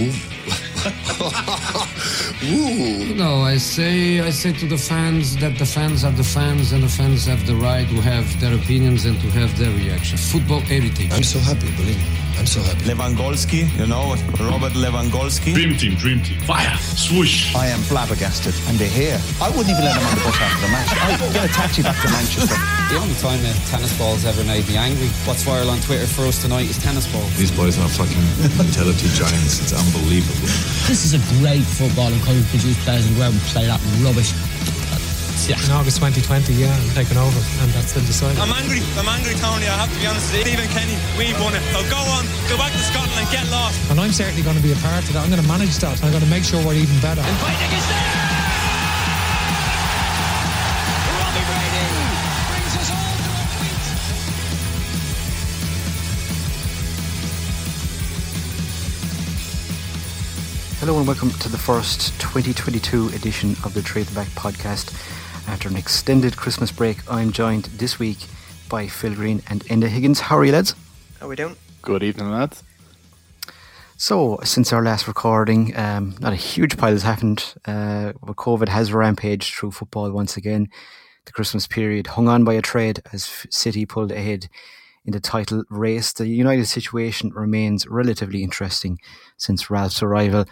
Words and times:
No, 3.16 3.42
I 3.42 3.58
say 3.58 4.20
I 4.20 4.30
say 4.30 4.52
to 4.52 4.66
the 4.66 4.78
fans 4.78 5.36
that 5.36 5.58
the 5.58 5.66
fans 5.66 6.04
are 6.04 6.12
the 6.12 6.24
fans 6.24 6.72
and 6.72 6.82
the 6.82 6.88
fans 6.88 7.26
have 7.26 7.46
the 7.46 7.54
right 7.54 7.86
to 7.88 8.00
have 8.00 8.40
their 8.40 8.54
opinions 8.54 9.04
and 9.04 9.20
to 9.20 9.26
have 9.38 9.56
their 9.58 9.70
reaction. 9.72 10.16
Football 10.16 10.60
heritage. 10.60 11.12
I'm 11.12 11.22
so 11.22 11.38
happy, 11.38 11.70
believe 11.76 11.98
me. 11.98 12.29
I'm 12.40 12.48
so 12.48 12.64
happy. 12.64 12.88
Lewandowski, 12.88 13.68
you 13.76 13.84
know, 13.84 14.16
Robert 14.40 14.72
Lewandowski. 14.72 15.52
Dream 15.52 15.76
team, 15.76 15.92
dream 15.92 16.24
team. 16.24 16.40
Fire, 16.48 16.72
swoosh. 16.96 17.54
I 17.54 17.68
am 17.68 17.84
flabbergasted, 17.84 18.56
and 18.64 18.80
they're 18.80 18.88
here. 18.88 19.20
I 19.44 19.52
wouldn't 19.52 19.68
even 19.68 19.84
let 19.84 19.92
them 19.92 20.08
on 20.08 20.14
the 20.16 20.24
bus 20.24 20.40
after 20.40 20.64
the 20.64 20.72
match. 20.72 20.88
I'd 20.88 21.20
get 21.36 21.44
a 21.44 21.52
taxi 21.52 21.84
back 21.84 22.00
to 22.00 22.08
Manchester. 22.08 22.56
The 22.88 22.96
only 22.96 23.12
time 23.20 23.44
a 23.44 23.52
tennis 23.68 23.92
ball's 24.00 24.24
ever 24.24 24.40
made 24.48 24.66
me 24.72 24.80
angry. 24.80 25.12
What's 25.28 25.44
viral 25.44 25.68
on 25.68 25.84
Twitter 25.84 26.08
for 26.08 26.24
us 26.24 26.40
tonight 26.40 26.64
is 26.64 26.80
tennis 26.80 27.04
balls. 27.12 27.28
These 27.36 27.52
boys 27.52 27.76
are 27.76 27.86
fucking 27.92 28.24
mentality 28.56 29.12
giants. 29.12 29.60
It's 29.60 29.76
unbelievable. 29.76 30.48
This 30.88 31.04
is 31.04 31.12
a 31.12 31.20
great 31.44 31.68
football 31.68 32.08
and 32.08 32.24
couldn't 32.24 32.48
produce 32.48 32.82
players 32.88 33.04
and 33.04 33.20
go 33.20 33.28
out 33.28 33.36
and 33.36 33.40
play 33.52 33.68
that 33.68 33.84
rubbish. 34.00 34.32
Yeah. 35.48 35.56
In 35.64 35.72
August 35.72 35.96
2020, 35.98 36.52
yeah, 36.52 36.68
I'm 36.68 36.90
taking 36.92 37.16
over, 37.16 37.40
and 37.64 37.72
that's 37.72 37.90
still 37.96 38.04
decided. 38.04 38.38
I'm 38.38 38.52
angry. 38.52 38.84
I'm 39.00 39.08
angry, 39.08 39.34
Tony. 39.40 39.66
I 39.66 39.74
have 39.80 39.88
to 39.88 39.98
be 39.98 40.06
honest. 40.06 40.30
With 40.30 40.44
you. 40.46 40.52
Stephen 40.52 40.68
Kenny, 40.70 40.94
we 41.16 41.32
won 41.40 41.56
it. 41.56 41.62
So 41.72 41.80
go 41.88 41.96
on, 42.12 42.28
go 42.46 42.54
back 42.60 42.70
to 42.70 42.78
Scotland 42.78 43.16
and 43.16 43.26
get 43.32 43.48
lost. 43.48 43.80
And 43.90 43.98
I'm 43.98 44.12
certainly 44.12 44.42
going 44.42 44.56
to 44.56 44.62
be 44.62 44.72
a 44.72 44.80
part 44.84 45.02
of 45.08 45.12
that. 45.16 45.24
I'm 45.24 45.30
going 45.32 45.42
to 45.42 45.48
manage 45.48 45.74
that. 45.80 45.96
I'm 46.04 46.12
going 46.12 46.22
to 46.22 46.28
make 46.30 46.44
sure 46.44 46.60
we're 46.62 46.76
even 46.76 46.94
better. 47.00 47.24
And 47.24 47.36
fighting 47.40 47.72
is 47.72 47.86
there. 47.88 48.04
Robbie 51.18 51.44
Brady 51.48 51.88
brings 52.52 52.74
us 52.76 52.88
all 52.92 53.10
to 53.16 53.30
our 53.32 53.48
feet. 53.58 53.84
Hello 60.84 60.98
and 61.00 61.06
welcome 61.08 61.30
to 61.40 61.48
the 61.48 61.58
first 61.58 62.12
2022 62.20 63.08
edition 63.16 63.56
of 63.64 63.74
the 63.74 63.82
Trade 63.82 64.06
the 64.06 64.14
Back 64.14 64.28
podcast. 64.36 64.92
After 65.50 65.68
an 65.68 65.74
extended 65.74 66.36
Christmas 66.36 66.70
break, 66.70 66.98
I'm 67.10 67.32
joined 67.32 67.64
this 67.64 67.98
week 67.98 68.18
by 68.68 68.86
Phil 68.86 69.16
Greene 69.16 69.42
and 69.48 69.64
Enda 69.64 69.88
Higgins. 69.88 70.20
How 70.20 70.38
are 70.38 70.44
you, 70.44 70.52
lads? 70.52 70.76
How 71.18 71.26
are 71.26 71.28
we 71.28 71.34
doing? 71.34 71.56
Good 71.82 72.04
evening, 72.04 72.30
lads. 72.30 72.62
So, 73.96 74.38
since 74.44 74.72
our 74.72 74.80
last 74.80 75.08
recording, 75.08 75.76
um, 75.76 76.14
not 76.20 76.32
a 76.32 76.36
huge 76.36 76.78
pile 76.78 76.92
has 76.92 77.02
happened. 77.02 77.52
Uh, 77.64 78.12
but 78.22 78.36
COVID 78.36 78.68
has 78.68 78.92
rampaged 78.92 79.52
through 79.52 79.72
football 79.72 80.12
once 80.12 80.36
again. 80.36 80.68
The 81.24 81.32
Christmas 81.32 81.66
period 81.66 82.06
hung 82.06 82.28
on 82.28 82.44
by 82.44 82.54
a 82.54 82.62
trade 82.62 83.02
as 83.12 83.44
City 83.50 83.84
pulled 83.84 84.12
ahead 84.12 84.48
in 85.04 85.12
the 85.12 85.20
title 85.20 85.64
race. 85.68 86.12
The 86.12 86.28
United 86.28 86.66
situation 86.66 87.30
remains 87.30 87.88
relatively 87.88 88.44
interesting 88.44 89.00
since 89.36 89.68
Ralf's 89.68 90.00
arrival, 90.00 90.44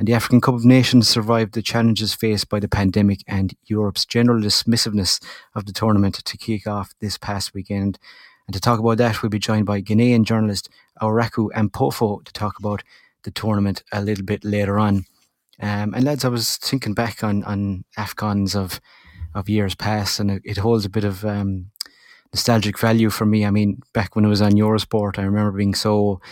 and 0.00 0.08
the 0.08 0.14
African 0.14 0.40
Cup 0.40 0.54
of 0.54 0.64
Nations 0.64 1.10
survived 1.10 1.52
the 1.52 1.60
challenges 1.60 2.14
faced 2.14 2.48
by 2.48 2.58
the 2.58 2.70
pandemic 2.70 3.20
and 3.28 3.54
Europe's 3.66 4.06
general 4.06 4.40
dismissiveness 4.40 5.22
of 5.54 5.66
the 5.66 5.74
tournament 5.74 6.14
to 6.14 6.36
kick 6.38 6.66
off 6.66 6.94
this 7.00 7.18
past 7.18 7.52
weekend. 7.52 7.98
And 8.46 8.54
to 8.54 8.60
talk 8.60 8.78
about 8.78 8.96
that, 8.96 9.20
we'll 9.20 9.28
be 9.28 9.38
joined 9.38 9.66
by 9.66 9.82
Ghanaian 9.82 10.24
journalist 10.24 10.70
Owuraku 11.02 11.50
Ampofo 11.50 12.24
to 12.24 12.32
talk 12.32 12.58
about 12.58 12.82
the 13.24 13.30
tournament 13.30 13.82
a 13.92 14.00
little 14.00 14.24
bit 14.24 14.42
later 14.42 14.78
on. 14.78 15.04
Um, 15.60 15.92
and 15.92 16.04
lads, 16.04 16.24
I 16.24 16.28
was 16.28 16.56
thinking 16.56 16.94
back 16.94 17.22
on 17.22 17.44
on 17.44 17.84
AFCONs 17.98 18.56
of 18.56 18.80
of 19.34 19.50
years 19.50 19.74
past, 19.74 20.18
and 20.18 20.40
it, 20.42 20.56
holds 20.56 20.86
a 20.86 20.90
bit 20.90 21.04
of 21.04 21.26
um, 21.26 21.66
nostalgic 22.32 22.78
value 22.78 23.10
for 23.10 23.26
me. 23.26 23.44
I 23.44 23.50
mean, 23.50 23.82
back 23.92 24.16
when 24.16 24.24
it 24.24 24.28
was 24.28 24.40
on 24.40 24.52
Eurosport, 24.52 25.18
I 25.18 25.24
remember 25.24 25.52
being 25.52 25.74
so 25.74 26.22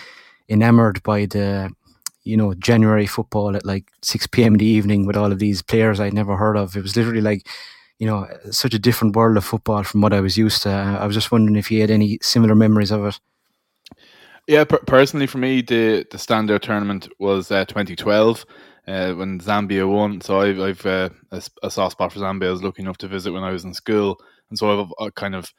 enamored 0.49 1.03
by 1.03 1.27
the 1.27 1.71
you 2.29 2.37
know 2.37 2.55
January 2.55 3.07
football 3.07 3.57
at 3.57 3.65
like 3.65 3.91
six 4.03 4.27
p.m. 4.27 4.55
in 4.55 4.59
the 4.59 4.67
evening 4.67 5.07
with 5.07 5.17
all 5.17 5.33
of 5.33 5.39
these 5.39 5.63
players 5.63 5.99
I'd 5.99 6.15
never 6.15 6.37
heard 6.37 6.57
of. 6.57 6.77
It 6.77 6.83
was 6.83 6.97
literally 6.97 7.23
like 7.23 7.49
you 7.99 8.07
know 8.07 8.27
such 8.51 8.75
a 8.75 8.79
different 8.79 9.17
world 9.17 9.37
of 9.37 9.45
football 9.45 9.83
from 9.83 10.03
what 10.03 10.13
I 10.13 10.21
was 10.21 10.37
used 10.37 10.63
to. 10.63 10.71
I 10.71 11.07
was 11.07 11.17
just 11.17 11.33
wondering 11.33 11.57
if 11.57 11.71
you 11.71 11.81
had 11.81 11.91
any 11.91 12.19
similar 12.21 12.55
memories 12.55 12.91
of 12.91 13.05
it. 13.07 13.21
Yeah, 14.47 14.65
per- 14.65 14.85
personally 14.87 15.27
for 15.27 15.39
me, 15.39 15.63
the 15.63 16.07
the 16.11 16.19
standout 16.19 16.61
tournament 16.61 17.09
was 17.19 17.51
uh, 17.51 17.65
2012 17.65 18.45
uh, 18.87 19.13
when 19.15 19.41
Zambia 19.41 19.89
won. 19.89 20.21
So 20.21 20.41
I've, 20.41 20.61
I've 20.61 20.87
uh, 20.87 21.11
a, 21.31 21.43
a 21.63 21.71
soft 21.71 21.93
spot 21.93 22.13
for 22.13 22.21
Zambia. 22.21 22.49
I 22.49 22.51
was 22.51 22.63
lucky 22.63 22.83
enough 22.83 22.99
to 22.99 23.09
visit 23.09 23.33
when 23.33 23.45
I 23.45 23.53
was 23.53 23.65
in 23.65 23.75
school, 23.75 24.21
and 24.51 24.59
so 24.59 24.83
I've, 24.83 24.93
i 25.01 25.11
kind 25.11 25.35
of 25.35 25.53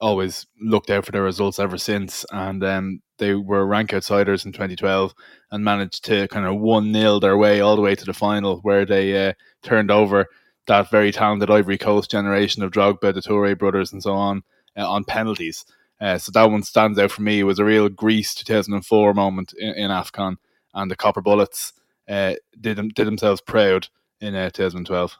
always 0.00 0.46
looked 0.60 0.90
out 0.90 1.04
for 1.04 1.12
their 1.12 1.22
results 1.22 1.58
ever 1.58 1.76
since. 1.76 2.24
And 2.30 2.62
um, 2.64 3.00
they 3.18 3.34
were 3.34 3.66
rank 3.66 3.92
outsiders 3.92 4.44
in 4.44 4.52
2012 4.52 5.14
and 5.50 5.64
managed 5.64 6.04
to 6.04 6.28
kind 6.28 6.46
of 6.46 6.58
one 6.60 6.92
nil 6.92 7.20
their 7.20 7.36
way 7.36 7.60
all 7.60 7.76
the 7.76 7.82
way 7.82 7.94
to 7.94 8.04
the 8.04 8.12
final, 8.12 8.58
where 8.58 8.84
they 8.84 9.28
uh, 9.28 9.32
turned 9.62 9.90
over 9.90 10.26
that 10.66 10.90
very 10.90 11.10
talented 11.10 11.50
Ivory 11.50 11.78
Coast 11.78 12.10
generation 12.10 12.62
of 12.62 12.70
Drogba, 12.70 13.14
the 13.14 13.22
Toure 13.22 13.58
brothers, 13.58 13.92
and 13.92 14.02
so 14.02 14.14
on 14.14 14.42
uh, 14.76 14.88
on 14.88 15.04
penalties. 15.04 15.64
Uh, 16.00 16.18
so 16.18 16.30
that 16.32 16.50
one 16.50 16.62
stands 16.62 16.98
out 16.98 17.10
for 17.10 17.22
me. 17.22 17.40
It 17.40 17.44
was 17.44 17.58
a 17.58 17.64
real 17.64 17.88
Greece 17.88 18.34
2004 18.34 19.14
moment 19.14 19.52
in, 19.58 19.74
in 19.74 19.90
AFCON, 19.90 20.36
and 20.74 20.90
the 20.90 20.96
Copper 20.96 21.20
Bullets 21.20 21.72
uh, 22.08 22.34
did 22.60 22.76
did 22.94 23.06
themselves 23.06 23.40
proud 23.40 23.88
in 24.20 24.34
uh, 24.34 24.50
2012. 24.50 25.18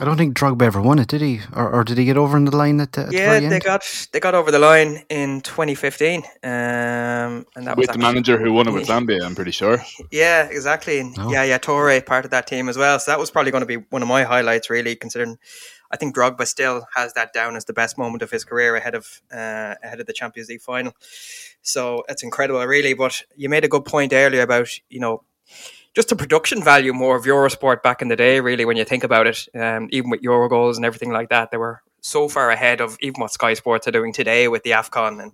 I 0.00 0.04
don't 0.04 0.16
think 0.16 0.36
Drogba 0.36 0.62
ever 0.62 0.82
won 0.82 0.98
it, 0.98 1.08
did 1.08 1.20
he? 1.20 1.40
Or, 1.54 1.70
or 1.70 1.84
did 1.84 1.98
he 1.98 2.04
get 2.04 2.16
over 2.16 2.36
in 2.36 2.44
the 2.46 2.56
line 2.56 2.80
at 2.80 2.92
the, 2.92 3.06
at 3.06 3.12
yeah, 3.12 3.38
the 3.38 3.48
they 3.48 3.60
got 3.60 4.08
they 4.12 4.18
got 4.18 4.34
over 4.34 4.50
the 4.50 4.58
line 4.58 5.04
in 5.08 5.40
2015, 5.40 6.22
um, 6.24 6.26
and 6.42 7.46
that 7.56 7.76
with 7.76 7.88
was 7.88 7.94
the 7.94 7.98
manager 7.98 8.38
who 8.38 8.52
won 8.52 8.66
it 8.66 8.72
with 8.72 8.88
Zambia, 8.88 9.24
I'm 9.24 9.34
pretty 9.34 9.52
sure. 9.52 9.82
Yeah, 10.10 10.48
exactly. 10.50 11.12
Oh. 11.18 11.30
yeah, 11.30 11.44
yeah, 11.44 11.58
Toure 11.58 12.04
part 12.04 12.24
of 12.24 12.32
that 12.32 12.46
team 12.46 12.68
as 12.68 12.76
well. 12.76 12.98
So 12.98 13.12
that 13.12 13.18
was 13.18 13.30
probably 13.30 13.52
going 13.52 13.62
to 13.62 13.66
be 13.66 13.76
one 13.90 14.02
of 14.02 14.08
my 14.08 14.24
highlights, 14.24 14.68
really, 14.68 14.96
considering 14.96 15.38
I 15.90 15.96
think 15.96 16.16
Drogba 16.16 16.44
still 16.46 16.86
has 16.96 17.12
that 17.12 17.32
down 17.32 17.54
as 17.54 17.66
the 17.66 17.72
best 17.72 17.96
moment 17.96 18.22
of 18.22 18.30
his 18.32 18.44
career 18.44 18.74
ahead 18.74 18.96
of 18.96 19.22
uh, 19.32 19.76
ahead 19.82 20.00
of 20.00 20.06
the 20.06 20.12
Champions 20.12 20.48
League 20.48 20.62
final. 20.62 20.92
So 21.62 22.02
it's 22.08 22.24
incredible, 22.24 22.64
really. 22.66 22.94
But 22.94 23.22
you 23.36 23.48
made 23.48 23.64
a 23.64 23.68
good 23.68 23.84
point 23.84 24.12
earlier 24.12 24.42
about 24.42 24.68
you 24.88 24.98
know 24.98 25.22
just 25.94 26.08
the 26.08 26.16
production 26.16 26.62
value 26.62 26.92
more 26.92 27.16
of 27.16 27.24
Eurosport 27.24 27.82
back 27.82 28.02
in 28.02 28.08
the 28.08 28.16
day, 28.16 28.40
really, 28.40 28.64
when 28.64 28.76
you 28.76 28.84
think 28.84 29.04
about 29.04 29.26
it, 29.26 29.46
um, 29.54 29.88
even 29.90 30.10
with 30.10 30.22
Euro 30.22 30.48
goals 30.48 30.76
and 30.76 30.84
everything 30.84 31.12
like 31.12 31.28
that, 31.28 31.50
they 31.50 31.56
were 31.56 31.82
so 32.00 32.28
far 32.28 32.50
ahead 32.50 32.80
of 32.80 32.96
even 33.00 33.20
what 33.20 33.32
Sky 33.32 33.54
Sports 33.54 33.88
are 33.88 33.92
doing 33.92 34.12
today 34.12 34.48
with 34.48 34.62
the 34.62 34.72
AFCON. 34.72 35.22
And 35.22 35.32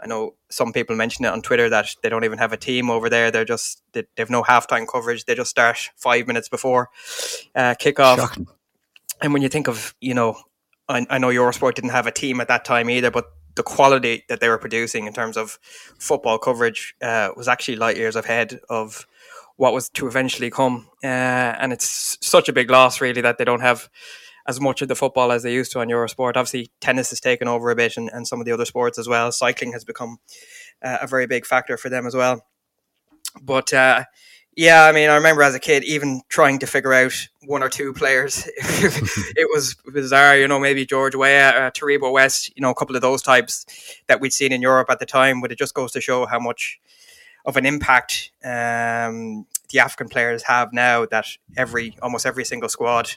I 0.00 0.06
know 0.06 0.34
some 0.48 0.72
people 0.72 0.96
mentioned 0.96 1.26
it 1.26 1.32
on 1.32 1.42
Twitter 1.42 1.68
that 1.68 1.88
they 2.02 2.08
don't 2.08 2.24
even 2.24 2.38
have 2.38 2.52
a 2.52 2.56
team 2.56 2.88
over 2.90 3.10
there. 3.10 3.30
They're 3.30 3.44
just, 3.44 3.82
they, 3.92 4.04
they've 4.16 4.30
no 4.30 4.42
halftime 4.42 4.86
coverage. 4.86 5.24
They 5.24 5.34
just 5.34 5.50
start 5.50 5.90
five 5.96 6.26
minutes 6.26 6.48
before 6.48 6.88
uh, 7.54 7.74
kickoff. 7.80 8.16
Shocking. 8.16 8.46
And 9.20 9.32
when 9.32 9.42
you 9.42 9.48
think 9.48 9.68
of, 9.68 9.94
you 10.00 10.14
know, 10.14 10.38
I, 10.88 11.04
I 11.10 11.18
know 11.18 11.28
Eurosport 11.28 11.74
didn't 11.74 11.90
have 11.90 12.06
a 12.06 12.12
team 12.12 12.40
at 12.40 12.48
that 12.48 12.64
time 12.64 12.88
either, 12.88 13.10
but 13.10 13.26
the 13.56 13.64
quality 13.64 14.24
that 14.28 14.38
they 14.40 14.48
were 14.48 14.58
producing 14.58 15.06
in 15.08 15.12
terms 15.12 15.36
of 15.36 15.58
football 15.98 16.38
coverage 16.38 16.94
uh, 17.02 17.30
was 17.36 17.48
actually 17.48 17.76
light 17.76 17.96
years 17.96 18.14
ahead 18.14 18.60
of 18.70 19.04
what 19.58 19.74
was 19.74 19.90
to 19.90 20.06
eventually 20.06 20.50
come. 20.50 20.88
Uh, 21.02 21.06
and 21.06 21.72
it's 21.72 22.16
such 22.20 22.48
a 22.48 22.52
big 22.52 22.70
loss, 22.70 23.00
really, 23.00 23.20
that 23.20 23.38
they 23.38 23.44
don't 23.44 23.60
have 23.60 23.90
as 24.46 24.60
much 24.60 24.80
of 24.80 24.88
the 24.88 24.94
football 24.94 25.30
as 25.32 25.42
they 25.42 25.52
used 25.52 25.72
to 25.72 25.80
on 25.80 25.88
Eurosport. 25.88 26.36
Obviously, 26.36 26.70
tennis 26.80 27.10
has 27.10 27.20
taken 27.20 27.48
over 27.48 27.68
a 27.70 27.76
bit 27.76 27.96
and, 27.96 28.08
and 28.12 28.26
some 28.26 28.40
of 28.40 28.46
the 28.46 28.52
other 28.52 28.64
sports 28.64 28.98
as 28.98 29.08
well. 29.08 29.30
Cycling 29.30 29.72
has 29.72 29.84
become 29.84 30.18
uh, 30.82 30.98
a 31.02 31.06
very 31.06 31.26
big 31.26 31.44
factor 31.44 31.76
for 31.76 31.88
them 31.88 32.06
as 32.06 32.14
well. 32.14 32.46
But 33.42 33.74
uh, 33.74 34.04
yeah, 34.56 34.84
I 34.84 34.92
mean, 34.92 35.10
I 35.10 35.16
remember 35.16 35.42
as 35.42 35.56
a 35.56 35.60
kid 35.60 35.82
even 35.84 36.22
trying 36.28 36.60
to 36.60 36.66
figure 36.66 36.94
out 36.94 37.12
one 37.44 37.62
or 37.62 37.68
two 37.68 37.92
players. 37.92 38.48
it 38.56 39.48
was 39.52 39.74
bizarre, 39.92 40.38
you 40.38 40.46
know, 40.46 40.60
maybe 40.60 40.86
George 40.86 41.16
Weah, 41.16 41.48
uh, 41.48 41.70
Taribo 41.72 42.12
West, 42.12 42.52
you 42.56 42.62
know, 42.62 42.70
a 42.70 42.74
couple 42.74 42.94
of 42.94 43.02
those 43.02 43.22
types 43.22 43.66
that 44.06 44.20
we'd 44.20 44.32
seen 44.32 44.52
in 44.52 44.62
Europe 44.62 44.88
at 44.88 45.00
the 45.00 45.06
time. 45.06 45.40
But 45.40 45.50
it 45.50 45.58
just 45.58 45.74
goes 45.74 45.90
to 45.92 46.00
show 46.00 46.26
how 46.26 46.38
much 46.38 46.80
of 47.44 47.56
an 47.56 47.64
impact 47.64 48.30
um, 48.44 49.46
the 49.70 49.78
African 49.78 50.08
players 50.08 50.42
have 50.44 50.72
now 50.72 51.06
that 51.06 51.26
every 51.56 51.96
almost 52.02 52.26
every 52.26 52.44
single 52.44 52.68
squad 52.68 53.10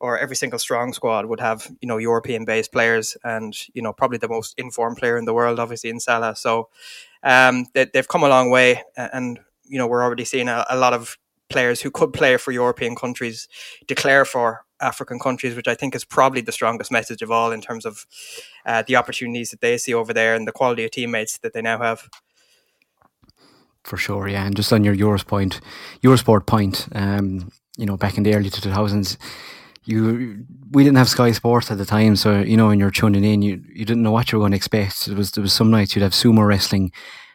or 0.00 0.18
every 0.18 0.36
single 0.36 0.58
strong 0.58 0.92
squad 0.92 1.26
would 1.26 1.40
have 1.40 1.70
you 1.80 1.88
know 1.88 1.98
European 1.98 2.44
based 2.44 2.72
players 2.72 3.16
and 3.24 3.54
you 3.74 3.82
know 3.82 3.92
probably 3.92 4.18
the 4.18 4.28
most 4.28 4.54
informed 4.58 4.96
player 4.96 5.18
in 5.18 5.24
the 5.24 5.34
world 5.34 5.58
obviously 5.58 5.90
in 5.90 6.00
Salah 6.00 6.34
so 6.34 6.68
um, 7.22 7.66
they, 7.74 7.86
they've 7.92 8.08
come 8.08 8.22
a 8.22 8.28
long 8.28 8.50
way 8.50 8.82
and 8.96 9.38
you 9.64 9.78
know 9.78 9.86
we're 9.86 10.02
already 10.02 10.24
seeing 10.24 10.48
a, 10.48 10.64
a 10.70 10.76
lot 10.76 10.92
of 10.92 11.18
players 11.50 11.82
who 11.82 11.90
could 11.90 12.12
play 12.12 12.36
for 12.36 12.52
European 12.52 12.94
countries 12.94 13.48
declare 13.86 14.24
for 14.24 14.64
African 14.80 15.18
countries, 15.18 15.54
which 15.54 15.68
I 15.68 15.74
think 15.74 15.94
is 15.94 16.04
probably 16.04 16.40
the 16.40 16.52
strongest 16.52 16.90
message 16.90 17.22
of 17.22 17.30
all 17.30 17.52
in 17.52 17.60
terms 17.60 17.84
of 17.84 18.06
uh, 18.64 18.82
the 18.86 18.96
opportunities 18.96 19.50
that 19.50 19.60
they 19.60 19.76
see 19.76 19.94
over 19.94 20.12
there 20.12 20.34
and 20.34 20.48
the 20.48 20.52
quality 20.52 20.84
of 20.84 20.90
teammates 20.90 21.38
that 21.38 21.52
they 21.52 21.62
now 21.62 21.78
have. 21.78 22.08
For 23.84 23.96
sure, 23.96 24.28
yeah. 24.28 24.44
And 24.44 24.54
just 24.54 24.72
on 24.72 24.84
your 24.84 24.94
Euros 24.94 25.26
point, 25.26 25.60
Eurosport 26.02 26.46
point, 26.46 26.88
um, 26.94 27.50
you 27.76 27.86
know, 27.86 27.96
back 27.96 28.16
in 28.16 28.24
the 28.24 28.34
early 28.34 28.50
2000s, 28.50 29.16
you 29.84 30.44
we 30.72 30.84
didn't 30.84 30.98
have 30.98 31.08
Sky 31.08 31.32
Sports 31.32 31.70
at 31.70 31.78
the 31.78 31.86
time, 31.86 32.14
so 32.14 32.40
you 32.40 32.56
know 32.56 32.66
when 32.66 32.78
you're 32.78 32.90
tuning 32.90 33.24
in, 33.24 33.40
you 33.40 33.64
you 33.72 33.86
didn't 33.86 34.02
know 34.02 34.12
what 34.12 34.30
you 34.30 34.38
were 34.38 34.42
going 34.42 34.52
to 34.52 34.56
expect. 34.56 35.08
It 35.08 35.16
was 35.16 35.32
there 35.32 35.42
was 35.42 35.54
some 35.54 35.70
nights 35.70 35.96
you'd 35.96 36.02
have 36.02 36.12
sumo 36.12 36.46
wrestling, 36.46 36.92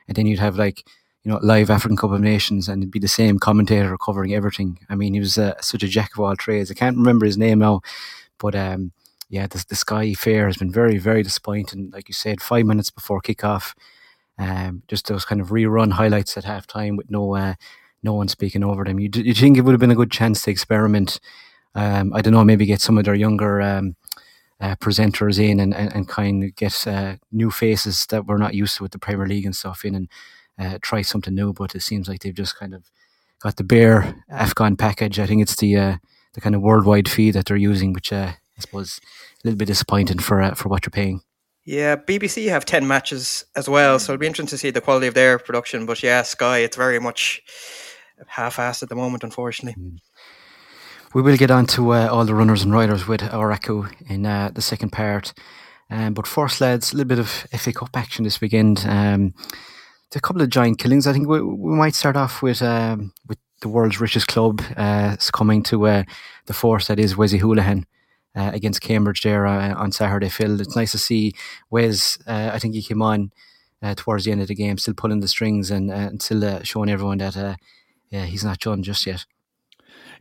and 0.07 0.15
then 0.15 0.27
you'd 0.27 0.39
have 0.39 0.55
like 0.55 0.83
you 1.25 1.31
know, 1.31 1.39
live 1.41 1.71
African 1.71 1.97
Cup 1.97 2.11
of 2.11 2.21
Nations, 2.21 2.69
and 2.69 2.83
it'd 2.83 2.91
be 2.91 2.99
the 2.99 3.07
same 3.07 3.39
commentator 3.39 3.97
covering 3.97 4.35
everything. 4.35 4.77
I 4.89 4.95
mean, 4.95 5.15
he 5.15 5.19
was 5.19 5.39
uh, 5.39 5.59
such 5.59 5.81
a 5.81 5.87
jack 5.87 6.11
of 6.13 6.19
all 6.19 6.35
trades. 6.35 6.69
I 6.69 6.75
can't 6.75 6.97
remember 6.97 7.25
his 7.25 7.37
name 7.37 7.59
now, 7.59 7.81
but 8.37 8.53
um, 8.53 8.91
yeah, 9.27 9.47
the, 9.47 9.65
the 9.67 9.75
Sky 9.75 10.13
Fair 10.13 10.45
has 10.45 10.57
been 10.57 10.71
very, 10.71 10.99
very 10.99 11.23
disappointing. 11.23 11.89
Like 11.91 12.07
you 12.07 12.13
said, 12.13 12.41
five 12.41 12.67
minutes 12.67 12.91
before 12.91 13.21
kickoff, 13.21 13.73
um, 14.37 14.83
just 14.87 15.07
those 15.07 15.25
kind 15.25 15.41
of 15.41 15.49
rerun 15.49 15.91
highlights 15.93 16.37
at 16.37 16.43
halftime 16.43 16.97
with 16.97 17.09
no 17.09 17.35
uh, 17.35 17.55
no 18.03 18.13
one 18.13 18.27
speaking 18.27 18.63
over 18.63 18.83
them. 18.83 18.99
You 18.99 19.09
you 19.13 19.33
think 19.33 19.57
it 19.57 19.61
would 19.61 19.73
have 19.73 19.79
been 19.79 19.91
a 19.91 19.95
good 19.95 20.11
chance 20.11 20.41
to 20.43 20.51
experiment? 20.51 21.19
Um, 21.73 22.13
I 22.13 22.21
don't 22.21 22.33
know, 22.33 22.43
maybe 22.43 22.65
get 22.65 22.81
some 22.81 22.97
of 22.97 23.03
their 23.03 23.15
younger 23.15 23.61
um, 23.61 23.95
uh, 24.61 24.75
presenters 24.77 25.37
in 25.37 25.59
and, 25.59 25.75
and, 25.75 25.93
and 25.93 26.07
kind 26.07 26.43
of 26.45 26.55
get 26.55 26.87
uh, 26.87 27.17
new 27.33 27.51
faces 27.51 28.05
that 28.07 28.25
we're 28.25 28.37
not 28.37 28.53
used 28.53 28.77
to 28.77 28.83
with 28.83 28.93
the 28.93 28.99
Premier 28.99 29.27
League 29.27 29.45
and 29.45 29.55
stuff 29.55 29.83
in 29.83 29.93
and 29.95 30.09
uh, 30.57 30.77
try 30.81 31.01
something 31.01 31.35
new. 31.35 31.51
But 31.51 31.75
it 31.75 31.81
seems 31.81 32.07
like 32.07 32.21
they've 32.21 32.33
just 32.33 32.57
kind 32.57 32.73
of 32.73 32.89
got 33.41 33.57
the 33.57 33.63
bare 33.63 34.15
AFCON 34.31 34.77
package. 34.77 35.19
I 35.19 35.25
think 35.27 35.41
it's 35.41 35.57
the 35.57 35.77
uh, 35.77 35.97
the 36.33 36.41
kind 36.41 36.55
of 36.55 36.61
worldwide 36.61 37.09
fee 37.09 37.31
that 37.31 37.45
they're 37.45 37.57
using, 37.57 37.93
which 37.93 38.13
uh, 38.13 38.33
I 38.57 38.61
suppose 38.61 38.99
a 39.43 39.47
little 39.47 39.57
bit 39.57 39.67
disappointing 39.67 40.19
for 40.19 40.53
for 40.55 40.69
what 40.69 40.85
you're 40.85 40.91
paying. 40.91 41.21
Yeah, 41.65 41.95
BBC 41.95 42.47
have 42.49 42.63
10 42.63 42.87
matches 42.87 43.43
as 43.55 43.67
well, 43.67 43.97
so 43.97 44.13
it'll 44.13 44.19
be 44.19 44.27
interesting 44.27 44.55
to 44.55 44.57
see 44.57 44.69
the 44.69 44.81
quality 44.81 45.07
of 45.07 45.15
their 45.15 45.39
production. 45.39 45.87
But 45.87 46.03
yeah, 46.03 46.21
Sky, 46.21 46.59
it's 46.59 46.77
very 46.77 46.99
much 46.99 47.41
half 48.27 48.57
assed 48.57 48.83
at 48.83 48.89
the 48.89 48.95
moment, 48.95 49.23
unfortunately. 49.23 49.81
Mm. 49.81 49.97
We 51.15 51.21
will 51.21 51.37
get 51.37 51.49
on 51.49 51.65
to 51.67 51.93
uh, 51.93 52.09
all 52.11 52.25
the 52.25 52.35
runners 52.35 52.61
and 52.61 52.71
riders 52.71 53.07
with 53.07 53.21
Owuraku 53.21 53.91
in 54.09 54.25
uh, 54.25 54.51
the 54.53 54.61
second 54.61 54.91
part. 54.91 55.33
Um, 55.89 56.13
but 56.13 56.27
first, 56.27 56.61
lads, 56.61 56.93
a 56.93 56.97
little 56.97 57.07
bit 57.07 57.19
of 57.19 57.29
FA 57.29 57.71
Cup 57.71 57.95
action 57.95 58.25
this 58.25 58.41
weekend. 58.41 58.85
Um, 58.85 59.33
a 60.15 60.21
couple 60.21 60.41
of 60.41 60.49
giant 60.49 60.77
killings. 60.79 61.07
I 61.07 61.13
think 61.13 61.27
we, 61.27 61.41
we 61.41 61.75
might 61.75 61.93
start 61.93 62.15
off 62.15 62.41
with 62.41 62.61
um, 62.61 63.11
with 63.27 63.37
the 63.61 63.69
world's 63.69 63.99
richest 63.99 64.27
club 64.27 64.61
uh, 64.77 65.17
coming 65.33 65.61
to 65.63 65.87
uh, 65.87 66.03
the 66.45 66.53
force 66.53 66.87
that 66.87 66.99
is 66.99 67.17
Wesley 67.17 67.39
Hoolahan 67.39 67.85
uh, 68.35 68.51
against 68.53 68.81
Cambridge 68.81 69.21
there 69.21 69.45
uh, 69.45 69.73
on 69.75 69.91
Saturday. 69.91 70.29
Phil, 70.29 70.59
it's 70.59 70.75
nice 70.75 70.91
to 70.91 70.97
see 70.97 71.33
Wes. 71.69 72.17
Uh, 72.27 72.51
I 72.53 72.59
think 72.59 72.73
he 72.75 72.81
came 72.81 73.01
on 73.01 73.31
uh, 73.81 73.95
towards 73.95 74.25
the 74.25 74.31
end 74.31 74.41
of 74.41 74.47
the 74.47 74.55
game, 74.55 74.77
still 74.77 74.93
pulling 74.93 75.19
the 75.19 75.27
strings 75.27 75.71
and, 75.71 75.91
and 75.91 76.21
still 76.21 76.61
showing 76.63 76.89
everyone 76.89 77.19
that 77.19 77.57
yeah, 78.09 78.25
he's 78.25 78.43
not 78.43 78.59
done 78.59 78.83
just 78.83 79.05
yet. 79.05 79.25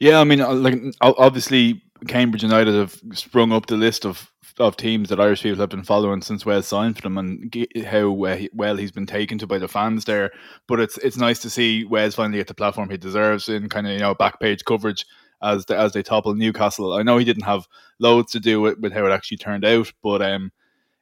Yeah, 0.00 0.20
I 0.20 0.24
mean, 0.24 0.40
like 0.62 0.80
obviously 1.00 1.82
Cambridge 2.08 2.42
United 2.42 2.74
have 2.74 3.00
sprung 3.12 3.52
up 3.52 3.66
the 3.66 3.76
list 3.76 4.04
of 4.04 4.30
of 4.60 4.76
teams 4.76 5.08
that 5.08 5.18
Irish 5.18 5.42
people 5.42 5.58
have 5.58 5.68
been 5.68 5.82
following 5.82 6.22
since 6.22 6.46
Wes 6.46 6.68
signed 6.68 6.96
for 6.96 7.02
them, 7.02 7.18
and 7.18 7.54
how 7.84 8.10
well 8.10 8.76
he's 8.76 8.92
been 8.92 9.06
taken 9.06 9.38
to 9.38 9.46
by 9.46 9.58
the 9.58 9.68
fans 9.68 10.04
there. 10.04 10.30
But 10.68 10.80
it's 10.80 10.96
it's 10.98 11.16
nice 11.16 11.40
to 11.40 11.50
see 11.50 11.84
Wes 11.84 12.14
finally 12.14 12.38
get 12.38 12.46
the 12.46 12.54
platform 12.54 12.90
he 12.90 12.96
deserves 12.96 13.48
in 13.48 13.68
kind 13.68 13.86
of 13.86 13.92
you 13.92 13.98
know 13.98 14.14
back 14.14 14.40
page 14.40 14.64
coverage 14.64 15.06
as 15.42 15.66
the, 15.66 15.76
as 15.76 15.92
they 15.92 16.02
topple 16.02 16.34
Newcastle. 16.34 16.94
I 16.94 17.02
know 17.02 17.18
he 17.18 17.24
didn't 17.24 17.44
have 17.44 17.66
loads 17.98 18.32
to 18.32 18.40
do 18.40 18.60
with, 18.60 18.78
with 18.78 18.92
how 18.92 19.06
it 19.06 19.12
actually 19.12 19.38
turned 19.38 19.64
out, 19.64 19.92
but 20.02 20.22
um, 20.22 20.52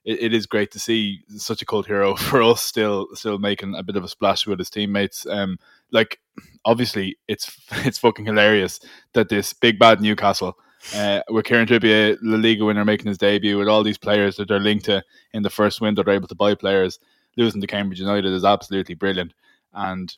it, 0.04 0.22
it 0.22 0.34
is 0.34 0.46
great 0.46 0.70
to 0.72 0.78
see 0.78 1.20
such 1.36 1.62
a 1.62 1.66
cult 1.66 1.86
hero 1.86 2.14
for 2.16 2.42
us 2.42 2.62
still 2.62 3.08
still 3.14 3.38
making 3.38 3.74
a 3.74 3.82
bit 3.82 3.96
of 3.96 4.04
a 4.04 4.08
splash 4.08 4.46
with 4.46 4.58
his 4.58 4.70
teammates. 4.70 5.26
Um, 5.26 5.58
like 5.90 6.20
obviously 6.64 7.16
it's 7.28 7.56
it's 7.84 7.98
fucking 7.98 8.26
hilarious 8.26 8.80
that 9.14 9.28
this 9.28 9.52
big 9.52 9.78
bad 9.78 10.00
Newcastle. 10.00 10.56
Uh, 10.96 11.22
with 11.28 11.44
Kieran 11.44 11.68
Trippier, 11.68 12.18
La 12.22 12.36
Liga 12.38 12.64
winner, 12.64 12.84
making 12.84 13.06
his 13.06 13.16
debut, 13.16 13.56
with 13.56 13.68
all 13.68 13.84
these 13.84 13.98
players 13.98 14.34
that 14.34 14.48
they're 14.48 14.58
linked 14.58 14.86
to 14.86 15.00
in 15.32 15.44
the 15.44 15.50
first 15.50 15.80
window, 15.80 16.02
they're 16.02 16.14
able 16.14 16.26
to 16.26 16.34
buy 16.34 16.56
players. 16.56 16.98
Losing 17.36 17.60
to 17.60 17.68
Cambridge 17.68 18.00
United 18.00 18.32
is 18.32 18.44
absolutely 18.44 18.96
brilliant. 18.96 19.32
And 19.72 20.12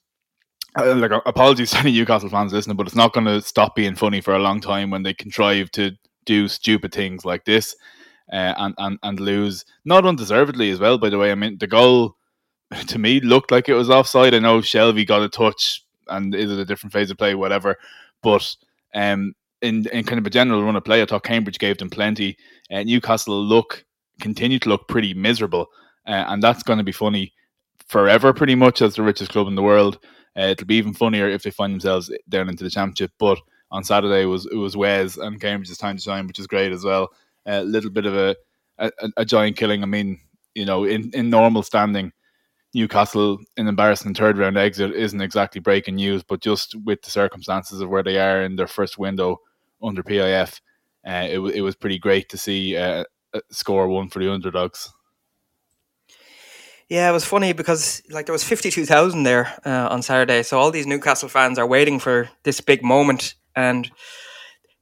uh, 0.76 0.94
like 0.94 1.12
apologies 1.26 1.70
to 1.72 1.78
any 1.78 1.92
Newcastle 1.92 2.28
fans 2.28 2.52
listening, 2.52 2.76
but 2.76 2.86
it's 2.86 2.96
not 2.96 3.12
going 3.12 3.26
to 3.26 3.40
stop 3.42 3.74
being 3.76 3.94
funny 3.94 4.20
for 4.20 4.34
a 4.34 4.40
long 4.40 4.60
time 4.60 4.90
when 4.90 5.02
they 5.02 5.14
contrive 5.14 5.70
to 5.72 5.92
do 6.24 6.48
stupid 6.48 6.92
things 6.92 7.24
like 7.24 7.44
this 7.44 7.76
uh, 8.32 8.54
and 8.56 8.74
and 8.78 8.98
and 9.02 9.20
lose 9.20 9.64
not 9.84 10.06
undeservedly 10.06 10.70
as 10.70 10.80
well. 10.80 10.98
By 10.98 11.10
the 11.10 11.18
way, 11.18 11.30
I 11.30 11.34
mean 11.34 11.58
the 11.58 11.66
goal 11.66 12.16
to 12.86 12.98
me 12.98 13.20
looked 13.20 13.50
like 13.50 13.68
it 13.68 13.74
was 13.74 13.90
offside. 13.90 14.34
I 14.34 14.38
know 14.38 14.58
Shelvey 14.58 15.06
got 15.06 15.22
a 15.22 15.28
touch, 15.28 15.84
and 16.08 16.34
is 16.34 16.50
it 16.50 16.58
a 16.58 16.64
different 16.64 16.92
phase 16.92 17.10
of 17.10 17.18
play, 17.18 17.34
whatever. 17.34 17.76
But 18.22 18.54
um, 18.94 19.34
in 19.62 19.86
in 19.88 20.04
kind 20.04 20.18
of 20.18 20.26
a 20.26 20.30
general 20.30 20.64
run 20.64 20.76
of 20.76 20.84
play, 20.84 21.02
I 21.02 21.06
thought 21.06 21.24
Cambridge 21.24 21.58
gave 21.58 21.78
them 21.78 21.90
plenty. 21.90 22.36
Uh, 22.70 22.82
Newcastle 22.82 23.40
look 23.42 23.84
continue 24.20 24.58
to 24.60 24.68
look 24.68 24.88
pretty 24.88 25.12
miserable, 25.14 25.66
uh, 26.06 26.24
and 26.28 26.42
that's 26.42 26.62
going 26.62 26.78
to 26.78 26.84
be 26.84 26.92
funny 26.92 27.32
forever, 27.86 28.32
pretty 28.32 28.54
much 28.54 28.80
as 28.80 28.94
the 28.94 29.02
richest 29.02 29.30
club 29.32 29.46
in 29.48 29.54
the 29.54 29.62
world. 29.62 29.98
Uh, 30.36 30.42
it'll 30.42 30.66
be 30.66 30.76
even 30.76 30.94
funnier 30.94 31.28
if 31.28 31.42
they 31.42 31.50
find 31.50 31.72
themselves 31.72 32.10
down 32.28 32.48
into 32.48 32.64
the 32.64 32.70
championship. 32.70 33.12
But 33.18 33.38
on 33.70 33.84
Saturday 33.84 34.24
was 34.24 34.46
it 34.46 34.56
was 34.56 34.76
Wes 34.76 35.16
and 35.16 35.40
Cambridge's 35.40 35.78
time 35.78 35.96
to 35.96 36.02
shine, 36.02 36.26
which 36.26 36.38
is 36.38 36.46
great 36.46 36.72
as 36.72 36.84
well. 36.84 37.10
A 37.46 37.62
little 37.62 37.90
bit 37.90 38.06
of 38.06 38.14
a, 38.16 38.36
a, 38.78 38.90
a 39.18 39.24
giant 39.24 39.56
killing. 39.56 39.82
I 39.82 39.86
mean, 39.86 40.20
you 40.54 40.64
know, 40.64 40.84
in, 40.84 41.10
in 41.12 41.30
normal 41.30 41.62
standing, 41.62 42.12
Newcastle 42.72 43.38
in 43.56 43.68
embarrassing 43.68 44.14
third 44.14 44.38
round 44.38 44.56
exit 44.56 44.92
isn't 44.92 45.20
exactly 45.20 45.60
breaking 45.60 45.96
news, 45.96 46.22
but 46.22 46.40
just 46.40 46.74
with 46.84 47.02
the 47.02 47.10
circumstances 47.10 47.80
of 47.80 47.88
where 47.88 48.02
they 48.02 48.18
are 48.18 48.42
in 48.42 48.56
their 48.56 48.66
first 48.66 48.98
window 48.98 49.38
under 49.82 50.02
PIF, 50.02 50.60
uh, 51.06 51.26
it, 51.30 51.38
it 51.38 51.60
was 51.60 51.76
pretty 51.76 51.98
great 51.98 52.28
to 52.30 52.38
see 52.38 52.76
uh, 52.76 53.04
score 53.50 53.88
one 53.88 54.08
for 54.08 54.20
the 54.20 54.32
underdogs. 54.32 54.92
Yeah, 56.88 57.08
it 57.08 57.12
was 57.12 57.24
funny 57.24 57.52
because 57.52 58.02
like 58.10 58.26
there 58.26 58.32
was 58.32 58.44
fifty 58.44 58.70
two 58.70 58.84
thousand 58.84 59.22
there 59.22 59.54
uh, 59.64 59.88
on 59.90 60.02
Saturday, 60.02 60.42
so 60.42 60.58
all 60.58 60.70
these 60.70 60.86
Newcastle 60.86 61.28
fans 61.28 61.58
are 61.58 61.66
waiting 61.66 61.98
for 61.98 62.28
this 62.42 62.60
big 62.60 62.84
moment, 62.84 63.34
and 63.56 63.90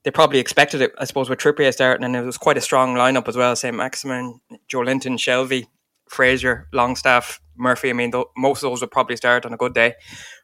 they 0.05 0.11
probably 0.11 0.41
expected 0.41 0.81
it. 0.81 0.93
I 0.99 1.05
suppose 1.05 1.31
with 1.31 1.39
Trippier 1.39 1.73
starting, 1.73 2.05
and 2.05 2.17
it 2.17 2.25
was 2.25 2.39
quite 2.39 2.57
a 2.57 2.61
strong 2.61 2.95
lineup 2.97 3.29
as 3.29 3.37
well. 3.37 3.55
St. 3.55 3.77
Maximin, 3.77 4.41
Joelinton, 4.73 5.17
Shelvey, 5.17 5.67
Fraser, 6.09 6.69
Longstaff, 6.73 7.41
Murphy. 7.57 7.91
I 7.91 7.93
mean, 7.93 8.11
th- 8.11 8.27
most 8.37 8.63
of 8.65 8.71
those 8.71 8.81
would 8.81 8.91
probably 8.91 9.17
start 9.17 9.47
on 9.47 9.53
a 9.53 9.57
good 9.57 9.75
day 9.75 9.95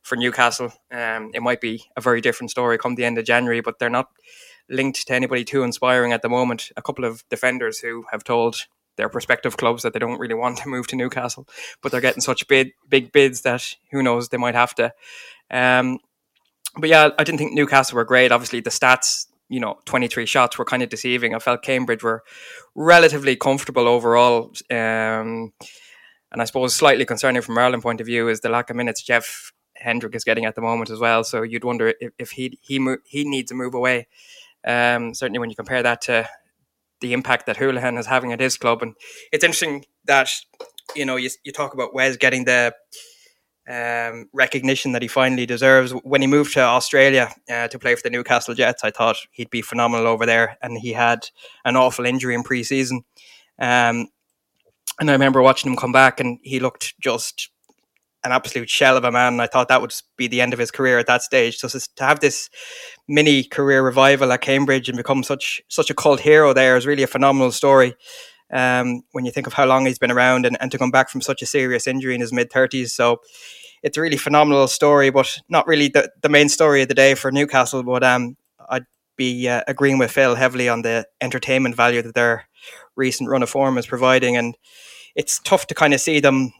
for 0.03 0.15
Newcastle. 0.17 0.73
Um, 0.93 1.31
it 1.35 1.43
might 1.43 1.61
be 1.61 1.85
a 1.97 2.01
very 2.01 2.21
different 2.21 2.51
story 2.51 2.79
come 2.79 2.95
the 2.95 3.05
end 3.05 3.19
of 3.19 3.25
January, 3.25 3.61
but 3.61 3.81
they're 3.81 3.91
not 3.91 4.11
linked 4.71 5.07
to 5.07 5.15
anybody 5.15 5.45
too 5.45 5.65
inspiring 5.65 6.13
at 6.13 6.23
the 6.23 6.29
moment. 6.29 6.71
A 6.77 6.83
couple 6.83 7.05
of 7.05 7.29
defenders 7.29 7.81
who 7.81 8.05
have 8.13 8.23
told 8.23 8.67
their 8.99 9.09
prospective 9.09 9.57
clubs 9.57 9.83
that 9.83 9.95
they 9.95 9.99
don't 9.99 10.19
really 10.19 10.35
want 10.35 10.59
to 10.59 10.69
move 10.69 10.87
to 10.89 10.97
Newcastle, 10.97 11.49
but 11.81 11.91
they're 11.91 12.03
getting 12.03 12.21
such 12.21 12.47
big 12.47 12.73
big 12.91 13.11
bids 13.13 13.41
that 13.41 13.75
who 13.91 14.03
knows 14.03 14.29
they 14.29 14.37
might 14.37 14.55
have 14.55 14.75
to. 14.75 14.93
Um, 15.51 16.01
but 16.77 16.91
yeah, 16.91 17.09
I 17.19 17.25
didn't 17.25 17.39
think 17.39 17.55
Newcastle 17.55 17.97
were 17.97 18.05
great. 18.05 18.31
Obviously, 18.31 18.61
the 18.61 18.71
stats, 18.71 19.27
you 19.49 19.61
know, 19.61 19.79
twenty 19.87 20.09
three 20.09 20.27
shots 20.27 20.59
were 20.59 20.67
kind 20.67 20.83
of 20.83 20.91
deceiving. 20.91 21.35
I 21.35 21.39
felt 21.39 21.63
Cambridge 21.63 22.03
were 22.03 22.23
relatively 22.75 23.37
comfortable 23.37 23.89
overall. 23.89 24.53
Um, 24.71 25.55
and 26.31 26.43
I 26.43 26.45
suppose 26.45 26.75
slightly 26.75 27.07
concerning 27.07 27.41
from 27.41 27.57
Ireland 27.57 27.83
point 27.83 28.03
of 28.03 28.07
view 28.07 28.29
is 28.29 28.41
the 28.41 28.51
lack 28.51 28.69
of 28.69 28.77
minutes 28.77 29.03
Jeff 29.03 29.53
Hendrick 29.77 30.15
is 30.15 30.25
getting 30.25 30.45
at 30.45 30.55
the 30.55 30.61
moment 30.61 30.91
as 30.91 30.99
well. 30.99 31.25
So 31.25 31.43
you'd 31.43 31.65
wonder 31.65 31.95
if, 32.01 32.13
if 32.19 32.31
he 32.33 32.59
he 32.61 32.79
mo- 32.79 32.99
he 33.07 33.25
needs 33.25 33.49
to 33.49 33.55
move 33.55 33.75
away. 33.75 34.09
Um, 34.67 35.15
certainly 35.15 35.39
when 35.39 35.51
you 35.51 35.57
compare 35.57 35.83
that 35.83 36.03
to 36.03 36.29
the 37.01 37.13
impact 37.13 37.47
that 37.47 37.57
Hoolahan 37.57 37.99
is 37.99 38.07
having 38.07 38.33
at 38.33 38.41
his 38.41 38.57
club. 38.57 38.83
And 38.83 38.95
it's 39.33 39.45
interesting 39.45 39.85
that, 40.05 40.31
you 40.95 41.05
know, 41.05 41.17
you, 41.17 41.31
you 41.45 41.53
talk 41.53 41.75
about 41.75 41.95
Wes 41.95 42.17
getting 42.17 42.45
the 42.45 42.75
um, 43.69 44.29
recognition 44.33 44.93
that 44.93 45.03
he 45.03 45.09
finally 45.09 45.47
deserves. 45.47 45.93
When 45.93 46.23
he 46.23 46.27
moved 46.27 46.55
to 46.55 46.61
Australia 46.61 47.33
uh, 47.51 47.69
to 47.69 47.79
play 47.79 47.95
for 47.95 48.03
the 48.03 48.11
Newcastle 48.11 48.55
Jets, 48.55 48.83
I 48.85 48.91
thought 48.91 49.17
he'd 49.31 49.51
be 49.51 49.63
phenomenal 49.63 50.07
over 50.07 50.27
there. 50.27 50.57
And 50.63 50.79
he 50.79 50.93
had 50.93 51.29
an 51.65 51.77
awful 51.77 52.07
injury 52.07 52.35
in 52.35 52.43
pre 52.43 52.63
season. 52.63 53.05
Um, 53.59 54.09
and 55.01 55.11
I 55.11 55.13
remember 55.13 55.43
watching 55.43 55.71
him 55.71 55.77
come 55.77 55.93
back 55.93 56.19
and 56.19 56.39
he 56.43 56.61
looked 56.61 56.99
just 57.01 57.51
an 58.25 58.33
absolute 58.33 58.69
shell 58.69 58.97
of 58.97 59.05
a 59.05 59.13
man. 59.13 59.41
I 59.41 59.47
thought 59.47 59.69
that 59.69 59.81
would 59.81 59.95
be 60.17 60.27
the 60.27 60.41
end 60.41 60.53
of 60.53 60.59
his 60.59 60.71
career 60.71 60.99
at 60.99 61.07
that 61.07 61.23
stage. 61.23 61.57
So 61.57 61.69
to 61.69 62.05
have 62.05 62.21
this 62.21 62.51
mini 63.07 63.45
career 63.45 63.83
revival 63.83 64.33
at 64.33 64.41
Cambridge 64.41 64.89
and 64.89 64.97
become 64.97 65.23
such 65.23 65.63
such 65.69 65.91
a 65.91 65.95
cult 65.95 66.21
hero 66.21 66.53
there 66.53 66.77
is 66.77 66.87
really 66.87 67.03
a 67.03 67.09
phenomenal 67.09 67.53
story. 67.53 67.95
Um, 68.51 69.03
when 69.13 69.27
you 69.27 69.31
think 69.31 69.47
of 69.47 69.53
how 69.53 69.67
long 69.67 69.85
he's 69.85 69.99
been 69.99 70.11
around 70.11 70.47
and, 70.47 70.57
and 70.61 70.73
to 70.73 70.79
come 70.79 70.91
back 70.91 71.11
from 71.11 71.21
such 71.21 71.43
a 71.43 71.47
serious 71.47 71.87
injury 71.87 72.15
in 72.15 72.21
his 72.21 72.33
mid 72.33 72.51
thirties, 72.51 72.95
so 72.95 73.19
it's 73.83 73.97
a 73.97 74.01
really 74.01 74.17
phenomenal 74.17 74.67
story, 74.69 75.11
but 75.11 75.39
not 75.49 75.67
really 75.67 75.89
the, 75.89 76.11
the 76.23 76.29
main 76.29 76.49
story 76.49 76.83
of 76.83 76.89
the 76.89 76.95
day 76.95 77.15
for 77.15 77.31
Newcastle. 77.31 77.83
But 77.83 78.03
um, 78.03 78.37
I'd 78.69 78.87
be 79.17 79.49
uh, 79.49 79.63
agreeing 79.69 79.99
with 79.99 80.11
Phil 80.11 80.35
heavily 80.35 80.69
on 80.69 80.83
the 80.83 81.07
entertainment 81.21 81.77
value 81.77 82.03
that 82.03 82.15
their 82.15 82.49
recent 82.97 83.29
run 83.29 83.43
of 83.43 83.51
form 83.51 83.79
is 83.79 83.87
providing, 83.87 84.37
and 84.37 84.57
it's 85.15 85.39
tough 85.41 85.67
to 85.67 85.75
kind 85.75 85.95
of 85.95 86.01
see 86.01 86.19
them 86.19 86.53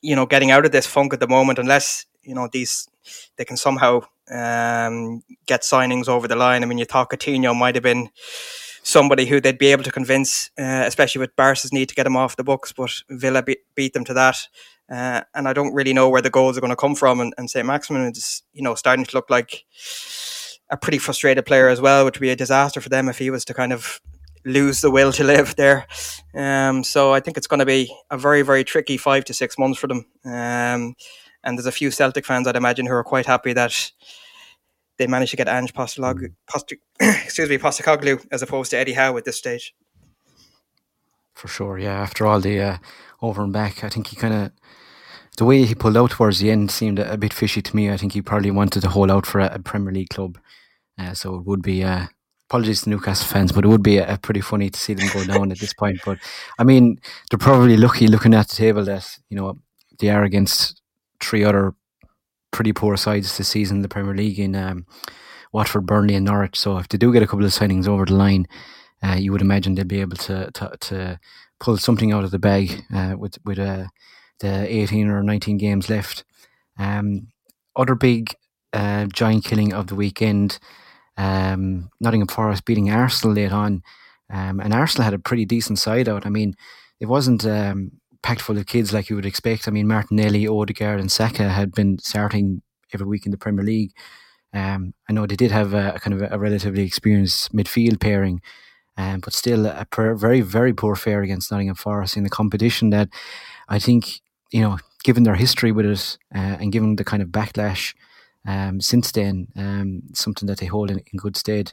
you 0.00 0.16
know, 0.16 0.26
getting 0.26 0.50
out 0.50 0.64
of 0.64 0.72
this 0.72 0.86
funk 0.86 1.12
at 1.12 1.20
the 1.20 1.28
moment, 1.28 1.58
unless 1.58 2.06
you 2.22 2.34
know 2.34 2.48
these 2.52 2.88
they 3.36 3.44
can 3.44 3.56
somehow 3.56 4.00
um, 4.30 5.22
get 5.46 5.62
signings 5.62 6.08
over 6.08 6.28
the 6.28 6.36
line. 6.36 6.62
I 6.62 6.66
mean, 6.66 6.78
you 6.78 6.84
thought 6.84 7.10
Coutinho 7.10 7.56
might 7.56 7.74
have 7.74 7.84
been 7.84 8.10
somebody 8.82 9.26
who 9.26 9.40
they'd 9.40 9.58
be 9.58 9.72
able 9.72 9.84
to 9.84 9.92
convince, 9.92 10.50
uh, 10.58 10.84
especially 10.86 11.20
with 11.20 11.36
Barca's 11.36 11.72
need 11.72 11.88
to 11.88 11.94
get 11.94 12.06
him 12.06 12.16
off 12.16 12.36
the 12.36 12.44
books, 12.44 12.72
but 12.72 12.90
Villa 13.10 13.42
be- 13.42 13.58
beat 13.74 13.92
them 13.92 14.04
to 14.04 14.14
that. 14.14 14.48
Uh, 14.90 15.20
and 15.34 15.46
I 15.46 15.52
don't 15.52 15.74
really 15.74 15.92
know 15.92 16.08
where 16.08 16.22
the 16.22 16.30
goals 16.30 16.56
are 16.56 16.62
going 16.62 16.70
to 16.70 16.76
come 16.76 16.94
from. 16.94 17.20
And, 17.20 17.34
and 17.36 17.50
St. 17.50 17.66
Maximin 17.66 18.10
is, 18.10 18.42
you 18.54 18.62
know, 18.62 18.74
starting 18.74 19.04
to 19.04 19.16
look 19.16 19.28
like 19.28 19.64
a 20.70 20.76
pretty 20.76 20.98
frustrated 20.98 21.44
player 21.44 21.68
as 21.68 21.80
well, 21.80 22.04
which 22.04 22.16
would 22.16 22.24
be 22.24 22.30
a 22.30 22.36
disaster 22.36 22.80
for 22.80 22.88
them 22.88 23.08
if 23.08 23.18
he 23.18 23.30
was 23.30 23.44
to 23.46 23.54
kind 23.54 23.72
of 23.72 24.00
lose 24.48 24.80
the 24.80 24.90
will 24.90 25.12
to 25.12 25.24
live 25.24 25.54
there. 25.56 25.86
Um, 26.34 26.82
so 26.84 27.12
I 27.12 27.20
think 27.20 27.36
it's 27.36 27.46
going 27.46 27.60
to 27.60 27.66
be 27.66 27.94
a 28.10 28.18
very, 28.18 28.42
very 28.42 28.64
tricky 28.64 28.96
five 28.96 29.24
to 29.26 29.34
six 29.34 29.58
months 29.58 29.78
for 29.78 29.86
them. 29.86 30.06
Um, 30.24 30.94
and 31.44 31.56
there's 31.56 31.66
a 31.66 31.72
few 31.72 31.90
Celtic 31.90 32.26
fans, 32.26 32.46
I'd 32.46 32.56
imagine, 32.56 32.86
who 32.86 32.94
are 32.94 33.04
quite 33.04 33.26
happy 33.26 33.52
that 33.52 33.92
they 34.96 35.06
managed 35.06 35.30
to 35.30 35.36
get 35.36 35.48
Ange 35.48 35.72
Postecoglou, 35.72 36.34
Post- 36.50 36.74
excuse 37.00 37.48
me, 37.48 37.58
Postecoglou 37.58 38.26
as 38.32 38.42
opposed 38.42 38.70
to 38.72 38.78
Eddie 38.78 38.94
Howe 38.94 39.16
at 39.16 39.24
this 39.24 39.38
stage. 39.38 39.74
For 41.34 41.46
sure, 41.46 41.78
yeah. 41.78 42.00
After 42.00 42.26
all 42.26 42.40
the 42.40 42.60
uh, 42.60 42.78
over 43.22 43.42
and 43.42 43.52
back, 43.52 43.84
I 43.84 43.88
think 43.88 44.08
he 44.08 44.16
kind 44.16 44.34
of 44.34 44.52
the 45.36 45.44
way 45.44 45.64
he 45.64 45.74
pulled 45.76 45.96
out 45.96 46.10
towards 46.10 46.40
the 46.40 46.50
end 46.50 46.68
seemed 46.68 46.98
a, 46.98 47.12
a, 47.12 47.16
bit 47.16 47.32
fishy 47.32 47.62
to 47.62 47.76
me. 47.76 47.90
I 47.90 47.96
think 47.96 48.12
he 48.12 48.22
probably 48.22 48.50
wanted 48.50 48.80
to 48.80 48.88
hold 48.88 49.08
out 49.08 49.24
for 49.24 49.38
a, 49.38 49.54
a 49.54 49.58
Premier 49.60 49.92
League 49.92 50.08
club, 50.08 50.36
uh, 50.98 51.14
so 51.14 51.36
it 51.36 51.46
would 51.46 51.62
be. 51.62 51.84
Uh, 51.84 52.06
apologies 52.48 52.82
to 52.82 52.90
Newcastle 52.90 53.26
fans, 53.26 53.52
but 53.52 53.64
it 53.64 53.68
would 53.68 53.82
be 53.82 53.98
a, 53.98 54.14
a, 54.14 54.18
pretty 54.18 54.40
funny 54.40 54.70
to 54.70 54.80
see 54.80 54.94
them 54.94 55.08
go 55.12 55.24
down 55.24 55.52
at 55.52 55.58
this 55.58 55.74
point. 55.74 56.00
But 56.04 56.18
I 56.58 56.64
mean, 56.64 56.98
they're 57.30 57.38
probably 57.38 57.76
lucky 57.76 58.06
looking 58.06 58.32
at 58.34 58.48
the 58.48 58.56
table 58.56 58.84
that 58.84 59.18
you 59.28 59.36
know 59.36 59.58
they 59.98 60.08
are 60.08 60.24
against 60.24 60.80
three 61.20 61.44
other 61.44 61.74
pretty 62.50 62.72
poor 62.72 62.96
sides 62.96 63.36
this 63.36 63.48
season 63.48 63.78
in 63.78 63.82
the 63.82 63.88
Premier 63.88 64.14
League 64.14 64.38
in 64.38 64.56
um, 64.56 64.86
Watford, 65.52 65.86
Burnley, 65.86 66.14
and 66.14 66.24
Norwich. 66.24 66.58
So 66.58 66.78
if 66.78 66.88
they 66.88 66.96
do 66.96 67.12
get 67.12 67.22
a 67.22 67.26
couple 67.26 67.44
of 67.44 67.52
signings 67.52 67.86
over 67.86 68.06
the 68.06 68.14
line, 68.14 68.46
uh, 69.02 69.16
you 69.18 69.30
would 69.32 69.42
imagine 69.42 69.74
they'd 69.74 69.86
be 69.86 70.00
able 70.00 70.16
to 70.16 70.50
to, 70.52 70.76
to 70.80 71.20
pull 71.60 71.76
something 71.76 72.12
out 72.12 72.24
of 72.24 72.30
the 72.30 72.38
bag 72.38 72.82
uh, 72.94 73.14
with 73.18 73.36
with 73.44 73.58
uh, 73.58 73.88
the 74.40 74.74
18 74.74 75.08
or 75.08 75.22
19 75.22 75.58
games 75.58 75.90
left. 75.90 76.24
Um, 76.78 77.28
other 77.76 77.94
big 77.94 78.34
uh, 78.72 79.06
giant 79.06 79.44
killing 79.44 79.74
of 79.74 79.88
the 79.88 79.94
weekend. 79.94 80.58
Um, 81.18 81.90
Nottingham 82.00 82.28
Forest 82.28 82.64
beating 82.64 82.90
Arsenal 82.90 83.34
late 83.34 83.52
on, 83.52 83.82
um, 84.30 84.60
and 84.60 84.72
Arsenal 84.72 85.04
had 85.04 85.14
a 85.14 85.18
pretty 85.18 85.44
decent 85.44 85.78
side 85.78 86.08
out. 86.08 86.24
I 86.24 86.30
mean, 86.30 86.54
it 87.00 87.06
wasn't 87.06 87.44
um, 87.44 87.92
packed 88.22 88.40
full 88.40 88.56
of 88.56 88.66
kids 88.66 88.92
like 88.92 89.10
you 89.10 89.16
would 89.16 89.26
expect. 89.26 89.68
I 89.68 89.70
mean, 89.70 89.86
Martinelli, 89.86 90.46
Odegaard, 90.46 91.00
and 91.00 91.12
Saka 91.12 91.50
had 91.50 91.72
been 91.72 91.98
starting 91.98 92.62
every 92.94 93.06
week 93.06 93.26
in 93.26 93.32
the 93.32 93.38
Premier 93.38 93.64
League. 93.64 93.92
Um, 94.54 94.94
I 95.10 95.12
know 95.12 95.26
they 95.26 95.36
did 95.36 95.50
have 95.50 95.74
a, 95.74 95.94
a 95.96 96.00
kind 96.00 96.14
of 96.14 96.32
a, 96.32 96.38
relatively 96.38 96.82
experienced 96.82 97.54
midfield 97.54 98.00
pairing 98.00 98.40
um, 98.98 99.20
but 99.20 99.32
still 99.32 99.64
a 99.64 99.86
per, 99.88 100.14
very, 100.14 100.40
very 100.40 100.74
poor 100.74 100.96
fare 100.96 101.22
against 101.22 101.50
Nottingham 101.50 101.76
Forest 101.76 102.16
in 102.16 102.24
the 102.24 102.28
competition 102.28 102.90
that 102.90 103.08
I 103.68 103.78
think, 103.78 104.20
you 104.50 104.60
know, 104.60 104.78
given 105.04 105.22
their 105.22 105.36
history 105.36 105.70
with 105.70 105.86
it 105.86 106.18
uh, 106.34 106.58
and 106.60 106.72
given 106.72 106.96
the 106.96 107.04
kind 107.04 107.22
of 107.22 107.28
backlash 107.28 107.94
um, 108.48 108.80
since 108.80 109.12
then, 109.12 109.46
um, 109.56 110.02
something 110.14 110.46
that 110.46 110.58
they 110.58 110.64
hold 110.66 110.90
in, 110.90 110.98
in 110.98 111.18
good 111.18 111.36
stead, 111.36 111.70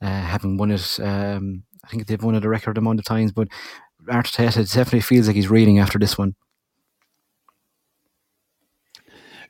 uh, 0.00 0.06
having 0.06 0.56
won 0.56 0.70
it, 0.70 0.98
um, 0.98 1.62
I 1.84 1.88
think 1.88 2.06
they've 2.06 2.22
won 2.22 2.34
it 2.34 2.44
a 2.44 2.48
record 2.48 2.78
amount 2.78 3.00
of 3.00 3.04
times, 3.04 3.32
but 3.32 3.48
Arteta 4.08 4.72
definitely 4.72 5.02
feels 5.02 5.26
like 5.26 5.36
he's 5.36 5.50
reading 5.50 5.78
after 5.78 5.98
this 5.98 6.16
one. 6.16 6.34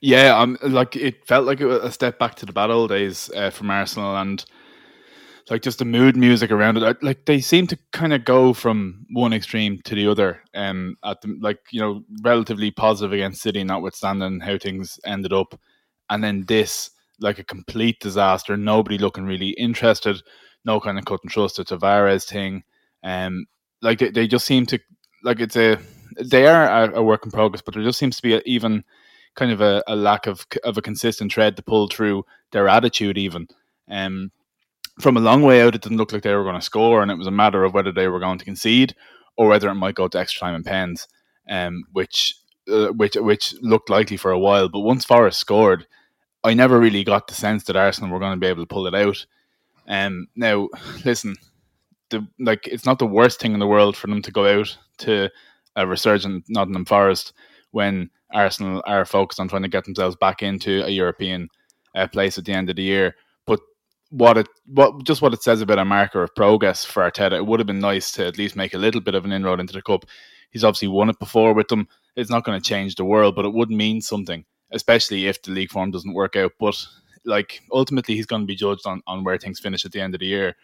Yeah, 0.00 0.36
um, 0.36 0.58
like 0.60 0.96
it 0.96 1.24
felt 1.26 1.46
like 1.46 1.60
a 1.60 1.90
step 1.92 2.18
back 2.18 2.34
to 2.36 2.46
the 2.46 2.52
bad 2.52 2.70
old 2.70 2.90
days 2.90 3.30
uh, 3.30 3.50
from 3.50 3.70
Arsenal, 3.70 4.16
and 4.16 4.44
like 5.48 5.62
just 5.62 5.78
the 5.78 5.84
mood 5.84 6.16
music 6.16 6.50
around 6.50 6.78
it. 6.78 7.02
Like 7.02 7.26
they 7.26 7.40
seem 7.40 7.68
to 7.68 7.78
kind 7.92 8.12
of 8.12 8.24
go 8.24 8.52
from 8.52 9.06
one 9.10 9.32
extreme 9.32 9.80
to 9.84 9.94
the 9.94 10.08
other. 10.08 10.42
Um, 10.52 10.96
at 11.04 11.20
the 11.20 11.38
like 11.40 11.60
you 11.70 11.80
know 11.80 12.02
relatively 12.22 12.72
positive 12.72 13.12
against 13.12 13.42
City, 13.42 13.62
notwithstanding 13.62 14.40
how 14.40 14.58
things 14.58 14.98
ended 15.06 15.32
up, 15.32 15.58
and 16.10 16.22
then 16.22 16.44
this 16.46 16.90
like 17.20 17.38
a 17.38 17.44
complete 17.44 18.00
disaster. 18.00 18.56
Nobody 18.56 18.98
looking 18.98 19.24
really 19.24 19.50
interested. 19.50 20.22
No 20.64 20.80
kind 20.80 20.98
of 20.98 21.04
cut 21.04 21.20
and 21.22 21.30
trust. 21.30 21.56
The 21.56 21.64
Tavares 21.64 22.26
thing. 22.26 22.64
Um, 23.02 23.46
like 23.82 23.98
they, 23.98 24.10
they 24.10 24.26
just 24.26 24.46
seem 24.46 24.66
to 24.66 24.78
like 25.22 25.40
it's 25.40 25.56
a 25.56 25.78
they 26.22 26.46
are 26.46 26.84
a, 26.84 26.98
a 26.98 27.02
work 27.02 27.24
in 27.24 27.30
progress, 27.30 27.62
but 27.62 27.74
there 27.74 27.82
just 27.82 27.98
seems 27.98 28.16
to 28.16 28.22
be 28.22 28.34
a, 28.34 28.42
even 28.44 28.84
kind 29.34 29.52
of 29.52 29.60
a, 29.60 29.82
a 29.86 29.96
lack 29.96 30.26
of 30.26 30.46
of 30.64 30.76
a 30.76 30.82
consistent 30.82 31.32
thread 31.32 31.56
to 31.56 31.62
pull 31.62 31.88
through 31.88 32.24
their 32.52 32.68
attitude 32.68 33.18
even. 33.18 33.46
Um, 33.88 34.30
from 35.00 35.16
a 35.16 35.20
long 35.20 35.42
way 35.42 35.60
out, 35.62 35.74
it 35.74 35.82
didn't 35.82 35.98
look 35.98 36.12
like 36.12 36.22
they 36.22 36.34
were 36.34 36.42
going 36.42 36.54
to 36.54 36.62
score, 36.62 37.02
and 37.02 37.10
it 37.10 37.18
was 37.18 37.26
a 37.26 37.32
matter 37.32 37.64
of 37.64 37.74
whether 37.74 37.92
they 37.92 38.08
were 38.08 38.20
going 38.20 38.38
to 38.38 38.44
concede 38.44 38.94
or 39.36 39.48
whether 39.48 39.68
it 39.68 39.74
might 39.74 39.94
go 39.94 40.08
to 40.08 40.18
extra 40.18 40.40
time 40.40 40.54
and 40.54 40.64
pens, 40.64 41.06
um, 41.50 41.84
which 41.92 42.34
uh, 42.70 42.88
which 42.88 43.16
which 43.16 43.54
looked 43.62 43.90
likely 43.90 44.16
for 44.16 44.30
a 44.30 44.38
while. 44.38 44.68
But 44.68 44.80
once 44.80 45.04
Forest 45.04 45.38
scored, 45.40 45.86
I 46.44 46.54
never 46.54 46.78
really 46.78 47.04
got 47.04 47.28
the 47.28 47.34
sense 47.34 47.64
that 47.64 47.76
Arsenal 47.76 48.10
were 48.10 48.20
going 48.20 48.32
to 48.34 48.40
be 48.40 48.46
able 48.46 48.62
to 48.62 48.74
pull 48.74 48.86
it 48.86 48.94
out. 48.94 49.26
Um, 49.88 50.28
now, 50.36 50.68
listen, 51.04 51.36
the 52.10 52.26
like 52.38 52.66
it's 52.66 52.86
not 52.86 52.98
the 52.98 53.06
worst 53.06 53.40
thing 53.40 53.54
in 53.54 53.60
the 53.60 53.66
world 53.66 53.96
for 53.96 54.06
them 54.06 54.22
to 54.22 54.32
go 54.32 54.60
out 54.60 54.76
to 54.98 55.30
a 55.76 55.86
resurgent 55.86 56.44
Nottingham 56.48 56.84
Forest 56.84 57.32
when 57.70 58.10
Arsenal 58.32 58.82
are 58.86 59.04
focused 59.04 59.40
on 59.40 59.48
trying 59.48 59.62
to 59.62 59.68
get 59.68 59.84
themselves 59.84 60.16
back 60.16 60.42
into 60.42 60.84
a 60.84 60.90
European 60.90 61.48
uh, 61.94 62.06
place 62.08 62.38
at 62.38 62.44
the 62.44 62.52
end 62.52 62.70
of 62.70 62.76
the 62.76 62.82
year 62.82 63.14
But 63.46 63.60
what 64.10 64.38
it 64.38 64.48
what 64.66 65.04
just 65.04 65.22
what 65.22 65.34
it 65.34 65.42
says 65.42 65.60
about 65.60 65.78
a 65.78 65.84
marker 65.84 66.22
of 66.22 66.34
progress 66.34 66.84
for 66.84 67.02
Arteta. 67.08 67.32
It 67.36 67.46
would 67.46 67.60
have 67.60 67.66
been 67.66 67.80
nice 67.80 68.12
to 68.12 68.26
at 68.26 68.38
least 68.38 68.56
make 68.56 68.74
a 68.74 68.78
little 68.78 69.00
bit 69.00 69.14
of 69.14 69.24
an 69.24 69.32
inroad 69.32 69.60
into 69.60 69.72
the 69.72 69.82
cup. 69.82 70.04
He's 70.56 70.64
obviously 70.64 70.88
won 70.88 71.10
it 71.10 71.18
before 71.18 71.52
with 71.52 71.68
them. 71.68 71.86
It's 72.16 72.30
not 72.30 72.44
going 72.44 72.58
to 72.58 72.66
change 72.66 72.94
the 72.94 73.04
world, 73.04 73.36
but 73.36 73.44
it 73.44 73.52
would 73.52 73.70
mean 73.70 74.00
something, 74.00 74.44
especially 74.72 75.26
if 75.26 75.42
the 75.42 75.50
league 75.50 75.70
form 75.70 75.90
doesn't 75.90 76.14
work 76.14 76.34
out. 76.34 76.52
But 76.58 76.82
like 77.26 77.60
ultimately, 77.70 78.16
he's 78.16 78.26
going 78.26 78.42
to 78.42 78.46
be 78.46 78.56
judged 78.56 78.86
on 78.86 79.02
on 79.06 79.24
where 79.24 79.38
things 79.38 79.60
finish 79.60 79.84
at 79.84 79.92
the 79.92 80.00
end 80.00 80.14
of 80.14 80.20
the 80.20 80.26
year. 80.26 80.56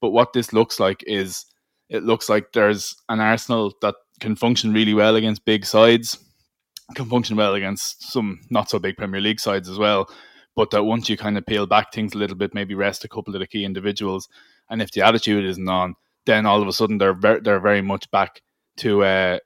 But 0.00 0.10
what 0.10 0.32
this 0.32 0.52
looks 0.52 0.80
like 0.80 1.04
is 1.06 1.46
it 1.88 2.02
looks 2.02 2.28
like 2.28 2.52
there's 2.52 2.96
an 3.08 3.20
Arsenal 3.20 3.72
that 3.82 3.94
can 4.18 4.34
function 4.34 4.72
really 4.72 4.94
well 4.94 5.16
against 5.16 5.44
big 5.44 5.64
sides, 5.64 6.18
can 6.94 7.06
function 7.06 7.36
well 7.36 7.54
against 7.54 8.10
some 8.10 8.40
not 8.50 8.68
so 8.68 8.78
big 8.78 8.96
Premier 8.96 9.20
League 9.20 9.40
sides 9.40 9.68
as 9.68 9.78
well 9.78 10.10
but 10.56 10.70
that 10.70 10.84
once 10.84 11.08
you 11.08 11.16
kind 11.16 11.38
of 11.38 11.46
peel 11.46 11.66
back 11.66 11.92
things 11.92 12.14
a 12.14 12.18
little 12.18 12.36
bit, 12.36 12.54
maybe 12.54 12.74
rest 12.74 13.04
a 13.04 13.08
couple 13.08 13.34
of 13.34 13.40
the 13.40 13.46
key 13.46 13.64
individuals, 13.64 14.28
and 14.68 14.82
if 14.82 14.90
the 14.92 15.00
attitude 15.00 15.44
isn't 15.44 15.68
on, 15.68 15.94
then 16.26 16.46
all 16.46 16.60
of 16.60 16.68
a 16.68 16.72
sudden 16.72 16.98
they're 16.98 17.14
they're 17.14 17.60
very 17.60 17.82
much 17.82 18.10
back 18.10 18.42
to, 18.80 19.04
uh, 19.04 19.38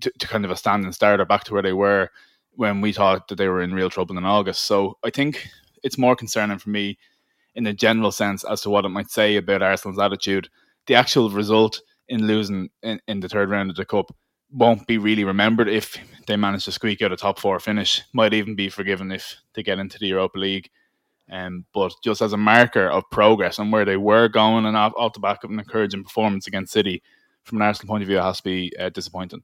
to 0.00 0.10
to 0.18 0.26
kind 0.26 0.44
of 0.44 0.50
a 0.50 0.56
standing 0.56 0.92
start 0.92 1.20
or 1.20 1.24
back 1.24 1.44
to 1.44 1.52
where 1.52 1.62
they 1.62 1.72
were 1.72 2.10
when 2.56 2.80
we 2.80 2.92
thought 2.92 3.28
that 3.28 3.36
they 3.36 3.48
were 3.48 3.62
in 3.62 3.74
real 3.74 3.90
trouble 3.90 4.16
in 4.16 4.24
August. 4.24 4.64
So 4.64 4.98
I 5.04 5.10
think 5.10 5.48
it's 5.82 5.98
more 5.98 6.16
concerning 6.16 6.58
for 6.58 6.70
me 6.70 6.98
in 7.54 7.66
a 7.66 7.72
general 7.72 8.12
sense 8.12 8.44
as 8.44 8.60
to 8.62 8.70
what 8.70 8.84
it 8.84 8.90
might 8.90 9.10
say 9.10 9.36
about 9.36 9.62
Arsenal's 9.62 9.98
attitude. 9.98 10.48
The 10.86 10.94
actual 10.94 11.30
result 11.30 11.80
in 12.08 12.26
losing 12.26 12.70
in, 12.82 13.00
in 13.08 13.20
the 13.20 13.28
third 13.28 13.50
round 13.50 13.70
of 13.70 13.76
the 13.76 13.84
cup 13.84 14.14
won't 14.50 14.86
be 14.86 14.98
really 14.98 15.24
remembered 15.24 15.68
if 15.68 15.96
they 16.26 16.36
manage 16.36 16.64
to 16.64 16.72
squeak 16.72 17.02
out 17.02 17.12
a 17.12 17.16
top 17.16 17.38
four 17.38 17.58
finish. 17.58 18.02
Might 18.12 18.34
even 18.34 18.54
be 18.54 18.68
forgiven 18.68 19.10
if 19.10 19.36
they 19.54 19.62
get 19.62 19.78
into 19.78 19.98
the 19.98 20.06
Europa 20.08 20.38
League. 20.38 20.70
Um, 21.30 21.64
but 21.72 21.94
just 22.04 22.20
as 22.20 22.34
a 22.34 22.36
marker 22.36 22.88
of 22.88 23.08
progress 23.10 23.58
and 23.58 23.72
where 23.72 23.86
they 23.86 23.96
were 23.96 24.28
going 24.28 24.66
and 24.66 24.76
off, 24.76 24.92
off 24.96 25.14
the 25.14 25.20
back 25.20 25.42
of 25.42 25.50
an 25.50 25.58
encouraging 25.58 26.04
performance 26.04 26.46
against 26.46 26.72
City, 26.72 27.02
from 27.44 27.58
an 27.58 27.62
Arsenal 27.62 27.92
point 27.92 28.02
of 28.02 28.08
view, 28.08 28.18
it 28.18 28.22
has 28.22 28.38
to 28.38 28.42
be 28.42 28.72
uh, 28.78 28.88
disappointing. 28.88 29.42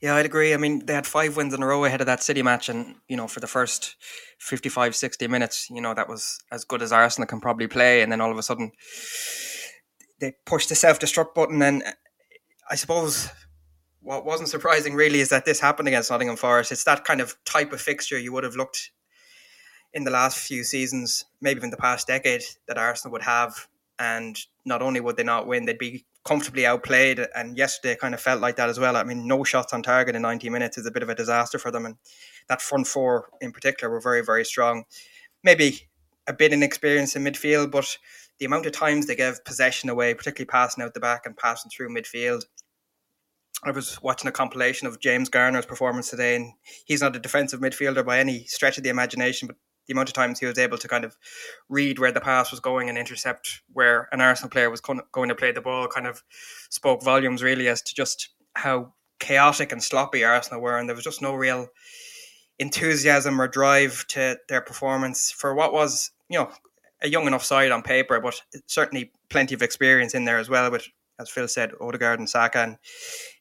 Yeah, 0.00 0.16
I'd 0.16 0.26
agree. 0.26 0.52
I 0.52 0.56
mean, 0.56 0.84
they 0.84 0.92
had 0.92 1.06
five 1.06 1.36
wins 1.36 1.54
in 1.54 1.62
a 1.62 1.66
row 1.66 1.84
ahead 1.84 2.00
of 2.00 2.06
that 2.06 2.22
City 2.22 2.42
match, 2.42 2.68
and 2.68 2.96
you 3.08 3.16
know, 3.16 3.28
for 3.28 3.40
the 3.40 3.46
first 3.46 3.96
55, 4.38 4.94
60 4.94 5.28
minutes, 5.28 5.70
you 5.70 5.80
know, 5.80 5.94
that 5.94 6.08
was 6.08 6.40
as 6.50 6.64
good 6.64 6.82
as 6.82 6.92
Arsenal 6.92 7.26
can 7.26 7.40
probably 7.40 7.68
play. 7.68 8.02
And 8.02 8.10
then 8.10 8.20
all 8.20 8.30
of 8.30 8.36
a 8.36 8.42
sudden, 8.42 8.72
they 10.20 10.34
pushed 10.44 10.68
the 10.68 10.74
self 10.74 10.98
destruct 10.98 11.34
button, 11.34 11.62
and 11.62 11.84
I 12.70 12.74
suppose 12.74 13.30
what 14.00 14.26
wasn't 14.26 14.50
surprising 14.50 14.94
really 14.94 15.20
is 15.20 15.30
that 15.30 15.46
this 15.46 15.60
happened 15.60 15.88
against 15.88 16.10
Nottingham 16.10 16.36
Forest. 16.36 16.72
It's 16.72 16.84
that 16.84 17.04
kind 17.04 17.22
of 17.22 17.36
type 17.46 17.72
of 17.72 17.80
fixture 17.80 18.18
you 18.18 18.32
would 18.32 18.44
have 18.44 18.56
looked 18.56 18.90
in 19.94 20.04
the 20.04 20.10
last 20.10 20.38
few 20.38 20.64
seasons, 20.64 21.24
maybe 21.40 21.58
even 21.58 21.70
the 21.70 21.76
past 21.76 22.06
decade, 22.08 22.42
that 22.68 22.76
Arsenal 22.76 23.12
would 23.12 23.22
have. 23.22 23.68
And 23.98 24.38
not 24.64 24.82
only 24.82 25.00
would 25.00 25.16
they 25.16 25.22
not 25.22 25.46
win, 25.46 25.64
they'd 25.66 25.78
be 25.78 26.04
comfortably 26.24 26.66
outplayed. 26.66 27.26
And 27.34 27.56
yesterday 27.56 27.96
kind 27.96 28.14
of 28.14 28.20
felt 28.20 28.40
like 28.40 28.56
that 28.56 28.68
as 28.68 28.80
well. 28.80 28.96
I 28.96 29.04
mean, 29.04 29.26
no 29.26 29.44
shots 29.44 29.72
on 29.72 29.82
target 29.82 30.16
in 30.16 30.22
90 30.22 30.50
minutes 30.50 30.78
is 30.78 30.86
a 30.86 30.90
bit 30.90 31.02
of 31.02 31.08
a 31.08 31.14
disaster 31.14 31.58
for 31.58 31.70
them. 31.70 31.86
And 31.86 31.96
that 32.48 32.62
front 32.62 32.86
four 32.86 33.28
in 33.40 33.52
particular 33.52 33.92
were 33.92 34.00
very, 34.00 34.24
very 34.24 34.44
strong. 34.44 34.84
Maybe 35.42 35.88
a 36.26 36.32
bit 36.32 36.52
inexperienced 36.52 37.16
in 37.16 37.24
midfield, 37.24 37.70
but 37.70 37.96
the 38.38 38.46
amount 38.46 38.66
of 38.66 38.72
times 38.72 39.06
they 39.06 39.14
gave 39.14 39.44
possession 39.44 39.90
away, 39.90 40.14
particularly 40.14 40.46
passing 40.46 40.82
out 40.82 40.94
the 40.94 41.00
back 41.00 41.26
and 41.26 41.36
passing 41.36 41.70
through 41.70 41.94
midfield, 41.94 42.44
I 43.64 43.70
was 43.70 44.02
watching 44.02 44.28
a 44.28 44.32
compilation 44.32 44.86
of 44.86 45.00
James 45.00 45.30
Garner's 45.30 45.64
performance 45.64 46.10
today, 46.10 46.36
and 46.36 46.52
he's 46.84 47.00
not 47.00 47.16
a 47.16 47.20
defensive 47.20 47.60
midfielder 47.60 48.04
by 48.04 48.18
any 48.18 48.44
stretch 48.44 48.76
of 48.76 48.84
the 48.84 48.90
imagination, 48.90 49.48
but 49.48 49.56
the 49.86 49.92
amount 49.92 50.08
of 50.08 50.14
times 50.14 50.38
he 50.38 50.46
was 50.46 50.58
able 50.58 50.78
to 50.78 50.88
kind 50.88 51.04
of 51.04 51.16
read 51.68 51.98
where 51.98 52.12
the 52.12 52.20
pass 52.20 52.50
was 52.50 52.60
going 52.60 52.88
and 52.88 52.98
intercept 52.98 53.62
where 53.72 54.08
an 54.12 54.20
Arsenal 54.20 54.50
player 54.50 54.70
was 54.70 54.80
going 54.80 55.28
to 55.28 55.34
play 55.34 55.52
the 55.52 55.60
ball 55.60 55.88
kind 55.88 56.06
of 56.06 56.22
spoke 56.70 57.02
volumes 57.02 57.42
really 57.42 57.68
as 57.68 57.82
to 57.82 57.94
just 57.94 58.30
how 58.54 58.92
chaotic 59.18 59.72
and 59.72 59.82
sloppy 59.82 60.24
Arsenal 60.24 60.60
were, 60.60 60.78
and 60.78 60.88
there 60.88 60.96
was 60.96 61.04
just 61.04 61.22
no 61.22 61.34
real 61.34 61.68
enthusiasm 62.58 63.40
or 63.40 63.48
drive 63.48 64.06
to 64.08 64.38
their 64.48 64.60
performance 64.60 65.30
for 65.30 65.54
what 65.54 65.72
was, 65.72 66.10
you 66.28 66.38
know, 66.38 66.50
a 67.02 67.08
young 67.08 67.26
enough 67.26 67.44
side 67.44 67.72
on 67.72 67.82
paper, 67.82 68.20
but 68.20 68.40
certainly 68.66 69.12
plenty 69.28 69.54
of 69.54 69.62
experience 69.62 70.14
in 70.14 70.24
there 70.24 70.38
as 70.38 70.48
well. 70.48 70.70
With 70.70 70.88
as 71.18 71.30
Phil 71.30 71.46
said, 71.48 71.72
Odegaard 71.80 72.18
and 72.18 72.28
Saka 72.28 72.76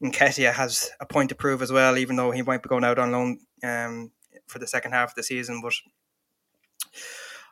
and 0.02 0.14
Nketiah 0.14 0.54
has 0.54 0.92
a 1.00 1.06
point 1.06 1.30
to 1.30 1.36
prove 1.36 1.62
as 1.62 1.72
well, 1.72 1.98
even 1.98 2.16
though 2.16 2.32
he 2.32 2.42
might 2.42 2.62
be 2.62 2.70
going 2.70 2.84
out 2.84 3.00
on 3.00 3.12
loan 3.12 3.40
um, 3.64 4.12
for 4.48 4.60
the 4.60 4.68
second 4.68 4.92
half 4.92 5.10
of 5.10 5.16
the 5.16 5.24
season. 5.24 5.60
But 5.62 5.74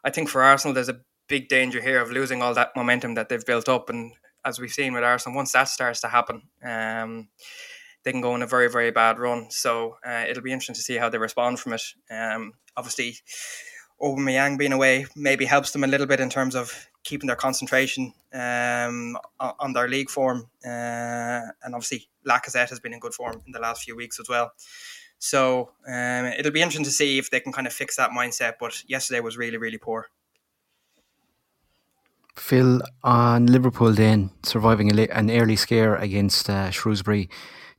I 0.03 0.09
think 0.09 0.29
for 0.29 0.43
Arsenal, 0.43 0.73
there's 0.73 0.89
a 0.89 1.01
big 1.27 1.47
danger 1.47 1.81
here 1.81 2.01
of 2.01 2.11
losing 2.11 2.41
all 2.41 2.53
that 2.53 2.75
momentum 2.75 3.15
that 3.15 3.29
they've 3.29 3.45
built 3.45 3.69
up. 3.69 3.89
And 3.89 4.13
as 4.43 4.59
we've 4.59 4.71
seen 4.71 4.93
with 4.93 5.03
Arsenal, 5.03 5.35
once 5.35 5.51
that 5.53 5.69
starts 5.69 6.01
to 6.01 6.07
happen, 6.07 6.43
um, 6.63 7.29
they 8.03 8.11
can 8.11 8.21
go 8.21 8.33
on 8.33 8.41
a 8.41 8.47
very, 8.47 8.69
very 8.69 8.91
bad 8.91 9.19
run. 9.19 9.49
So 9.51 9.97
uh, 10.05 10.25
it'll 10.27 10.43
be 10.43 10.51
interesting 10.51 10.75
to 10.75 10.81
see 10.81 10.97
how 10.97 11.09
they 11.09 11.17
respond 11.17 11.59
from 11.59 11.73
it. 11.73 11.83
Um, 12.09 12.53
obviously, 12.75 13.17
Aubameyang 14.01 14.57
being 14.57 14.73
away 14.73 15.05
maybe 15.15 15.45
helps 15.45 15.71
them 15.71 15.83
a 15.83 15.87
little 15.87 16.07
bit 16.07 16.19
in 16.19 16.29
terms 16.29 16.55
of 16.55 16.87
keeping 17.03 17.27
their 17.27 17.35
concentration 17.35 18.13
um, 18.33 19.17
on 19.39 19.73
their 19.73 19.87
league 19.87 20.09
form. 20.09 20.49
Uh, 20.65 21.41
and 21.63 21.75
obviously, 21.75 22.09
Lacazette 22.27 22.69
has 22.69 22.79
been 22.79 22.93
in 22.93 22.99
good 22.99 23.13
form 23.13 23.41
in 23.45 23.51
the 23.51 23.59
last 23.59 23.83
few 23.83 23.95
weeks 23.95 24.19
as 24.19 24.27
well. 24.27 24.51
So 25.21 25.69
um, 25.87 26.25
it'll 26.25 26.51
be 26.51 26.61
interesting 26.61 26.83
to 26.83 26.91
see 26.91 27.19
if 27.19 27.29
they 27.29 27.39
can 27.39 27.53
kind 27.53 27.67
of 27.67 27.73
fix 27.73 27.95
that 27.95 28.09
mindset. 28.09 28.53
But 28.59 28.83
yesterday 28.89 29.19
was 29.19 29.37
really, 29.37 29.57
really 29.57 29.77
poor. 29.77 30.09
Phil, 32.35 32.81
on 33.03 33.45
Liverpool 33.45 33.91
then, 33.91 34.31
surviving 34.41 34.99
an 34.99 35.29
early 35.29 35.55
scare 35.55 35.95
against 35.95 36.49
uh, 36.49 36.71
Shrewsbury 36.71 37.29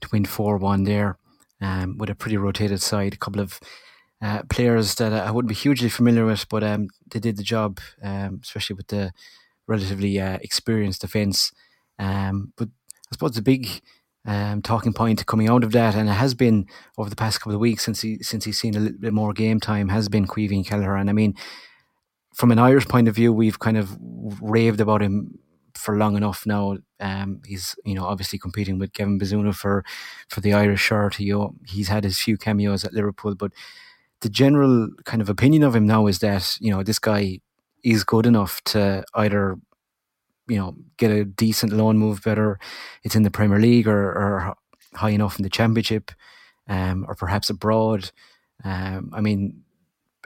to 0.02 0.08
win 0.12 0.24
4 0.24 0.56
1 0.56 0.84
there 0.84 1.18
um, 1.60 1.98
with 1.98 2.10
a 2.10 2.14
pretty 2.14 2.36
rotated 2.36 2.80
side. 2.80 3.14
A 3.14 3.18
couple 3.18 3.40
of 3.40 3.58
uh, 4.22 4.42
players 4.48 4.94
that 4.96 5.12
I 5.12 5.32
wouldn't 5.32 5.48
be 5.48 5.54
hugely 5.56 5.88
familiar 5.88 6.24
with, 6.24 6.48
but 6.48 6.62
um, 6.62 6.90
they 7.10 7.18
did 7.18 7.38
the 7.38 7.42
job, 7.42 7.80
um, 8.04 8.38
especially 8.44 8.76
with 8.76 8.86
the 8.86 9.12
relatively 9.66 10.20
uh, 10.20 10.38
experienced 10.42 11.00
defence. 11.00 11.50
Um, 11.98 12.52
but 12.56 12.68
I 12.68 13.14
suppose 13.14 13.32
the 13.32 13.42
big 13.42 13.82
um, 14.24 14.62
talking 14.62 14.92
point 14.92 15.24
coming 15.26 15.48
out 15.48 15.64
of 15.64 15.72
that, 15.72 15.94
and 15.94 16.08
it 16.08 16.12
has 16.12 16.34
been 16.34 16.66
over 16.96 17.10
the 17.10 17.16
past 17.16 17.40
couple 17.40 17.54
of 17.54 17.60
weeks 17.60 17.84
since 17.84 18.00
he 18.00 18.18
since 18.22 18.44
he's 18.44 18.58
seen 18.58 18.76
a 18.76 18.80
little 18.80 18.98
bit 18.98 19.12
more 19.12 19.32
game 19.32 19.60
time, 19.60 19.88
has 19.88 20.08
been 20.08 20.26
Kelleher. 20.26 20.96
And 20.96 21.10
I 21.10 21.12
mean, 21.12 21.34
from 22.34 22.52
an 22.52 22.58
Irish 22.58 22.86
point 22.86 23.08
of 23.08 23.14
view, 23.14 23.32
we've 23.32 23.58
kind 23.58 23.76
of 23.76 23.96
raved 24.40 24.80
about 24.80 25.02
him 25.02 25.38
for 25.74 25.96
long 25.96 26.16
enough 26.16 26.46
now. 26.46 26.76
Um, 27.00 27.42
he's 27.46 27.74
you 27.84 27.94
know 27.94 28.04
obviously 28.04 28.38
competing 28.38 28.78
with 28.78 28.92
Gavin 28.92 29.18
Bazunu 29.18 29.54
for 29.54 29.84
for 30.28 30.40
the 30.40 30.52
Irish 30.52 30.80
shirt. 30.80 31.16
He 31.16 31.34
he's 31.66 31.88
had 31.88 32.04
his 32.04 32.18
few 32.18 32.36
cameos 32.36 32.84
at 32.84 32.92
Liverpool, 32.92 33.34
but 33.34 33.52
the 34.20 34.28
general 34.28 34.88
kind 35.04 35.20
of 35.20 35.28
opinion 35.28 35.64
of 35.64 35.74
him 35.74 35.86
now 35.86 36.06
is 36.06 36.20
that 36.20 36.56
you 36.60 36.70
know 36.70 36.82
this 36.82 37.00
guy 37.00 37.40
is 37.82 38.04
good 38.04 38.26
enough 38.26 38.62
to 38.62 39.04
either 39.14 39.58
you 40.52 40.58
know 40.58 40.76
get 40.98 41.10
a 41.10 41.24
decent 41.24 41.72
loan 41.72 41.98
move, 41.98 42.22
better 42.22 42.58
it's 43.02 43.16
in 43.16 43.22
the 43.22 43.30
Premier 43.30 43.58
League 43.58 43.88
or, 43.88 44.10
or 44.12 44.54
high 44.94 45.10
enough 45.10 45.38
in 45.38 45.42
the 45.42 45.50
Championship, 45.50 46.12
um, 46.68 47.04
or 47.08 47.14
perhaps 47.14 47.50
abroad. 47.50 48.10
Um, 48.64 49.10
I 49.12 49.20
mean, 49.20 49.62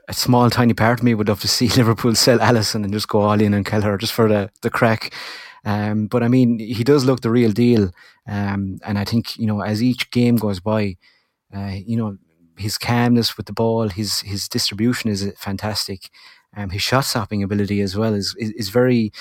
a 0.09 0.15
small 0.15 0.51
tiny 0.51 0.75
part 0.75 0.99
of 0.99 1.05
me 1.05 1.15
would 1.15 1.29
love 1.29 1.41
to 1.41 1.49
see 1.57 1.69
Liverpool 1.69 2.15
sell 2.15 2.39
Alisson 2.39 2.85
and 2.85 2.93
just 2.93 3.09
go 3.09 3.21
all 3.21 3.41
in 3.41 3.55
on 3.55 3.65
Kelleher 3.65 3.97
just 3.99 4.13
for 4.13 4.29
the 4.29 4.51
the 4.63 4.71
crack. 4.71 5.15
Um, 5.65 6.07
but 6.07 6.23
I 6.23 6.29
mean, 6.29 6.59
he 6.59 6.85
does 6.85 7.05
look 7.05 7.21
the 7.21 7.31
real 7.31 7.53
deal, 7.53 7.91
um, 8.29 8.79
and 8.85 8.99
I 8.99 9.05
think 9.05 9.37
you 9.37 9.47
know 9.47 9.61
as 9.63 9.83
each 9.83 10.11
game 10.11 10.37
goes 10.37 10.61
by, 10.61 10.97
uh, 11.55 11.77
you 11.87 11.97
know 11.97 12.19
his 12.59 12.79
calmness 12.79 13.37
with 13.37 13.47
the 13.47 13.53
ball, 13.53 13.89
his 13.89 14.21
his 14.21 14.49
distribution 14.49 15.11
is 15.11 15.33
fantastic. 15.37 16.11
Um, 16.57 16.71
his 16.71 16.83
shot 16.83 17.05
stopping 17.05 17.43
ability 17.43 17.81
as 17.81 17.97
well 17.97 18.15
is 18.15 18.35
is, 18.39 18.51
is 18.53 18.69
very 18.71 19.13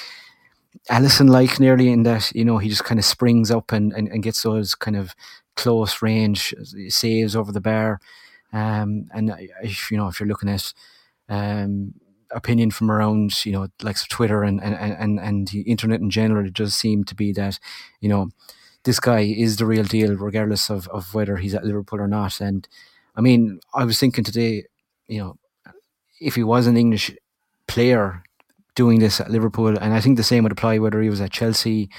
Alisson 0.89 1.29
like 1.29 1.59
nearly 1.59 1.89
in 1.89 2.03
that 2.03 2.31
you 2.35 2.45
know 2.45 2.57
he 2.57 2.69
just 2.69 2.83
kind 2.83 2.99
of 2.99 3.05
springs 3.05 3.51
up 3.51 3.71
and, 3.71 3.93
and, 3.93 4.07
and 4.07 4.23
gets 4.23 4.43
those 4.43 4.75
kind 4.75 4.97
of 4.97 5.15
close 5.55 6.01
range 6.01 6.53
saves 6.89 7.35
over 7.35 7.51
the 7.51 7.61
bar. 7.61 7.99
Um, 8.53 9.07
and 9.13 9.33
if 9.63 9.91
you 9.91 9.97
know 9.97 10.07
if 10.07 10.19
you're 10.19 10.29
looking 10.29 10.49
at 10.49 10.73
um, 11.29 11.93
opinion 12.31 12.71
from 12.71 12.91
around 12.91 13.45
you 13.45 13.51
know 13.51 13.67
like 13.81 13.97
Twitter 14.09 14.43
and, 14.43 14.61
and, 14.61 14.75
and, 14.75 15.19
and 15.19 15.47
the 15.49 15.61
internet 15.61 16.01
in 16.01 16.09
general, 16.09 16.45
it 16.45 16.53
does 16.53 16.75
seem 16.75 17.03
to 17.05 17.15
be 17.15 17.31
that 17.33 17.59
you 17.99 18.09
know 18.09 18.29
this 18.85 18.99
guy 18.99 19.21
is 19.21 19.57
the 19.57 19.65
real 19.65 19.83
deal, 19.83 20.15
regardless 20.15 20.69
of, 20.69 20.87
of 20.89 21.13
whether 21.13 21.37
he's 21.37 21.55
at 21.55 21.65
Liverpool 21.65 21.99
or 21.99 22.07
not. 22.07 22.39
And 22.39 22.67
I 23.15 23.21
mean, 23.21 23.59
I 23.73 23.83
was 23.83 23.99
thinking 23.99 24.23
today, 24.23 24.65
you 25.07 25.19
know, 25.19 25.37
if 26.21 26.35
he 26.35 26.43
was 26.43 26.67
an 26.67 26.77
English 26.77 27.11
player 27.67 28.23
doing 28.75 28.99
this 28.99 29.19
at 29.19 29.31
Liverpool, 29.31 29.77
and 29.77 29.93
I 29.93 30.01
think 30.01 30.17
the 30.17 30.23
same 30.23 30.43
would 30.43 30.51
apply 30.51 30.79
whether 30.79 31.01
he 31.01 31.09
was 31.09 31.21
at 31.21 31.31
Chelsea. 31.31 31.89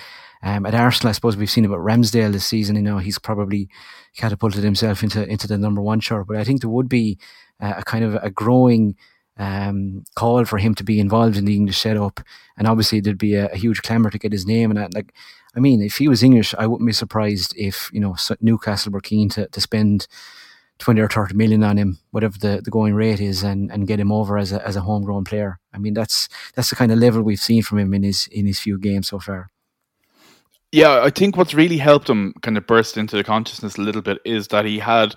Um, 0.42 0.66
at 0.66 0.74
Arsenal, 0.74 1.08
I 1.08 1.12
suppose 1.12 1.36
we've 1.36 1.50
seen 1.50 1.64
about 1.64 1.78
Ramsdale 1.78 2.32
this 2.32 2.46
season. 2.46 2.76
You 2.76 2.82
know, 2.82 2.98
he's 2.98 3.18
probably 3.18 3.68
catapulted 4.16 4.62
himself 4.62 5.02
into 5.02 5.26
into 5.26 5.46
the 5.46 5.58
number 5.58 5.80
one 5.80 6.00
shirt. 6.00 6.26
But 6.26 6.36
I 6.36 6.44
think 6.44 6.60
there 6.60 6.70
would 6.70 6.88
be 6.88 7.18
uh, 7.60 7.74
a 7.78 7.82
kind 7.82 8.04
of 8.04 8.14
a 8.22 8.30
growing 8.30 8.96
um, 9.38 10.04
call 10.14 10.44
for 10.44 10.58
him 10.58 10.74
to 10.74 10.84
be 10.84 11.00
involved 11.00 11.36
in 11.36 11.46
the 11.46 11.56
English 11.56 11.78
setup, 11.78 12.20
and 12.56 12.66
obviously 12.66 13.00
there'd 13.00 13.18
be 13.18 13.34
a, 13.34 13.46
a 13.48 13.56
huge 13.56 13.82
clamour 13.82 14.10
to 14.10 14.18
get 14.18 14.32
his 14.32 14.46
name. 14.46 14.70
And 14.70 14.78
I, 14.78 14.88
like, 14.94 15.12
I 15.56 15.60
mean, 15.60 15.82
if 15.82 15.96
he 15.96 16.08
was 16.08 16.22
English, 16.22 16.54
I 16.58 16.66
wouldn't 16.66 16.86
be 16.86 16.92
surprised 16.92 17.54
if 17.56 17.90
you 17.92 18.00
know 18.00 18.16
Newcastle 18.40 18.92
were 18.92 19.00
keen 19.00 19.28
to 19.30 19.48
to 19.48 19.60
spend 19.60 20.06
20 20.78 21.00
or 21.00 21.08
30 21.08 21.34
million 21.34 21.62
on 21.62 21.76
him, 21.76 21.98
whatever 22.10 22.38
the, 22.38 22.60
the 22.62 22.70
going 22.70 22.94
rate 22.94 23.20
is, 23.20 23.42
and, 23.42 23.70
and 23.72 23.86
get 23.86 24.00
him 24.00 24.12
over 24.12 24.36
as 24.36 24.52
a, 24.52 24.66
as 24.66 24.76
a 24.76 24.82
homegrown 24.82 25.24
player. 25.24 25.58
I 25.72 25.78
mean, 25.78 25.94
that's 25.94 26.28
that's 26.54 26.70
the 26.70 26.76
kind 26.76 26.92
of 26.92 26.98
level 26.98 27.22
we've 27.22 27.38
seen 27.40 27.62
from 27.62 27.78
him 27.78 27.94
in 27.94 28.02
his 28.02 28.26
in 28.28 28.46
his 28.46 28.60
few 28.60 28.78
games 28.78 29.08
so 29.08 29.18
far. 29.18 29.50
Yeah, 30.72 31.02
I 31.02 31.10
think 31.10 31.36
what's 31.36 31.54
really 31.54 31.78
helped 31.78 32.10
him 32.10 32.34
kind 32.42 32.58
of 32.58 32.66
burst 32.66 32.96
into 32.96 33.16
the 33.16 33.24
consciousness 33.24 33.76
a 33.76 33.80
little 33.80 34.02
bit 34.02 34.18
is 34.24 34.48
that 34.48 34.64
he 34.64 34.78
had 34.78 35.14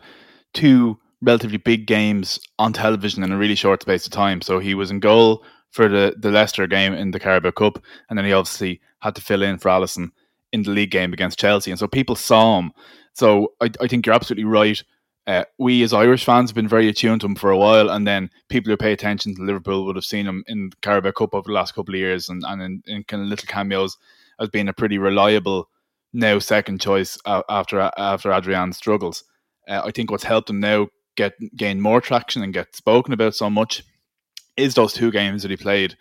two 0.53 0.97
relatively 1.21 1.57
big 1.57 1.85
games 1.85 2.39
on 2.59 2.71
television 2.71 3.23
in 3.23 3.31
a 3.31 3.37
really 3.37 3.55
short 3.55 3.81
space 3.81 4.05
of 4.05 4.11
time. 4.11 4.41
So 4.41 4.59
he 4.59 4.73
was 4.73 4.91
in 4.91 4.99
goal 4.99 5.43
for 5.71 5.87
the, 5.87 6.15
the 6.17 6.31
Leicester 6.31 6.65
game 6.67 6.93
in 6.93 7.11
the 7.11 7.19
Carabao 7.19 7.51
Cup, 7.51 7.83
and 8.09 8.17
then 8.17 8.25
he 8.25 8.33
obviously 8.33 8.79
had 8.99 9.15
to 9.15 9.21
fill 9.21 9.43
in 9.43 9.57
for 9.57 9.69
Alisson 9.69 10.11
in 10.51 10.63
the 10.63 10.71
league 10.71 10.91
game 10.91 11.13
against 11.13 11.39
Chelsea. 11.39 11.71
And 11.71 11.79
so 11.79 11.87
people 11.87 12.15
saw 12.15 12.59
him. 12.59 12.71
So 13.13 13.53
I, 13.61 13.69
I 13.81 13.87
think 13.87 14.05
you're 14.05 14.15
absolutely 14.15 14.45
right 14.45 14.81
uh, 15.27 15.45
we 15.57 15.83
as 15.83 15.93
Irish 15.93 16.25
fans 16.25 16.49
have 16.49 16.55
been 16.55 16.67
very 16.67 16.87
attuned 16.87 17.21
to 17.21 17.27
him 17.27 17.35
for 17.35 17.51
a 17.51 17.57
while, 17.57 17.89
and 17.89 18.07
then 18.07 18.29
people 18.49 18.71
who 18.71 18.77
pay 18.77 18.91
attention 18.91 19.35
to 19.35 19.43
Liverpool 19.43 19.85
would 19.85 19.95
have 19.95 20.05
seen 20.05 20.25
him 20.25 20.43
in 20.47 20.71
Carabao 20.81 21.11
Cup 21.11 21.35
over 21.35 21.47
the 21.47 21.53
last 21.53 21.75
couple 21.75 21.93
of 21.93 21.99
years, 21.99 22.29
and, 22.29 22.43
and 22.47 22.61
in, 22.61 22.83
in 22.87 23.03
kind 23.03 23.21
of 23.23 23.29
little 23.29 23.47
cameos 23.47 23.97
as 24.39 24.49
being 24.49 24.67
a 24.67 24.73
pretty 24.73 24.97
reliable 24.97 25.69
now 26.13 26.39
second 26.39 26.81
choice 26.81 27.17
after 27.25 27.91
after 27.97 28.31
Adrian's 28.31 28.77
struggles. 28.77 29.23
Uh, 29.67 29.81
I 29.85 29.91
think 29.91 30.09
what's 30.09 30.23
helped 30.23 30.49
him 30.49 30.59
now 30.59 30.87
get 31.15 31.33
gain 31.55 31.81
more 31.81 32.01
traction 32.01 32.41
and 32.41 32.53
get 32.53 32.75
spoken 32.75 33.13
about 33.13 33.35
so 33.35 33.49
much 33.49 33.83
is 34.57 34.73
those 34.73 34.93
two 34.93 35.11
games 35.11 35.43
that 35.43 35.51
he 35.51 35.57
played 35.57 35.95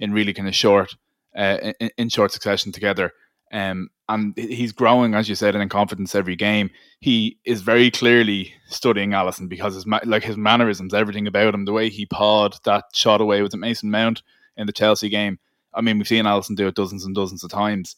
in 0.00 0.12
really 0.12 0.32
kind 0.32 0.48
of 0.48 0.54
short 0.54 0.96
uh, 1.36 1.72
in, 1.78 1.90
in 1.98 2.08
short 2.08 2.32
succession 2.32 2.72
together. 2.72 3.12
Um, 3.52 3.90
and 4.12 4.36
he's 4.36 4.72
growing, 4.72 5.14
as 5.14 5.28
you 5.28 5.34
said, 5.34 5.54
in 5.54 5.68
confidence 5.68 6.14
every 6.14 6.36
game. 6.36 6.70
He 7.00 7.38
is 7.44 7.62
very 7.62 7.90
clearly 7.90 8.52
studying 8.66 9.10
Alisson 9.10 9.48
because 9.48 9.74
his 9.74 9.86
like 10.04 10.22
his 10.22 10.36
mannerisms, 10.36 10.92
everything 10.92 11.26
about 11.26 11.54
him, 11.54 11.64
the 11.64 11.72
way 11.72 11.88
he 11.88 12.06
pawed 12.06 12.56
that 12.64 12.84
shot 12.92 13.20
away 13.20 13.42
with 13.42 13.56
Mason 13.56 13.90
Mount 13.90 14.22
in 14.56 14.66
the 14.66 14.72
Chelsea 14.72 15.08
game. 15.08 15.38
I 15.74 15.80
mean, 15.80 15.96
we've 15.96 16.06
seen 16.06 16.26
Alisson 16.26 16.56
do 16.56 16.66
it 16.66 16.74
dozens 16.74 17.04
and 17.04 17.14
dozens 17.14 17.42
of 17.42 17.50
times. 17.50 17.96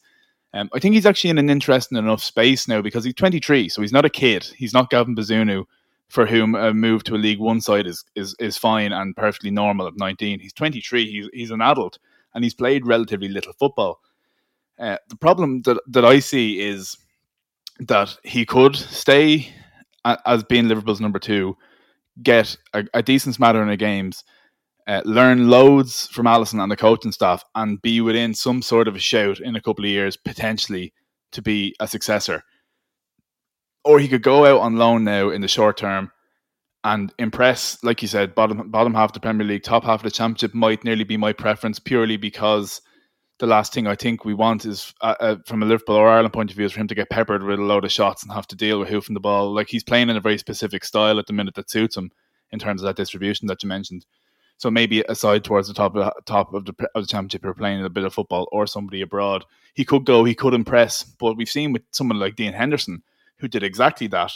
Um, 0.53 0.69
I 0.73 0.79
think 0.79 0.95
he's 0.95 1.05
actually 1.05 1.31
in 1.31 1.37
an 1.37 1.49
interesting 1.49 1.97
enough 1.97 2.23
space 2.23 2.65
now 2.65 2.81
because 2.81 3.03
he's 3.03 3.13
23, 3.15 3.67
so 3.67 3.81
he's 3.81 3.91
not 3.91 4.05
a 4.05 4.09
kid. 4.09 4.45
He's 4.55 4.73
not 4.73 4.89
Gavin 4.89 5.15
Bazunu, 5.15 5.65
for 6.07 6.25
whom 6.25 6.55
a 6.55 6.73
move 6.73 7.03
to 7.03 7.15
a 7.15 7.17
League 7.17 7.39
One 7.39 7.59
side 7.59 7.87
is 7.87 8.05
is 8.15 8.35
is 8.39 8.57
fine 8.57 8.93
and 8.93 9.15
perfectly 9.17 9.51
normal 9.51 9.87
at 9.87 9.97
19. 9.97 10.39
He's 10.39 10.53
23. 10.53 11.11
He's 11.11 11.29
he's 11.33 11.51
an 11.51 11.61
adult 11.61 11.99
and 12.33 12.43
he's 12.43 12.53
played 12.53 12.87
relatively 12.87 13.27
little 13.27 13.53
football. 13.53 13.99
Uh, 14.79 14.97
the 15.09 15.15
problem 15.15 15.61
that 15.63 15.81
that 15.87 16.05
I 16.05 16.19
see 16.19 16.59
is 16.59 16.97
that 17.79 18.17
he 18.23 18.45
could 18.45 18.75
stay 18.75 19.53
as 20.25 20.43
being 20.43 20.67
Liverpool's 20.67 21.01
number 21.01 21.19
two, 21.19 21.57
get 22.21 22.55
a, 22.73 22.85
a 22.93 23.01
decent 23.01 23.35
smattering 23.35 23.71
of 23.71 23.79
games, 23.79 24.23
uh, 24.87 25.01
learn 25.03 25.49
loads 25.49 26.07
from 26.07 26.27
Alisson 26.27 26.61
and 26.61 26.71
the 26.71 26.77
coaching 26.77 27.11
staff, 27.11 27.43
and 27.55 27.81
be 27.81 28.01
within 28.01 28.33
some 28.33 28.61
sort 28.61 28.87
of 28.87 28.95
a 28.95 28.99
shout 28.99 29.39
in 29.39 29.55
a 29.55 29.61
couple 29.61 29.83
of 29.83 29.89
years 29.89 30.15
potentially 30.15 30.93
to 31.31 31.41
be 31.41 31.75
a 31.79 31.87
successor. 31.87 32.43
Or 33.83 33.99
he 33.99 34.07
could 34.07 34.23
go 34.23 34.45
out 34.45 34.61
on 34.61 34.77
loan 34.77 35.03
now 35.03 35.29
in 35.29 35.41
the 35.41 35.47
short 35.47 35.77
term 35.77 36.11
and 36.83 37.11
impress, 37.17 37.83
like 37.83 38.01
you 38.01 38.07
said, 38.07 38.35
bottom 38.35 38.69
bottom 38.69 38.93
half 38.93 39.09
of 39.09 39.13
the 39.13 39.19
Premier 39.19 39.45
League, 39.45 39.63
top 39.63 39.83
half 39.83 40.01
of 40.01 40.03
the 40.03 40.11
Championship 40.11 40.53
might 40.53 40.83
nearly 40.83 41.03
be 41.03 41.17
my 41.17 41.33
preference 41.33 41.79
purely 41.79 42.17
because 42.17 42.81
the 43.39 43.47
last 43.47 43.73
thing 43.73 43.85
I 43.85 43.95
think 43.95 44.23
we 44.23 44.33
want 44.33 44.65
is, 44.65 44.93
uh, 45.01 45.15
uh, 45.19 45.35
from 45.45 45.61
a 45.61 45.65
Liverpool 45.65 45.95
or 45.95 46.07
Ireland 46.07 46.33
point 46.33 46.51
of 46.51 46.55
view, 46.55 46.65
is 46.65 46.71
for 46.71 46.79
him 46.79 46.87
to 46.87 46.95
get 46.95 47.09
peppered 47.09 47.43
with 47.43 47.59
a 47.59 47.63
load 47.63 47.83
of 47.83 47.91
shots 47.91 48.23
and 48.23 48.31
have 48.31 48.47
to 48.47 48.55
deal 48.55 48.79
with 48.79 48.89
hoofing 48.89 49.13
the 49.13 49.19
ball. 49.19 49.53
Like 49.53 49.67
he's 49.67 49.83
playing 49.83 50.09
in 50.09 50.17
a 50.17 50.21
very 50.21 50.37
specific 50.37 50.85
style 50.85 51.19
at 51.19 51.27
the 51.27 51.33
minute 51.33 51.55
that 51.55 51.69
suits 51.69 51.97
him 51.97 52.11
in 52.51 52.59
terms 52.59 52.81
of 52.81 52.85
that 52.85 52.95
distribution 52.95 53.47
that 53.47 53.61
you 53.61 53.69
mentioned. 53.69 54.05
So 54.57 54.71
maybe 54.71 55.01
aside 55.01 55.43
towards 55.43 55.67
the 55.67 55.73
top 55.73 55.95
of 55.97 56.13
top 56.25 56.53
of 56.53 56.65
the, 56.65 56.73
of 56.95 57.03
the 57.03 57.07
championship, 57.07 57.43
you're 57.43 57.53
playing 57.53 57.83
a 57.83 57.89
bit 57.89 58.05
of 58.05 58.13
football 58.13 58.47
or 58.53 58.67
somebody 58.67 59.01
abroad. 59.01 59.43
He 59.73 59.83
could 59.83 60.05
go, 60.05 60.23
he 60.23 60.33
could 60.33 60.53
impress, 60.53 61.03
but 61.03 61.35
we've 61.35 61.49
seen 61.49 61.73
with 61.73 61.81
someone 61.91 62.19
like 62.19 62.37
Dean 62.37 62.53
Henderson 62.53 63.03
who 63.37 63.49
did 63.49 63.63
exactly 63.63 64.07
that. 64.07 64.31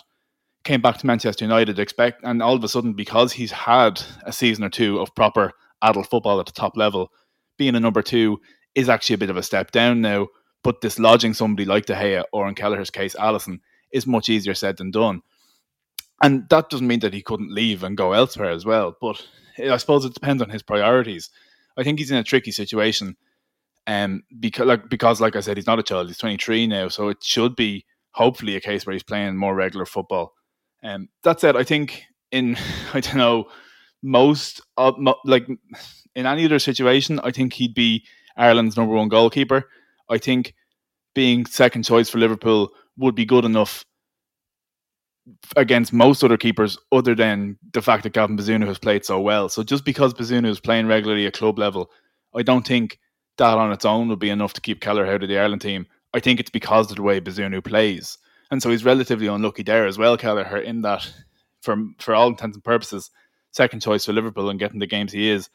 Came 0.66 0.82
back 0.82 0.98
to 0.98 1.08
Manchester 1.08 1.46
United, 1.46 1.80
expect, 1.80 2.22
and 2.24 2.44
all 2.44 2.56
of 2.56 2.64
a 2.66 2.68
sudden, 2.68 2.92
because 2.92 3.32
he's 3.32 3.52
had 3.52 4.02
a 4.26 4.34
season 4.34 4.66
or 4.66 4.70
two 4.70 5.00
of 5.00 5.16
proper 5.16 5.54
adult 5.82 6.10
football 6.10 6.42
at 6.42 6.48
the 6.48 6.52
top 6.52 6.76
level, 6.76 7.14
being 7.56 7.76
a 7.76 7.80
number 7.80 8.02
two 8.02 8.42
is 8.75 8.89
actually 8.89 9.15
a 9.15 9.19
bit 9.19 9.29
of 9.29 9.38
a 9.38 9.43
step 9.43 9.71
down 9.71 10.01
now. 10.01 10.27
But 10.63 10.82
dislodging 10.82 11.36
somebody 11.36 11.65
like 11.65 11.86
De 11.86 11.93
Gea 11.93 12.23
or 12.34 12.47
in 12.47 12.55
Kelleher's 12.55 12.89
case, 12.89 13.15
Alisson, 13.15 13.60
is 13.91 14.05
much 14.05 14.27
easier 14.27 14.53
said 14.53 14.77
than 14.77 14.91
done. 14.91 15.21
And 16.21 16.49
that 16.49 16.69
doesn't 16.69 16.88
mean 16.88 16.99
that 16.99 17.13
he 17.13 17.21
couldn't 17.21 17.53
leave 17.53 17.82
and 17.82 17.95
go 17.95 18.12
elsewhere 18.12 18.49
as 18.49 18.65
well. 18.65 18.95
But 18.99 19.25
I 19.58 19.77
suppose 19.77 20.03
it 20.03 20.13
depends 20.13 20.43
on 20.43 20.49
his 20.49 20.62
priorities. 20.62 21.29
I 21.77 21.84
think 21.84 21.99
he's 21.99 22.12
in 22.12 22.17
a 22.17 22.23
tricky 22.23 22.51
situation. 22.51 23.15
Um, 23.88 24.23
because 24.39 24.67
like 24.67 24.89
because 24.89 25.21
like 25.21 25.36
I 25.36 25.39
said, 25.39 25.58
he's 25.58 25.65
not 25.65 25.79
a 25.79 25.84
child. 25.84 26.08
He's 26.08 26.17
23 26.17 26.67
now, 26.67 26.89
so 26.89 27.08
it 27.08 27.23
should 27.23 27.55
be 27.55 27.86
hopefully 28.12 28.55
a 28.55 28.62
case 28.62 28.86
where 28.86 28.93
he's 28.93 29.03
playing 29.03 29.38
more 29.38 29.55
regular 29.55 29.86
football. 29.86 30.34
Um, 30.84 31.10
that 31.23 31.39
said, 31.39 31.55
I 31.55 31.63
think 31.63 32.03
in 32.32 32.58
I 32.93 32.99
don't 32.99 33.15
know 33.15 33.47
most 34.01 34.62
of, 34.77 34.95
like 35.25 35.47
in 36.15 36.25
any 36.25 36.45
other 36.45 36.60
situation, 36.60 37.19
I 37.23 37.32
think 37.32 37.53
he'd 37.53 37.73
be 37.73 38.05
Ireland's 38.39 38.78
number 38.78 38.95
one 38.95 39.10
goalkeeper. 39.10 39.69
I 40.10 40.17
think 40.17 40.56
being 41.13 41.45
second 41.45 41.84
choice 41.84 42.10
for 42.10 42.17
Liverpool 42.17 42.71
would 42.97 43.13
be 43.13 43.25
good 43.25 43.45
enough 43.45 43.86
against 45.56 45.93
most 45.93 46.23
other 46.23 46.38
keepers, 46.38 46.78
other 46.91 47.13
than 47.13 47.58
the 47.73 47.82
fact 47.82 48.04
that 48.04 48.13
Gavin 48.13 48.38
Bazunu 48.38 48.65
has 48.65 48.80
played 48.80 49.06
so 49.06 49.19
well. 49.19 49.49
So 49.49 49.62
just 49.62 49.86
because 49.86 50.13
Bazunu 50.13 50.47
is 50.47 50.60
playing 50.60 50.88
regularly 50.88 51.28
at 51.28 51.34
club 51.34 51.60
level, 51.60 51.91
I 52.34 52.41
don't 52.41 52.65
think 52.65 52.97
that 53.38 53.58
on 53.58 53.71
its 53.71 53.86
own 53.86 54.08
would 54.10 54.19
be 54.19 54.30
enough 54.30 54.54
to 54.54 54.62
keep 54.62 54.82
Keller 54.82 55.06
out 55.06 55.21
of 55.21 55.30
the 55.30 55.38
Ireland 55.38 55.62
team. 55.62 55.86
I 56.13 56.19
think 56.19 56.39
it's 56.39 56.49
because 56.49 56.89
of 56.89 56.97
the 56.97 57.04
way 57.04 57.21
Bazunu 57.21 57.63
plays. 57.63 58.17
And 58.52 58.63
so 58.63 58.69
he's 58.71 58.86
relatively 58.86 59.28
unlucky 59.28 59.63
there 59.63 59.86
as 59.86 59.97
well, 59.97 60.17
Kelleher, 60.17 60.58
in 60.58 60.82
that 60.82 61.08
for 61.62 61.78
for 61.99 62.15
all 62.15 62.30
intents 62.30 62.56
and 62.56 62.63
purposes, 62.63 63.12
second 63.52 63.82
choice 63.82 64.06
for 64.06 64.13
Liverpool 64.13 64.49
and 64.49 64.60
getting 64.60 64.80
the 64.80 64.88
games 64.88 65.12
he 65.12 65.30
is, 65.30 65.49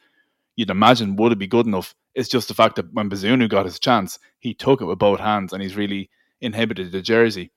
you'd 0.55 0.69
imagine 0.69 1.15
would 1.15 1.31
it 1.31 1.39
be 1.39 1.47
good 1.47 1.65
enough. 1.65 1.95
It's 2.13 2.29
just 2.29 2.47
the 2.47 2.53
fact 2.53 2.75
that 2.75 2.93
when 2.93 3.09
Bazunu 3.09 3.49
got 3.49 3.65
his 3.65 3.79
chance, 3.79 4.19
he 4.39 4.53
took 4.53 4.81
it 4.81 4.85
with 4.85 4.99
both 4.99 5.19
hands 5.19 5.53
and 5.53 5.61
he's 5.61 5.75
really 5.75 6.09
inhibited 6.41 6.91
the 6.91 7.01
jersey. 7.01 7.51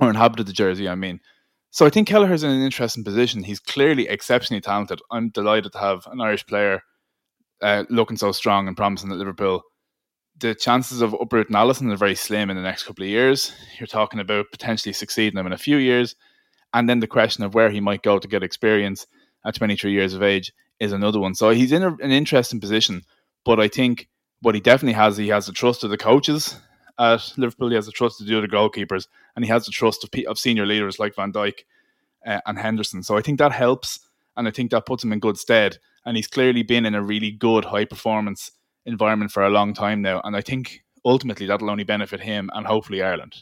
Or 0.00 0.10
inhabited 0.10 0.46
the 0.46 0.52
jersey, 0.52 0.88
I 0.88 0.94
mean. 0.94 1.20
So 1.70 1.86
I 1.86 1.90
think 1.90 2.08
Kelleher's 2.08 2.42
in 2.42 2.50
an 2.50 2.62
interesting 2.62 3.04
position. 3.04 3.42
He's 3.42 3.60
clearly 3.60 4.08
exceptionally 4.08 4.60
talented. 4.60 5.00
I'm 5.10 5.30
delighted 5.30 5.72
to 5.72 5.78
have 5.78 6.06
an 6.06 6.20
Irish 6.20 6.46
player 6.46 6.82
uh, 7.62 7.84
looking 7.88 8.16
so 8.16 8.32
strong 8.32 8.68
and 8.68 8.76
promising 8.76 9.10
at 9.10 9.18
Liverpool. 9.18 9.62
The 10.38 10.54
chances 10.54 11.00
of 11.00 11.14
uprooting 11.14 11.56
Alisson 11.56 11.90
are 11.92 11.96
very 11.96 12.14
slim 12.14 12.50
in 12.50 12.56
the 12.56 12.62
next 12.62 12.82
couple 12.82 13.04
of 13.04 13.08
years. 13.08 13.52
You're 13.78 13.86
talking 13.86 14.20
about 14.20 14.46
potentially 14.52 14.92
succeeding 14.92 15.38
him 15.38 15.46
in 15.46 15.52
a 15.52 15.58
few 15.58 15.78
years. 15.78 16.14
And 16.74 16.88
then 16.88 17.00
the 17.00 17.06
question 17.06 17.42
of 17.42 17.54
where 17.54 17.70
he 17.70 17.80
might 17.80 18.02
go 18.02 18.18
to 18.18 18.28
get 18.28 18.42
experience 18.42 19.06
at 19.46 19.54
23 19.54 19.92
years 19.92 20.12
of 20.12 20.22
age 20.22 20.52
is 20.80 20.92
another 20.92 21.18
one. 21.18 21.34
So 21.34 21.50
he's 21.50 21.72
in 21.72 21.82
a, 21.82 21.94
an 21.94 22.10
interesting 22.10 22.60
position. 22.60 23.02
But 23.44 23.60
I 23.60 23.68
think 23.68 24.08
what 24.42 24.54
he 24.54 24.60
definitely 24.60 24.94
has, 24.94 25.16
he 25.16 25.28
has 25.28 25.46
the 25.46 25.52
trust 25.52 25.84
of 25.84 25.90
the 25.90 25.96
coaches 25.96 26.58
at 26.98 27.32
Liverpool. 27.36 27.68
He 27.68 27.76
has 27.76 27.86
the 27.86 27.92
trust 27.92 28.20
of 28.20 28.26
the 28.26 28.36
other 28.36 28.48
goalkeepers, 28.48 29.06
and 29.34 29.44
he 29.44 29.50
has 29.50 29.66
the 29.66 29.72
trust 29.72 30.04
of, 30.04 30.10
of 30.26 30.38
senior 30.38 30.66
leaders 30.66 30.98
like 30.98 31.14
Van 31.14 31.32
Dijk 31.32 31.60
uh, 32.26 32.40
and 32.46 32.58
Henderson. 32.58 33.02
So 33.02 33.16
I 33.16 33.22
think 33.22 33.38
that 33.38 33.52
helps, 33.52 34.00
and 34.36 34.48
I 34.48 34.50
think 34.50 34.70
that 34.70 34.86
puts 34.86 35.04
him 35.04 35.12
in 35.12 35.20
good 35.20 35.38
stead. 35.38 35.78
And 36.04 36.16
he's 36.16 36.28
clearly 36.28 36.62
been 36.62 36.86
in 36.86 36.94
a 36.94 37.02
really 37.02 37.32
good 37.32 37.64
high 37.64 37.84
performance 37.84 38.52
environment 38.84 39.32
for 39.32 39.44
a 39.44 39.50
long 39.50 39.74
time 39.74 40.02
now, 40.02 40.20
and 40.24 40.36
I 40.36 40.40
think 40.40 40.84
ultimately 41.04 41.46
that'll 41.46 41.70
only 41.70 41.84
benefit 41.84 42.20
him 42.20 42.50
and 42.52 42.66
hopefully 42.66 43.02
Ireland. 43.02 43.36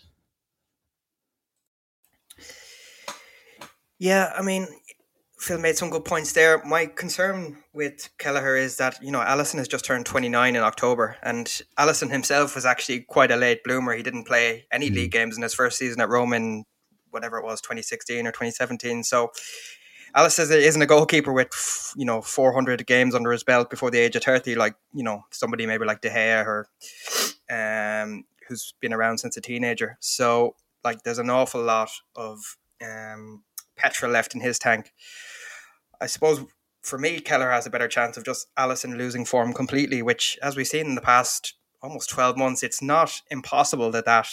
Yeah, 3.99 4.33
I 4.37 4.42
mean, 4.42 4.66
Phil 5.44 5.59
made 5.59 5.76
some 5.76 5.90
good 5.90 6.07
points 6.07 6.33
there. 6.33 6.64
My 6.64 6.87
concern 6.87 7.59
with 7.74 8.09
Kelleher 8.16 8.57
is 8.57 8.78
that, 8.78 8.98
you 9.02 9.11
know, 9.11 9.20
Alisson 9.20 9.59
has 9.59 9.68
just 9.68 9.85
turned 9.85 10.07
29 10.07 10.57
in 10.57 10.62
October, 10.62 11.18
and 11.22 11.46
Alisson 11.78 12.11
himself 12.11 12.54
was 12.54 12.64
actually 12.64 13.00
quite 13.00 13.30
a 13.30 13.37
late 13.37 13.62
bloomer. 13.62 13.94
He 13.94 14.02
didn't 14.02 14.24
play 14.24 14.64
any 14.72 14.88
mm. 14.88 14.94
league 14.94 15.12
games 15.12 15.37
in 15.37 15.42
his 15.42 15.52
first 15.52 15.76
season 15.76 16.00
at 16.00 16.09
Rome 16.09 16.33
in 16.33 16.64
whatever 17.11 17.37
it 17.37 17.44
was, 17.44 17.61
2016 17.61 18.26
or 18.26 18.30
2017. 18.30 19.04
So 19.04 19.33
Alisson 20.16 20.50
isn't 20.50 20.80
a 20.80 20.87
goalkeeper 20.87 21.30
with, 21.30 21.92
you 21.94 22.07
know, 22.07 22.22
400 22.22 22.87
games 22.87 23.14
under 23.14 23.30
his 23.30 23.44
belt 23.44 23.68
before 23.68 23.90
the 23.90 23.98
age 23.98 24.16
of 24.16 24.22
30, 24.22 24.54
like, 24.54 24.76
you 24.94 25.02
know, 25.02 25.24
somebody 25.30 25.66
maybe 25.66 25.85
like 25.85 26.00
De 26.00 26.09
Gea 26.09 26.46
or 26.46 26.68
um, 27.50 28.24
who's 28.48 28.72
been 28.80 28.94
around 28.94 29.18
since 29.18 29.37
a 29.37 29.42
teenager. 29.42 29.98
So, 30.00 30.57
like, 30.83 31.02
there's 31.02 31.18
an 31.18 31.28
awful 31.28 31.62
lot 31.62 31.90
of 32.16 32.57
um, 32.83 33.42
petrol 33.77 34.13
left 34.13 34.35
in 34.35 34.41
his 34.41 34.59
tank. 34.59 34.93
I 36.01 36.07
suppose 36.07 36.45
for 36.85 36.99
me, 36.99 37.19
Keller 37.19 37.51
has 37.51 37.67
a 37.67 37.71
better 37.71 37.89
chance 37.89 38.17
of 38.17 38.25
just 38.25 38.55
Alisson 38.57 38.99
losing 38.99 39.25
form 39.25 39.53
completely, 39.53 40.03
which, 40.03 40.39
as 40.43 40.55
we've 40.55 40.67
seen 40.67 40.87
in 40.87 40.95
the 40.95 41.01
past 41.01 41.55
almost 41.83 42.11
12 42.11 42.37
months, 42.37 42.63
it's 42.63 42.83
not 42.83 43.23
impossible 43.31 43.91
that 43.91 44.05
that 44.05 44.29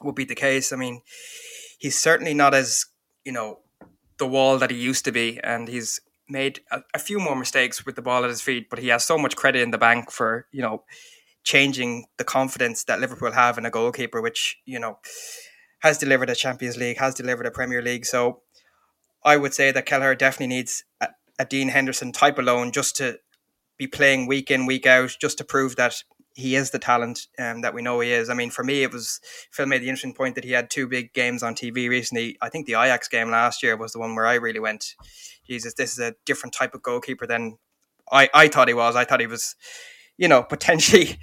would 0.00 0.14
be 0.14 0.24
the 0.24 0.36
case. 0.36 0.72
I 0.72 0.76
mean, 0.76 1.02
he's 1.78 1.98
certainly 1.98 2.32
not 2.32 2.54
as, 2.54 2.86
you 3.24 3.32
know, 3.32 3.60
the 4.18 4.26
wall 4.26 4.58
that 4.58 4.70
he 4.70 4.76
used 4.76 5.04
to 5.04 5.12
be, 5.12 5.40
and 5.42 5.68
he's 5.68 6.00
made 6.28 6.60
a, 6.70 6.82
a 6.94 6.98
few 6.98 7.18
more 7.18 7.36
mistakes 7.36 7.84
with 7.84 7.96
the 7.96 8.02
ball 8.02 8.22
at 8.22 8.30
his 8.30 8.40
feet, 8.40 8.70
but 8.70 8.78
he 8.78 8.88
has 8.88 9.04
so 9.04 9.18
much 9.18 9.36
credit 9.36 9.62
in 9.62 9.72
the 9.72 9.78
bank 9.78 10.10
for, 10.12 10.46
you 10.52 10.62
know, 10.62 10.84
changing 11.42 12.06
the 12.18 12.24
confidence 12.24 12.84
that 12.84 13.00
Liverpool 13.00 13.32
have 13.32 13.58
in 13.58 13.66
a 13.66 13.70
goalkeeper, 13.70 14.20
which, 14.20 14.58
you 14.64 14.78
know, 14.78 14.98
has 15.80 15.98
delivered 15.98 16.30
a 16.30 16.34
Champions 16.34 16.76
League, 16.76 16.98
has 16.98 17.14
delivered 17.14 17.46
a 17.46 17.50
Premier 17.50 17.82
League. 17.82 18.06
So 18.06 18.42
I 19.24 19.36
would 19.36 19.54
say 19.54 19.70
that 19.70 19.86
Kelleher 19.86 20.14
definitely 20.14 20.54
needs 20.56 20.84
a, 21.00 21.08
a 21.38 21.44
Dean 21.44 21.68
Henderson 21.68 22.12
type 22.12 22.38
loan 22.38 22.72
just 22.72 22.96
to 22.96 23.18
be 23.76 23.86
playing 23.86 24.26
week 24.26 24.50
in, 24.50 24.66
week 24.66 24.86
out, 24.86 25.16
just 25.20 25.38
to 25.38 25.44
prove 25.44 25.76
that 25.76 26.02
he 26.34 26.54
is 26.54 26.70
the 26.70 26.78
talent 26.78 27.26
um, 27.38 27.62
that 27.62 27.74
we 27.74 27.82
know 27.82 27.98
he 27.98 28.12
is. 28.12 28.30
I 28.30 28.34
mean, 28.34 28.50
for 28.50 28.62
me, 28.62 28.82
it 28.82 28.92
was 28.92 29.20
Phil 29.50 29.66
made 29.66 29.82
the 29.82 29.88
interesting 29.88 30.14
point 30.14 30.36
that 30.36 30.44
he 30.44 30.52
had 30.52 30.70
two 30.70 30.86
big 30.86 31.12
games 31.12 31.42
on 31.42 31.54
TV 31.54 31.88
recently. 31.88 32.36
I 32.40 32.48
think 32.48 32.66
the 32.66 32.74
Ajax 32.74 33.08
game 33.08 33.30
last 33.30 33.62
year 33.62 33.76
was 33.76 33.92
the 33.92 33.98
one 33.98 34.14
where 34.14 34.26
I 34.26 34.34
really 34.34 34.60
went, 34.60 34.94
Jesus, 35.46 35.74
this 35.74 35.92
is 35.92 35.98
a 35.98 36.14
different 36.24 36.54
type 36.54 36.74
of 36.74 36.82
goalkeeper 36.82 37.26
than 37.26 37.58
I, 38.12 38.28
I 38.32 38.48
thought 38.48 38.68
he 38.68 38.74
was. 38.74 38.94
I 38.94 39.04
thought 39.04 39.20
he 39.20 39.26
was, 39.26 39.56
you 40.16 40.28
know, 40.28 40.42
potentially 40.48 41.18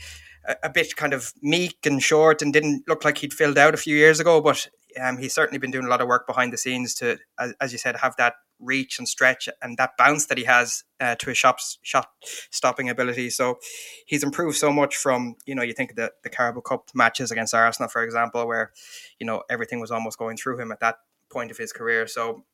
a, 0.63 0.69
bit 0.69 0.95
kind 0.95 1.13
of 1.13 1.33
meek 1.41 1.85
and 1.85 2.01
short 2.01 2.41
and 2.41 2.53
didn't 2.53 2.83
look 2.87 3.03
like 3.05 3.17
he'd 3.19 3.33
filled 3.33 3.57
out 3.57 3.73
a 3.73 3.77
few 3.77 3.95
years 3.95 4.19
ago. 4.19 4.41
But 4.41 4.67
um, 5.01 5.17
he's 5.17 5.33
certainly 5.33 5.57
been 5.57 5.71
doing 5.71 5.85
a 5.85 5.89
lot 5.89 6.01
of 6.01 6.07
work 6.07 6.27
behind 6.27 6.53
the 6.53 6.57
scenes 6.57 6.93
to, 6.95 7.17
as, 7.39 7.53
as 7.59 7.71
you 7.71 7.77
said, 7.77 7.97
have 7.97 8.15
that 8.17 8.35
reach 8.59 8.97
and 8.99 9.07
stretch 9.07 9.49
and 9.61 9.77
that 9.77 9.91
bounce 9.97 10.27
that 10.27 10.37
he 10.37 10.45
has 10.45 10.83
uh, 11.01 11.15
to 11.15 11.27
his 11.27 11.37
shot, 11.37 11.59
shot 11.81 12.07
stopping 12.51 12.89
ability. 12.89 13.29
So 13.29 13.57
he's 14.05 14.23
improved 14.23 14.57
so 14.57 14.71
much 14.71 14.95
from, 14.95 15.35
you 15.45 15.55
know, 15.55 15.63
you 15.63 15.73
think 15.73 15.95
the, 15.95 16.11
the 16.23 16.29
Carabao 16.29 16.61
Cup 16.61 16.89
matches 16.93 17.31
against 17.31 17.53
Arsenal, 17.53 17.89
for 17.89 18.03
example, 18.03 18.47
where, 18.47 18.71
you 19.19 19.25
know, 19.25 19.43
everything 19.49 19.79
was 19.79 19.91
almost 19.91 20.17
going 20.17 20.37
through 20.37 20.59
him 20.59 20.71
at 20.71 20.79
that 20.79 20.97
point 21.29 21.51
of 21.51 21.57
his 21.57 21.73
career. 21.73 22.07
So 22.07 22.45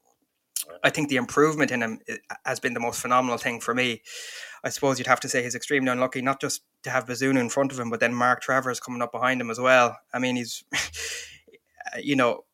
I 0.84 0.90
think 0.90 1.10
the 1.10 1.16
improvement 1.18 1.72
in 1.72 1.82
him 1.82 2.00
eh, 2.08 2.18
has 2.46 2.60
been 2.60 2.74
the 2.74 2.80
most 2.80 3.02
phenomenal 3.02 3.38
thing 3.38 3.60
for 3.60 3.74
me. 3.74 4.02
I 4.64 4.70
suppose 4.70 5.00
you'd 5.00 5.08
have 5.08 5.20
to 5.22 5.30
say 5.30 5.44
he's 5.44 5.56
extremely 5.56 5.92
unlucky, 5.92 6.22
not 6.22 6.40
just 6.40 6.62
to 6.84 6.90
have 6.90 7.06
Bazunu 7.06 7.40
in 7.40 7.50
front 7.50 7.72
of 7.72 7.80
him, 7.80 7.90
but 7.90 8.00
then 8.00 8.14
Mark 8.14 8.42
Travers 8.42 8.80
coming 8.80 9.02
up 9.02 9.12
behind 9.12 9.42
him 9.42 9.50
as 9.50 9.60
well. 9.60 9.98
I 10.14 10.20
mean, 10.20 10.36
he's 10.36 10.64
eh, 10.74 12.00
you 12.02 12.16
know, 12.16 12.46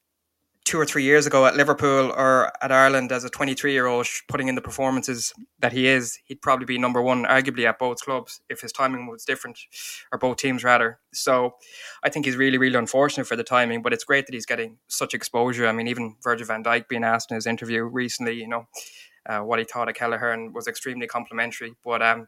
two 0.67 0.77
or 0.77 0.85
three 0.85 1.03
years 1.03 1.25
ago 1.25 1.45
at 1.45 1.55
Liverpool 1.55 2.11
or 2.11 2.51
at 2.61 2.73
Ireland 2.73 3.13
as 3.13 3.23
a 3.23 3.29
23 3.29 3.71
year 3.71 3.85
old 3.85 4.05
putting 4.27 4.49
in 4.49 4.55
the 4.55 4.61
performances 4.61 5.33
that 5.59 5.71
he 5.71 5.87
is, 5.87 6.19
he'd 6.25 6.41
probably 6.41 6.65
be 6.65 6.77
number 6.77 7.01
one, 7.01 7.23
arguably 7.23 7.63
at 7.63 7.79
both 7.79 8.01
clubs 8.01 8.41
if 8.49 8.59
his 8.59 8.73
timing 8.73 9.07
was 9.07 9.23
different, 9.23 9.57
or 10.11 10.19
both 10.19 10.35
teams 10.35 10.65
rather. 10.65 10.99
So 11.13 11.55
I 12.03 12.09
think 12.09 12.25
he's 12.25 12.35
really, 12.35 12.57
really 12.57 12.75
unfortunate 12.77 13.27
for 13.27 13.37
the 13.37 13.45
timing, 13.45 13.81
but 13.81 13.93
it's 13.93 14.03
great 14.03 14.25
that 14.25 14.33
he's 14.33 14.45
getting 14.45 14.77
such 14.87 15.13
exposure. 15.13 15.65
I 15.67 15.71
mean, 15.71 15.87
even 15.87 16.17
Virgil 16.21 16.45
van 16.45 16.65
Dijk 16.65 16.89
being 16.89 17.05
asked 17.05 17.31
in 17.31 17.35
his 17.35 17.47
interview 17.47 17.83
recently, 17.83 18.33
you 18.33 18.49
know, 18.49 18.67
uh, 19.25 19.39
what 19.39 19.59
he 19.59 19.65
thought 19.65 19.87
of 19.87 19.95
Kelleher 19.95 20.31
and 20.31 20.53
was 20.53 20.67
extremely 20.67 21.07
complimentary. 21.07 21.75
But 21.85 22.01
um, 22.01 22.25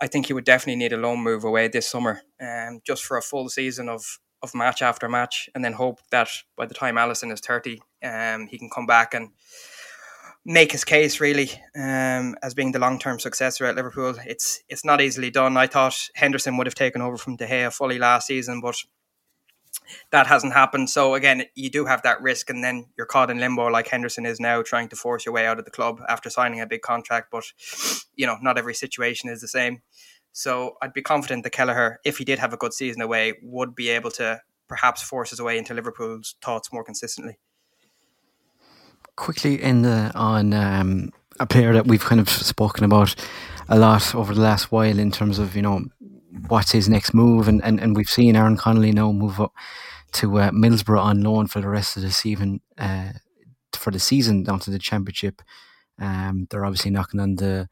I 0.00 0.06
think 0.06 0.26
he 0.26 0.32
would 0.32 0.44
definitely 0.44 0.76
need 0.76 0.94
a 0.94 0.96
loan 0.96 1.20
move 1.20 1.44
away 1.44 1.68
this 1.68 1.90
summer, 1.90 2.22
um, 2.40 2.80
just 2.86 3.04
for 3.04 3.18
a 3.18 3.22
full 3.22 3.50
season 3.50 3.90
of 3.90 4.18
of 4.44 4.54
match 4.54 4.82
after 4.82 5.08
match, 5.08 5.50
and 5.54 5.64
then 5.64 5.72
hope 5.72 6.00
that 6.10 6.28
by 6.56 6.66
the 6.66 6.74
time 6.74 6.94
Alisson 6.96 7.32
is 7.32 7.40
thirty, 7.40 7.82
um, 8.02 8.46
he 8.46 8.58
can 8.58 8.70
come 8.70 8.86
back 8.86 9.14
and 9.14 9.30
make 10.44 10.72
his 10.72 10.84
case 10.84 11.20
really 11.20 11.50
um, 11.74 12.36
as 12.42 12.54
being 12.54 12.72
the 12.72 12.78
long 12.78 12.98
term 12.98 13.18
successor 13.18 13.64
at 13.64 13.74
Liverpool. 13.74 14.14
It's 14.26 14.62
it's 14.68 14.84
not 14.84 15.00
easily 15.00 15.30
done. 15.30 15.56
I 15.56 15.66
thought 15.66 16.08
Henderson 16.14 16.56
would 16.56 16.66
have 16.66 16.74
taken 16.74 17.02
over 17.02 17.16
from 17.16 17.36
De 17.36 17.46
Gea 17.46 17.72
fully 17.72 17.98
last 17.98 18.26
season, 18.26 18.60
but 18.60 18.76
that 20.10 20.26
hasn't 20.26 20.52
happened. 20.52 20.90
So 20.90 21.14
again, 21.14 21.44
you 21.54 21.70
do 21.70 21.86
have 21.86 22.02
that 22.02 22.20
risk, 22.22 22.50
and 22.50 22.62
then 22.62 22.86
you're 22.96 23.06
caught 23.06 23.30
in 23.30 23.38
limbo 23.38 23.66
like 23.66 23.88
Henderson 23.88 24.26
is 24.26 24.40
now, 24.40 24.62
trying 24.62 24.88
to 24.88 24.96
force 24.96 25.24
your 25.26 25.34
way 25.34 25.46
out 25.46 25.58
of 25.58 25.64
the 25.64 25.70
club 25.70 26.00
after 26.08 26.30
signing 26.30 26.60
a 26.60 26.66
big 26.66 26.82
contract. 26.82 27.30
But 27.30 27.44
you 28.14 28.26
know, 28.26 28.36
not 28.40 28.58
every 28.58 28.74
situation 28.74 29.30
is 29.30 29.40
the 29.40 29.48
same. 29.48 29.82
So 30.34 30.76
I'd 30.82 30.92
be 30.92 31.00
confident 31.00 31.44
that 31.44 31.50
Kelleher, 31.50 32.00
if 32.04 32.18
he 32.18 32.24
did 32.24 32.40
have 32.40 32.52
a 32.52 32.56
good 32.56 32.74
season 32.74 33.00
away, 33.00 33.34
would 33.40 33.76
be 33.76 33.88
able 33.90 34.10
to 34.12 34.40
perhaps 34.68 35.00
force 35.00 35.30
his 35.30 35.40
way 35.40 35.56
into 35.56 35.72
Liverpool's 35.74 36.34
thoughts 36.42 36.72
more 36.72 36.82
consistently. 36.82 37.38
Quickly 39.14 39.62
in 39.62 39.82
the, 39.82 40.10
on 40.16 40.52
um, 40.52 41.12
a 41.38 41.46
player 41.46 41.72
that 41.72 41.86
we've 41.86 42.04
kind 42.04 42.20
of 42.20 42.28
spoken 42.28 42.84
about 42.84 43.14
a 43.68 43.78
lot 43.78 44.12
over 44.12 44.34
the 44.34 44.40
last 44.40 44.72
while 44.72 44.98
in 44.98 45.12
terms 45.12 45.38
of 45.38 45.54
you 45.54 45.62
know 45.62 45.84
what's 46.48 46.72
his 46.72 46.88
next 46.88 47.14
move, 47.14 47.46
and, 47.46 47.62
and, 47.62 47.78
and 47.78 47.96
we've 47.96 48.10
seen 48.10 48.34
Aaron 48.34 48.56
Connolly 48.56 48.90
now 48.90 49.12
move 49.12 49.40
up 49.40 49.52
to 50.14 50.40
uh, 50.40 50.50
Middlesbrough 50.50 51.00
on 51.00 51.22
loan 51.22 51.46
for 51.46 51.60
the 51.60 51.68
rest 51.68 51.96
of 51.96 52.02
the 52.02 52.10
season, 52.10 52.60
uh, 52.76 53.12
for 53.72 53.92
the 53.92 54.00
season 54.00 54.42
down 54.42 54.58
to 54.58 54.72
the 54.72 54.80
Championship. 54.80 55.42
Um, 56.00 56.48
they're 56.50 56.64
obviously 56.64 56.90
knocking 56.90 57.20
on 57.20 57.36
the 57.36 57.68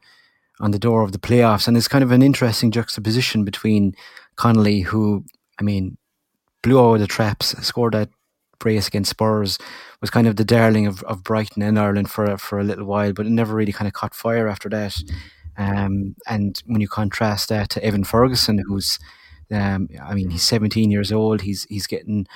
on 0.59 0.71
the 0.71 0.79
door 0.79 1.03
of 1.03 1.11
the 1.11 1.19
playoffs, 1.19 1.67
and 1.67 1.75
it's 1.75 1.87
kind 1.87 2.03
of 2.03 2.11
an 2.11 2.21
interesting 2.21 2.71
juxtaposition 2.71 3.43
between 3.43 3.95
Connolly, 4.35 4.81
who 4.81 5.25
I 5.59 5.63
mean, 5.63 5.97
blew 6.61 6.79
out 6.79 6.97
the 6.97 7.07
traps, 7.07 7.55
scored 7.65 7.93
that 7.93 8.09
brace 8.59 8.87
against 8.87 9.11
Spurs, 9.11 9.57
was 10.01 10.09
kind 10.09 10.27
of 10.27 10.37
the 10.37 10.45
darling 10.45 10.87
of, 10.87 11.03
of 11.03 11.23
Brighton 11.23 11.61
and 11.61 11.77
Ireland 11.77 12.09
for 12.09 12.37
for 12.37 12.59
a 12.59 12.63
little 12.63 12.85
while, 12.85 13.13
but 13.13 13.25
it 13.25 13.31
never 13.31 13.55
really 13.55 13.73
kind 13.73 13.87
of 13.87 13.93
caught 13.93 14.15
fire 14.15 14.47
after 14.47 14.69
that. 14.69 14.95
Um, 15.57 16.15
and 16.27 16.61
when 16.65 16.81
you 16.81 16.87
contrast 16.87 17.49
that 17.49 17.69
to 17.71 17.83
Evan 17.83 18.03
Ferguson, 18.03 18.63
who's, 18.65 18.97
um, 19.51 19.87
I 20.01 20.15
mean, 20.15 20.31
he's 20.31 20.43
17 20.43 20.89
years 20.89 21.11
old. 21.11 21.41
He's 21.41 21.65
he's 21.65 21.87
getting 21.87 22.27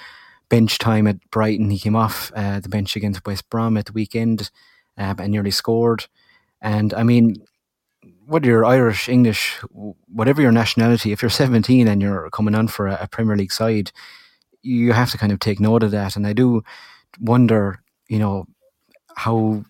bench 0.50 0.78
time 0.78 1.08
at 1.08 1.18
Brighton. 1.32 1.70
He 1.70 1.80
came 1.80 1.96
off 1.96 2.32
uh, 2.36 2.60
the 2.60 2.70
bench 2.70 2.96
against 2.96 3.26
West 3.26 3.50
Brom 3.50 3.78
at 3.78 3.86
the 3.86 3.94
weekend 3.94 4.52
um, 4.98 5.18
and 5.20 5.32
nearly 5.32 5.52
scored. 5.52 6.06
And 6.62 6.94
I 6.94 7.04
mean, 7.04 7.36
whether 8.28 8.48
you're 8.48 8.66
Irish, 8.66 9.08
English, 9.08 9.58
whatever 9.72 10.42
your 10.42 10.52
nationality, 10.52 11.12
if 11.12 11.22
you're 11.22 11.30
17 11.30 11.88
and 11.88 12.02
you're 12.02 12.30
coming 12.32 12.56
on 12.56 12.68
for 12.68 12.88
a, 12.88 12.98
a 13.02 13.08
Premier 13.08 13.38
League 13.38 13.54
side, 13.54 13.92
you 14.62 14.92
have 14.92 15.12
to 15.12 15.18
kind 15.18 15.32
of 15.32 15.40
take 15.40 15.60
note 15.62 15.82
of 15.82 15.92
that. 15.92 16.16
And 16.18 16.28
I 16.28 16.34
do 16.34 16.62
wonder, 17.22 17.82
you 18.10 18.20
know, 18.20 18.46
how 19.16 19.64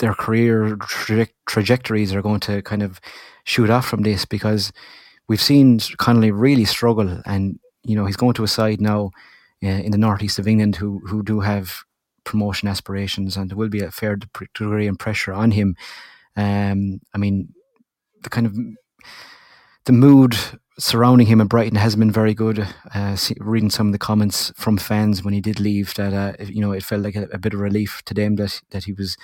their 0.00 0.14
career 0.14 0.76
tra- 0.80 1.28
trajectories 1.46 2.12
are 2.12 2.22
going 2.22 2.40
to 2.40 2.62
kind 2.62 2.82
of 2.82 3.00
shoot 3.44 3.70
off 3.70 3.86
from 3.86 4.02
this 4.02 4.24
because 4.24 4.72
we've 5.28 5.40
seen 5.40 5.78
Connolly 5.98 6.32
really 6.32 6.64
struggle, 6.64 7.22
and 7.24 7.58
you 7.84 7.94
know 7.94 8.06
he's 8.06 8.16
going 8.16 8.34
to 8.34 8.44
a 8.44 8.48
side 8.48 8.80
now 8.80 9.10
uh, 9.62 9.68
in 9.68 9.92
the 9.92 9.98
northeast 9.98 10.38
of 10.38 10.48
England 10.48 10.76
who 10.76 11.00
who 11.06 11.22
do 11.22 11.40
have 11.40 11.84
promotion 12.24 12.68
aspirations, 12.68 13.36
and 13.36 13.50
there 13.50 13.56
will 13.56 13.68
be 13.68 13.80
a 13.80 13.90
fair 13.90 14.16
degree 14.16 14.86
and 14.86 14.98
pressure 14.98 15.32
on 15.32 15.52
him. 15.52 15.76
Um, 16.36 17.00
I 17.14 17.18
mean, 17.18 17.54
the 18.22 18.30
kind 18.30 18.46
of 18.46 18.56
the 19.84 19.92
mood 19.92 20.36
surrounding 20.78 21.26
him 21.26 21.40
at 21.40 21.48
Brighton 21.48 21.76
has 21.76 21.94
been 21.94 22.10
very 22.10 22.34
good. 22.34 22.66
Uh, 22.94 23.14
see, 23.16 23.34
reading 23.38 23.70
some 23.70 23.88
of 23.88 23.92
the 23.92 23.98
comments 23.98 24.52
from 24.56 24.78
fans 24.78 25.22
when 25.22 25.34
he 25.34 25.40
did 25.40 25.60
leave, 25.60 25.94
that 25.94 26.12
uh, 26.12 26.42
you 26.44 26.60
know 26.60 26.72
it 26.72 26.82
felt 26.82 27.02
like 27.02 27.16
a, 27.16 27.24
a, 27.32 27.38
bit 27.38 27.54
of 27.54 27.60
relief 27.60 28.02
to 28.06 28.14
them 28.14 28.36
that 28.36 28.60
that 28.70 28.84
he 28.84 28.92
was 28.92 29.16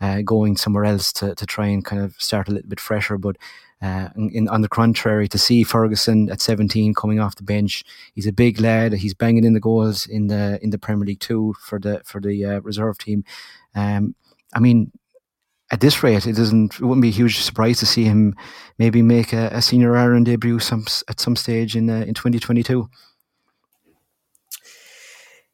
uh, 0.00 0.22
going 0.22 0.56
somewhere 0.56 0.84
else 0.84 1.12
to, 1.12 1.34
to 1.34 1.46
try 1.46 1.66
and 1.66 1.84
kind 1.84 2.02
of 2.02 2.14
start 2.18 2.48
a 2.48 2.52
little 2.52 2.68
bit 2.68 2.80
fresher. 2.80 3.18
But 3.18 3.36
uh, 3.80 4.08
in, 4.16 4.48
on 4.48 4.62
the 4.62 4.68
contrary, 4.68 5.28
to 5.28 5.38
see 5.38 5.64
Ferguson 5.64 6.30
at 6.30 6.40
17 6.40 6.94
coming 6.94 7.18
off 7.18 7.36
the 7.36 7.42
bench, 7.42 7.84
he's 8.14 8.26
a 8.26 8.32
big 8.32 8.60
lad. 8.60 8.92
He's 8.92 9.14
banging 9.14 9.44
in 9.44 9.54
the 9.54 9.60
goals 9.60 10.06
in 10.06 10.28
the 10.28 10.58
in 10.62 10.70
the 10.70 10.78
Premier 10.78 11.06
League 11.06 11.20
too 11.20 11.54
for 11.60 11.78
the 11.78 12.00
for 12.04 12.20
the 12.20 12.44
uh, 12.44 12.60
reserve 12.60 12.98
team. 12.98 13.24
Um, 13.74 14.14
I 14.54 14.60
mean, 14.60 14.92
at 15.72 15.80
this 15.80 16.02
rate, 16.02 16.26
it 16.26 16.36
doesn't. 16.36 16.74
It 16.74 16.82
wouldn't 16.82 17.02
be 17.02 17.08
a 17.08 17.12
huge 17.12 17.40
surprise 17.40 17.78
to 17.78 17.86
see 17.86 18.04
him 18.04 18.36
maybe 18.78 19.00
make 19.00 19.32
a, 19.32 19.48
a 19.48 19.62
senior 19.62 19.96
Ireland 19.96 20.26
debut 20.26 20.60
some 20.60 20.84
at 21.08 21.18
some 21.18 21.34
stage 21.34 21.74
in 21.74 21.88
uh, 21.88 22.04
in 22.06 22.14
2022. 22.14 22.88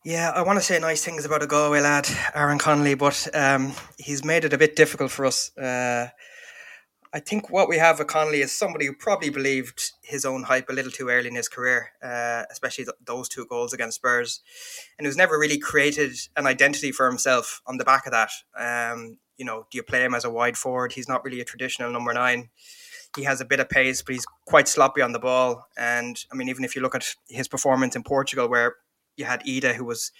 Yeah, 0.04 0.30
I 0.34 0.42
want 0.42 0.58
to 0.58 0.64
say 0.64 0.78
nice 0.78 1.04
things 1.04 1.24
about 1.24 1.42
a 1.42 1.46
Galway 1.46 1.80
lad, 1.80 2.08
Aaron 2.34 2.58
Connolly, 2.58 2.94
but 2.94 3.28
um, 3.34 3.72
he's 3.98 4.24
made 4.24 4.44
it 4.44 4.52
a 4.52 4.58
bit 4.58 4.74
difficult 4.74 5.10
for 5.10 5.26
us. 5.26 5.56
Uh, 5.56 6.08
I 7.12 7.20
think 7.20 7.50
what 7.50 7.68
we 7.68 7.78
have 7.78 7.98
with 7.98 8.08
Connolly 8.08 8.40
is 8.40 8.56
somebody 8.56 8.86
who 8.86 8.94
probably 8.94 9.30
believed 9.30 9.92
his 10.02 10.24
own 10.24 10.44
hype 10.44 10.68
a 10.68 10.72
little 10.72 10.90
too 10.90 11.08
early 11.08 11.28
in 11.28 11.34
his 11.34 11.48
career, 11.48 11.90
uh, 12.02 12.44
especially 12.50 12.84
th- 12.84 12.96
those 13.04 13.28
two 13.28 13.46
goals 13.46 13.72
against 13.72 13.96
Spurs, 13.96 14.40
and 14.98 15.06
who's 15.06 15.16
never 15.16 15.38
really 15.38 15.58
created 15.58 16.12
an 16.36 16.46
identity 16.46 16.92
for 16.92 17.08
himself 17.08 17.60
on 17.66 17.76
the 17.76 17.84
back 17.84 18.06
of 18.06 18.12
that. 18.12 18.30
Um, 18.56 19.18
you 19.38 19.44
know, 19.44 19.66
do 19.70 19.78
you 19.78 19.82
play 19.82 20.04
him 20.04 20.14
as 20.14 20.24
a 20.24 20.30
wide 20.30 20.58
forward? 20.58 20.92
He's 20.92 21.08
not 21.08 21.24
really 21.24 21.40
a 21.40 21.44
traditional 21.44 21.90
number 21.90 22.12
nine. 22.12 22.50
He 23.16 23.24
has 23.24 23.40
a 23.40 23.44
bit 23.44 23.60
of 23.60 23.70
pace, 23.70 24.02
but 24.02 24.14
he's 24.14 24.26
quite 24.46 24.68
sloppy 24.68 25.00
on 25.00 25.12
the 25.12 25.18
ball. 25.18 25.66
And 25.78 26.22
I 26.30 26.36
mean, 26.36 26.48
even 26.48 26.64
if 26.64 26.76
you 26.76 26.82
look 26.82 26.94
at 26.94 27.14
his 27.28 27.48
performance 27.48 27.96
in 27.96 28.02
Portugal, 28.02 28.48
where 28.48 28.76
you 29.16 29.24
had 29.24 29.42
Idah, 29.44 29.74
who 29.74 29.84
was 29.84 30.12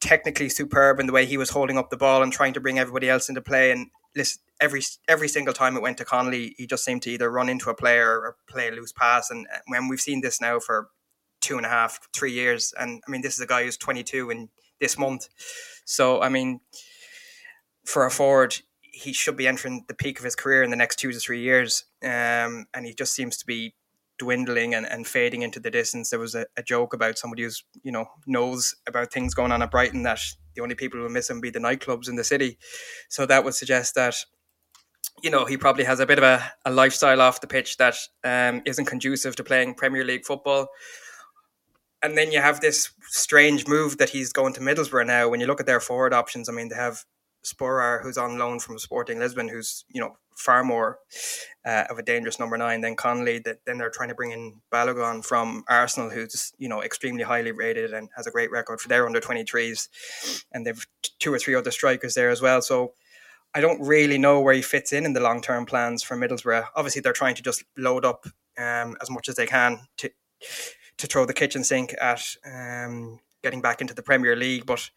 technically 0.00 0.48
superb 0.48 1.00
in 1.00 1.06
the 1.06 1.12
way 1.12 1.24
he 1.24 1.38
was 1.38 1.50
holding 1.50 1.78
up 1.78 1.90
the 1.90 1.96
ball 1.96 2.22
and 2.22 2.32
trying 2.32 2.52
to 2.52 2.60
bring 2.60 2.78
everybody 2.78 3.08
else 3.08 3.28
into 3.28 3.40
play. 3.40 3.70
And 3.70 3.88
listen, 4.14 4.42
every 4.60 4.82
every 5.08 5.28
single 5.28 5.54
time 5.54 5.76
it 5.76 5.82
went 5.82 5.98
to 5.98 6.04
Connolly, 6.04 6.54
he 6.58 6.66
just 6.66 6.84
seemed 6.84 7.02
to 7.02 7.10
either 7.10 7.30
run 7.30 7.48
into 7.48 7.70
a 7.70 7.74
player 7.74 8.10
or 8.10 8.36
play 8.48 8.68
a 8.68 8.72
loose 8.72 8.92
pass. 8.92 9.30
And 9.30 9.46
when 9.66 9.88
we've 9.88 10.00
seen 10.00 10.20
this 10.20 10.40
now 10.40 10.58
for 10.58 10.88
two 11.40 11.56
and 11.56 11.66
a 11.66 11.70
half, 11.70 11.98
three 12.12 12.32
years, 12.32 12.74
and 12.78 13.02
I 13.06 13.10
mean, 13.10 13.22
this 13.22 13.34
is 13.34 13.40
a 13.40 13.46
guy 13.46 13.64
who's 13.64 13.76
22 13.76 14.30
in 14.30 14.48
this 14.80 14.98
month. 14.98 15.28
So 15.84 16.20
I 16.20 16.28
mean, 16.28 16.60
for 17.86 18.04
a 18.04 18.10
forward, 18.10 18.56
he 18.82 19.12
should 19.12 19.36
be 19.36 19.46
entering 19.46 19.84
the 19.88 19.94
peak 19.94 20.18
of 20.18 20.24
his 20.24 20.34
career 20.34 20.62
in 20.62 20.70
the 20.70 20.76
next 20.76 20.96
two 20.96 21.12
to 21.12 21.18
three 21.18 21.40
years. 21.40 21.84
Um, 22.02 22.66
and 22.74 22.84
he 22.84 22.94
just 22.94 23.14
seems 23.14 23.36
to 23.38 23.46
be 23.46 23.74
dwindling 24.18 24.74
and, 24.74 24.86
and 24.86 25.06
fading 25.06 25.42
into 25.42 25.60
the 25.60 25.70
distance. 25.70 26.10
There 26.10 26.18
was 26.18 26.34
a, 26.34 26.46
a, 26.56 26.62
joke 26.62 26.94
about 26.94 27.18
somebody 27.18 27.42
who's, 27.42 27.62
you 27.82 27.92
know, 27.92 28.06
knows 28.26 28.74
about 28.86 29.12
things 29.12 29.34
going 29.34 29.52
on 29.52 29.60
at 29.60 29.70
Brighton 29.70 30.02
that 30.04 30.20
the 30.54 30.62
only 30.62 30.74
people 30.74 30.98
who 30.98 31.04
will 31.04 31.10
miss 31.10 31.28
him 31.28 31.40
be 31.40 31.50
the 31.50 31.58
nightclubs 31.58 32.08
in 32.08 32.16
the 32.16 32.24
city. 32.24 32.58
So 33.10 33.26
that 33.26 33.44
would 33.44 33.54
suggest 33.54 33.94
that, 33.94 34.16
you 35.22 35.30
know, 35.30 35.44
he 35.44 35.58
probably 35.58 35.84
has 35.84 36.00
a 36.00 36.06
bit 36.06 36.18
of 36.18 36.24
a, 36.24 36.52
a 36.64 36.70
lifestyle 36.70 37.20
off 37.20 37.42
the 37.42 37.46
pitch 37.46 37.76
that 37.76 37.96
um, 38.24 38.62
not 38.66 38.86
conducive 38.86 39.36
to 39.36 39.44
playing 39.44 39.74
Premier 39.74 40.04
League 40.04 40.24
football. 40.24 40.68
And 42.02 42.16
then 42.16 42.32
you 42.32 42.40
have 42.40 42.60
this 42.60 42.90
strange 43.08 43.66
move 43.66 43.98
that 43.98 44.10
he's 44.10 44.32
going 44.32 44.54
to 44.54 44.60
Middlesbrough 44.60 45.06
now. 45.06 45.28
When 45.28 45.40
you 45.40 45.46
look 45.46 45.60
at 45.60 45.66
their 45.66 45.80
forward 45.80 46.14
options, 46.14 46.48
I 46.48 46.52
mean, 46.52 46.68
they 46.68 46.76
have 46.76 47.04
Sporar, 47.46 48.02
who's 48.02 48.18
on 48.18 48.38
loan 48.38 48.58
from 48.58 48.78
Sporting 48.78 49.18
Lisbon, 49.18 49.48
who's 49.48 49.84
you 49.88 50.00
know 50.00 50.16
far 50.36 50.62
more 50.62 50.98
uh, 51.64 51.84
of 51.88 51.98
a 51.98 52.02
dangerous 52.02 52.38
number 52.38 52.58
nine 52.58 52.80
than 52.80 52.96
Connolly. 52.96 53.38
That 53.38 53.58
then 53.64 53.78
they're 53.78 53.90
trying 53.90 54.10
to 54.10 54.14
bring 54.14 54.32
in 54.32 54.60
Balogun 54.72 55.24
from 55.24 55.64
Arsenal, 55.68 56.10
who's 56.10 56.52
you 56.58 56.68
know 56.68 56.82
extremely 56.82 57.22
highly 57.22 57.52
rated 57.52 57.92
and 57.92 58.08
has 58.16 58.26
a 58.26 58.30
great 58.30 58.50
record 58.50 58.80
for 58.80 58.88
their 58.88 59.06
under 59.06 59.20
twenty 59.20 59.44
threes, 59.44 59.88
and 60.52 60.66
they've 60.66 60.86
two 61.18 61.32
or 61.32 61.38
three 61.38 61.54
other 61.54 61.70
strikers 61.70 62.14
there 62.14 62.30
as 62.30 62.42
well. 62.42 62.60
So 62.60 62.92
I 63.54 63.60
don't 63.60 63.80
really 63.80 64.18
know 64.18 64.40
where 64.40 64.54
he 64.54 64.62
fits 64.62 64.92
in 64.92 65.06
in 65.06 65.12
the 65.12 65.20
long 65.20 65.40
term 65.40 65.66
plans 65.66 66.02
for 66.02 66.16
Middlesbrough. 66.16 66.66
Obviously, 66.74 67.00
they're 67.00 67.12
trying 67.12 67.36
to 67.36 67.42
just 67.42 67.64
load 67.76 68.04
up 68.04 68.26
um, 68.58 68.96
as 69.00 69.10
much 69.10 69.28
as 69.28 69.36
they 69.36 69.46
can 69.46 69.80
to 69.98 70.10
to 70.98 71.06
throw 71.06 71.26
the 71.26 71.34
kitchen 71.34 71.62
sink 71.62 71.94
at 72.00 72.22
um, 72.44 73.20
getting 73.42 73.60
back 73.60 73.80
into 73.80 73.94
the 73.94 74.02
Premier 74.02 74.34
League, 74.34 74.66
but 74.66 74.90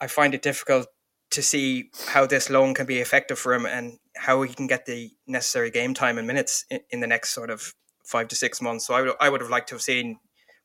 I 0.00 0.06
find 0.06 0.34
it 0.34 0.42
difficult 0.42 0.88
to 1.30 1.42
see 1.42 1.90
how 2.08 2.26
this 2.26 2.50
loan 2.50 2.74
can 2.74 2.86
be 2.86 2.98
effective 2.98 3.38
for 3.38 3.54
him 3.54 3.64
and 3.64 3.98
how 4.16 4.42
he 4.42 4.52
can 4.52 4.66
get 4.66 4.86
the 4.86 5.10
necessary 5.26 5.70
game 5.70 5.94
time 5.94 6.18
and 6.18 6.26
minutes 6.26 6.64
in, 6.70 6.80
in 6.90 7.00
the 7.00 7.06
next 7.06 7.30
sort 7.30 7.50
of 7.50 7.74
five 8.04 8.28
to 8.28 8.36
six 8.36 8.60
months. 8.60 8.86
So 8.86 8.94
I 8.94 9.02
would 9.02 9.14
I 9.20 9.28
would 9.28 9.40
have 9.40 9.50
liked 9.50 9.68
to 9.68 9.76
have 9.76 9.82
seen 9.82 10.18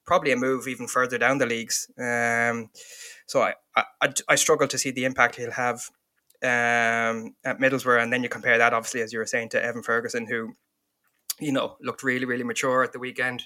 probably 0.06 0.32
a 0.32 0.38
move 0.38 0.68
even 0.68 0.88
further 0.88 1.18
down 1.18 1.38
the 1.38 1.46
leagues. 1.46 1.88
Um, 2.00 2.70
so 3.28 3.42
I, 3.42 3.54
I 3.76 4.14
I 4.28 4.36
struggle 4.36 4.68
to 4.68 4.78
see 4.78 4.92
the 4.92 5.06
impact 5.06 5.36
he'll 5.36 5.52
have 5.52 5.90
um, 6.44 7.36
at 7.44 7.60
Middlesbrough, 7.60 8.02
and 8.02 8.12
then 8.12 8.24
you 8.24 8.30
compare 8.30 8.58
that 8.58 8.74
obviously 8.74 9.02
as 9.02 9.14
you 9.14 9.20
were 9.20 9.26
saying 9.26 9.50
to 9.50 9.64
Evan 9.64 9.84
Ferguson, 9.84 10.26
who 10.28 10.54
you 11.40 11.52
know 11.52 11.78
looked 11.82 12.04
really 12.04 12.26
really 12.26 12.44
mature 12.44 12.84
at 12.84 12.92
the 12.92 13.00
weekend, 13.00 13.44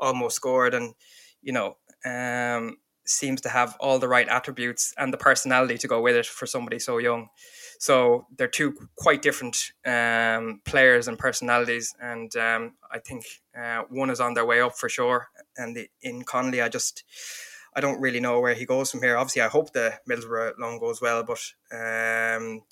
almost 0.00 0.36
scored, 0.36 0.74
and 0.74 0.94
you 1.42 1.52
know 1.52 1.76
um, 2.04 2.76
seems 3.04 3.40
to 3.42 3.48
have 3.48 3.76
all 3.80 3.98
the 3.98 4.08
right 4.08 4.28
attributes 4.28 4.94
and 4.96 5.12
the 5.12 5.18
personality 5.18 5.78
to 5.78 5.88
go 5.88 6.00
with 6.00 6.16
it 6.16 6.26
for 6.26 6.46
somebody 6.46 6.78
so 6.78 6.98
young. 6.98 7.28
So 7.78 8.26
they're 8.36 8.48
two 8.48 8.74
quite 8.96 9.22
different 9.22 9.72
um, 9.84 10.60
players 10.64 11.08
and 11.08 11.18
personalities, 11.18 11.92
and 12.00 12.34
um, 12.36 12.74
I 12.90 13.00
think 13.00 13.24
uh, 13.60 13.82
one 13.88 14.10
is 14.10 14.20
on 14.20 14.34
their 14.34 14.46
way 14.46 14.60
up 14.60 14.76
for 14.76 14.88
sure. 14.88 15.28
And 15.56 15.76
the, 15.76 15.88
in 16.00 16.22
Connolly, 16.22 16.62
I 16.62 16.68
just 16.68 17.02
I 17.74 17.80
don't 17.80 18.00
really 18.00 18.20
know 18.20 18.38
where 18.40 18.54
he 18.54 18.66
goes 18.66 18.90
from 18.90 19.02
here. 19.02 19.16
Obviously, 19.16 19.42
I 19.42 19.48
hope 19.48 19.72
the 19.72 19.94
Middlesbrough 20.08 20.58
loan 20.58 20.78
goes 20.78 21.00
well, 21.00 21.24
but 21.24 21.40
um, 21.76 22.62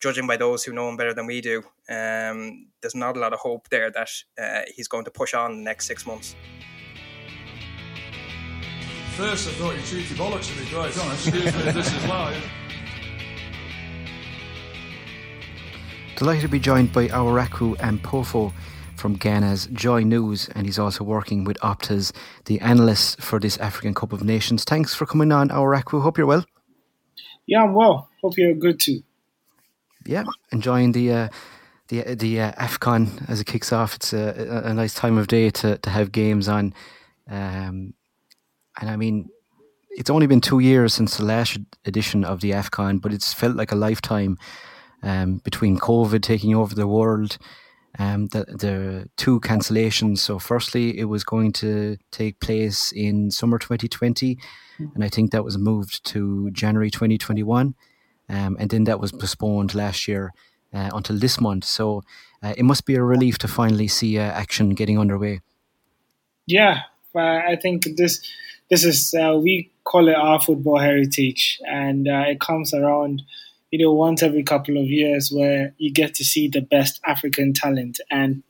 judging 0.00 0.26
by 0.26 0.36
those 0.36 0.64
who 0.64 0.72
know 0.72 0.88
him 0.88 0.96
better 0.96 1.14
than 1.14 1.26
we 1.26 1.40
do, 1.40 1.58
um, 1.88 2.66
there's 2.80 2.94
not 2.94 3.16
a 3.16 3.20
lot 3.20 3.32
of 3.32 3.38
hope 3.38 3.68
there 3.68 3.90
that 3.90 4.08
uh, 4.40 4.62
he's 4.74 4.88
going 4.88 5.04
to 5.04 5.10
push 5.10 5.34
on 5.34 5.58
the 5.58 5.62
next 5.62 5.86
six 5.86 6.06
months. 6.06 6.34
First, 9.16 9.48
I 9.48 9.52
thought 9.52 9.74
you 9.74 9.80
cheeky 9.80 10.14
bollocks 10.14 10.52
to 10.52 10.60
be 10.62 10.68
quite 10.70 10.98
honest. 10.98 11.28
Excuse 11.28 11.56
me, 11.56 11.72
this 11.72 11.90
is 11.90 12.06
live. 12.06 12.50
Delighted 16.16 16.42
to 16.42 16.48
be 16.48 16.58
joined 16.58 16.92
by 16.92 17.08
Owuraku 17.08 17.78
Ampofo 17.78 18.52
from 18.94 19.16
Ghana's 19.16 19.68
Joy 19.72 20.02
News, 20.02 20.50
and 20.50 20.66
he's 20.66 20.78
also 20.78 21.02
working 21.02 21.44
with 21.44 21.56
Opta's, 21.60 22.12
the 22.44 22.60
analyst 22.60 23.22
for 23.22 23.40
this 23.40 23.56
African 23.56 23.94
Cup 23.94 24.12
of 24.12 24.22
Nations. 24.22 24.64
Thanks 24.64 24.94
for 24.94 25.06
coming 25.06 25.32
on, 25.32 25.48
Awaraku. 25.48 26.02
Hope 26.02 26.18
you're 26.18 26.26
well. 26.26 26.44
Yeah, 27.46 27.62
I'm 27.62 27.72
well. 27.72 28.10
Hope 28.20 28.36
you're 28.36 28.52
good 28.52 28.78
too. 28.78 29.02
Yeah, 30.04 30.24
enjoying 30.52 30.92
the 30.92 31.12
uh, 31.12 31.28
the 31.88 32.02
the 32.14 32.40
uh, 32.42 32.52
Afcon 32.52 33.26
as 33.30 33.40
it 33.40 33.46
kicks 33.46 33.72
off. 33.72 33.94
It's 33.94 34.12
a, 34.12 34.62
a, 34.66 34.74
nice 34.74 34.92
time 34.92 35.16
of 35.16 35.26
day 35.26 35.48
to 35.48 35.78
to 35.78 35.88
have 35.88 36.12
games 36.12 36.48
on, 36.48 36.74
um, 37.30 37.94
and 38.80 38.90
I 38.90 38.96
mean, 38.96 39.28
it's 39.90 40.10
only 40.10 40.26
been 40.26 40.40
two 40.40 40.58
years 40.58 40.94
since 40.94 41.16
the 41.16 41.24
last 41.24 41.58
edition 41.84 42.24
of 42.24 42.40
the 42.40 42.50
Afcon, 42.50 43.00
but 43.00 43.12
it's 43.12 43.32
felt 43.32 43.56
like 43.56 43.72
a 43.72 43.76
lifetime 43.76 44.36
um, 45.02 45.38
between 45.38 45.78
COVID 45.78 46.22
taking 46.22 46.54
over 46.54 46.74
the 46.74 46.86
world. 46.86 47.38
Um, 47.98 48.26
the, 48.26 48.44
the 48.44 49.08
two 49.16 49.40
cancellations. 49.40 50.18
So, 50.18 50.38
firstly, 50.38 50.98
it 50.98 51.04
was 51.04 51.24
going 51.24 51.52
to 51.52 51.96
take 52.10 52.40
place 52.40 52.92
in 52.92 53.30
summer 53.30 53.58
2020, 53.58 54.36
mm. 54.78 54.94
and 54.94 55.02
I 55.02 55.08
think 55.08 55.30
that 55.30 55.44
was 55.44 55.56
moved 55.56 56.04
to 56.06 56.50
January 56.50 56.90
2021. 56.90 57.74
Um, 58.28 58.56
and 58.60 58.68
then 58.68 58.84
that 58.84 59.00
was 59.00 59.12
postponed 59.12 59.74
last 59.74 60.06
year 60.08 60.34
uh, 60.74 60.90
until 60.92 61.18
this 61.18 61.40
month. 61.40 61.64
So, 61.64 62.02
uh, 62.42 62.52
it 62.58 62.64
must 62.64 62.84
be 62.84 62.96
a 62.96 63.02
relief 63.02 63.38
to 63.38 63.48
finally 63.48 63.88
see 63.88 64.18
uh, 64.18 64.24
action 64.24 64.70
getting 64.70 64.98
underway. 64.98 65.40
Yeah, 66.46 66.82
I 67.14 67.56
think 67.56 67.96
this 67.96 68.20
this 68.70 68.84
is 68.84 69.14
uh, 69.14 69.36
we 69.36 69.72
call 69.84 70.08
it 70.08 70.16
our 70.16 70.40
football 70.40 70.78
heritage, 70.78 71.58
and 71.66 72.08
uh, 72.08 72.24
it 72.26 72.40
comes 72.40 72.74
around 72.74 73.22
you 73.70 73.84
know, 73.84 73.92
once 73.92 74.22
every 74.22 74.42
couple 74.42 74.78
of 74.78 74.86
years 74.86 75.30
where 75.30 75.74
you 75.78 75.92
get 75.92 76.14
to 76.14 76.24
see 76.24 76.48
the 76.48 76.60
best 76.60 77.00
African 77.04 77.52
talent. 77.52 78.00
And 78.10 78.42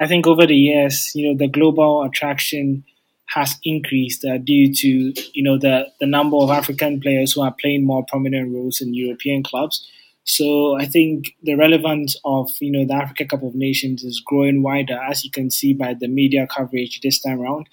I 0.00 0.06
think 0.06 0.26
over 0.26 0.46
the 0.46 0.56
years, 0.56 1.12
you 1.14 1.28
know, 1.28 1.38
the 1.38 1.48
global 1.48 2.02
attraction 2.02 2.84
has 3.26 3.56
increased 3.64 4.24
uh, 4.24 4.38
due 4.38 4.72
to, 4.72 5.14
you 5.32 5.42
know, 5.42 5.58
the, 5.58 5.86
the 6.00 6.06
number 6.06 6.36
of 6.36 6.50
African 6.50 7.00
players 7.00 7.32
who 7.32 7.42
are 7.42 7.54
playing 7.58 7.86
more 7.86 8.04
prominent 8.04 8.52
roles 8.52 8.80
in 8.80 8.94
European 8.94 9.42
clubs. 9.42 9.86
So 10.24 10.76
I 10.76 10.86
think 10.86 11.34
the 11.42 11.54
relevance 11.54 12.16
of, 12.24 12.50
you 12.60 12.70
know, 12.70 12.84
the 12.84 13.02
Africa 13.02 13.24
Cup 13.24 13.42
of 13.42 13.54
Nations 13.54 14.02
is 14.02 14.20
growing 14.24 14.62
wider, 14.62 14.98
as 15.08 15.24
you 15.24 15.30
can 15.30 15.50
see 15.50 15.72
by 15.72 15.94
the 15.94 16.08
media 16.08 16.46
coverage 16.46 17.00
this 17.00 17.20
time 17.20 17.40
around 17.40 17.68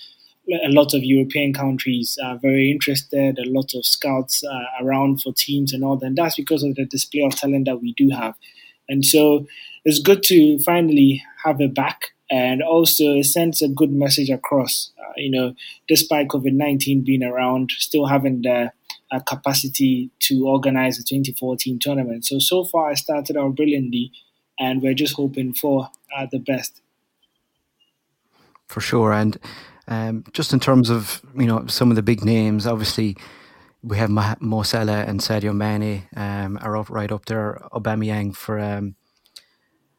a 0.49 0.69
lot 0.69 0.93
of 0.93 1.03
European 1.03 1.53
countries 1.53 2.17
are 2.23 2.38
very 2.38 2.69
interested, 2.71 3.39
a 3.39 3.49
lot 3.49 3.73
of 3.73 3.86
scouts 3.86 4.43
uh, 4.43 4.84
around 4.84 5.21
for 5.21 5.34
teams 5.34 5.73
and 5.73 5.84
all 5.84 5.97
that. 5.97 6.08
And 6.08 6.17
that's 6.17 6.36
because 6.36 6.63
of 6.63 6.75
the 6.75 6.86
display 6.86 7.23
of 7.23 7.36
talent 7.36 7.65
that 7.65 7.82
we 7.82 7.93
do 7.93 8.10
have. 8.10 8.36
And 8.89 9.06
so 9.06 9.47
it's 9.86 9.99
good 9.99 10.23
to 10.23 10.60
finally 10.60 11.23
have 11.43 11.62
it 11.62 11.73
back 11.73 12.13
and 12.29 12.62
also 12.63 13.13
it 13.13 13.25
sends 13.25 13.62
a 13.62 13.67
good 13.67 13.91
message 13.91 14.29
across. 14.29 14.91
Uh, 14.99 15.13
you 15.17 15.29
know, 15.29 15.53
despite 15.88 16.29
COVID 16.29 16.53
19 16.53 17.03
being 17.03 17.23
around, 17.23 17.71
still 17.71 18.08
having 18.08 18.41
the 18.41 18.71
uh, 19.12 19.19
capacity 19.19 20.10
to 20.19 20.47
organize 20.47 20.97
the 20.97 21.03
2014 21.03 21.77
tournament. 21.79 22.25
So, 22.25 22.39
so 22.39 22.65
far, 22.65 22.91
it 22.91 22.97
started 22.97 23.38
out 23.38 23.56
brilliantly, 23.56 24.12
and 24.60 24.82
we're 24.82 24.95
just 24.95 25.15
hoping 25.15 25.53
for 25.53 25.89
uh, 26.17 26.25
the 26.32 26.39
best. 26.39 26.82
For 28.67 28.82
sure. 28.82 29.13
And 29.13 29.38
um, 29.88 30.24
just 30.34 30.54
in 30.54 30.60
terms 30.60 30.89
of 30.89 31.22
you 31.36 31.46
know 31.46 31.65
some 31.67 31.89
of 31.89 31.96
the 31.96 32.04
big 32.04 32.24
names, 32.24 32.65
obviously 32.65 33.17
we 33.82 33.98
have 33.98 34.10
Mo 34.10 34.63
Salah 34.63 35.04
and 35.04 35.19
Sadio 35.19 35.54
Mane 35.54 36.08
um, 36.15 36.58
are 36.62 36.78
up 36.78 36.89
right 36.89 37.12
up 37.12 37.26
there. 37.26 37.60
Aubameyang 37.74 38.36
for 38.36 38.60
um, 38.60 38.96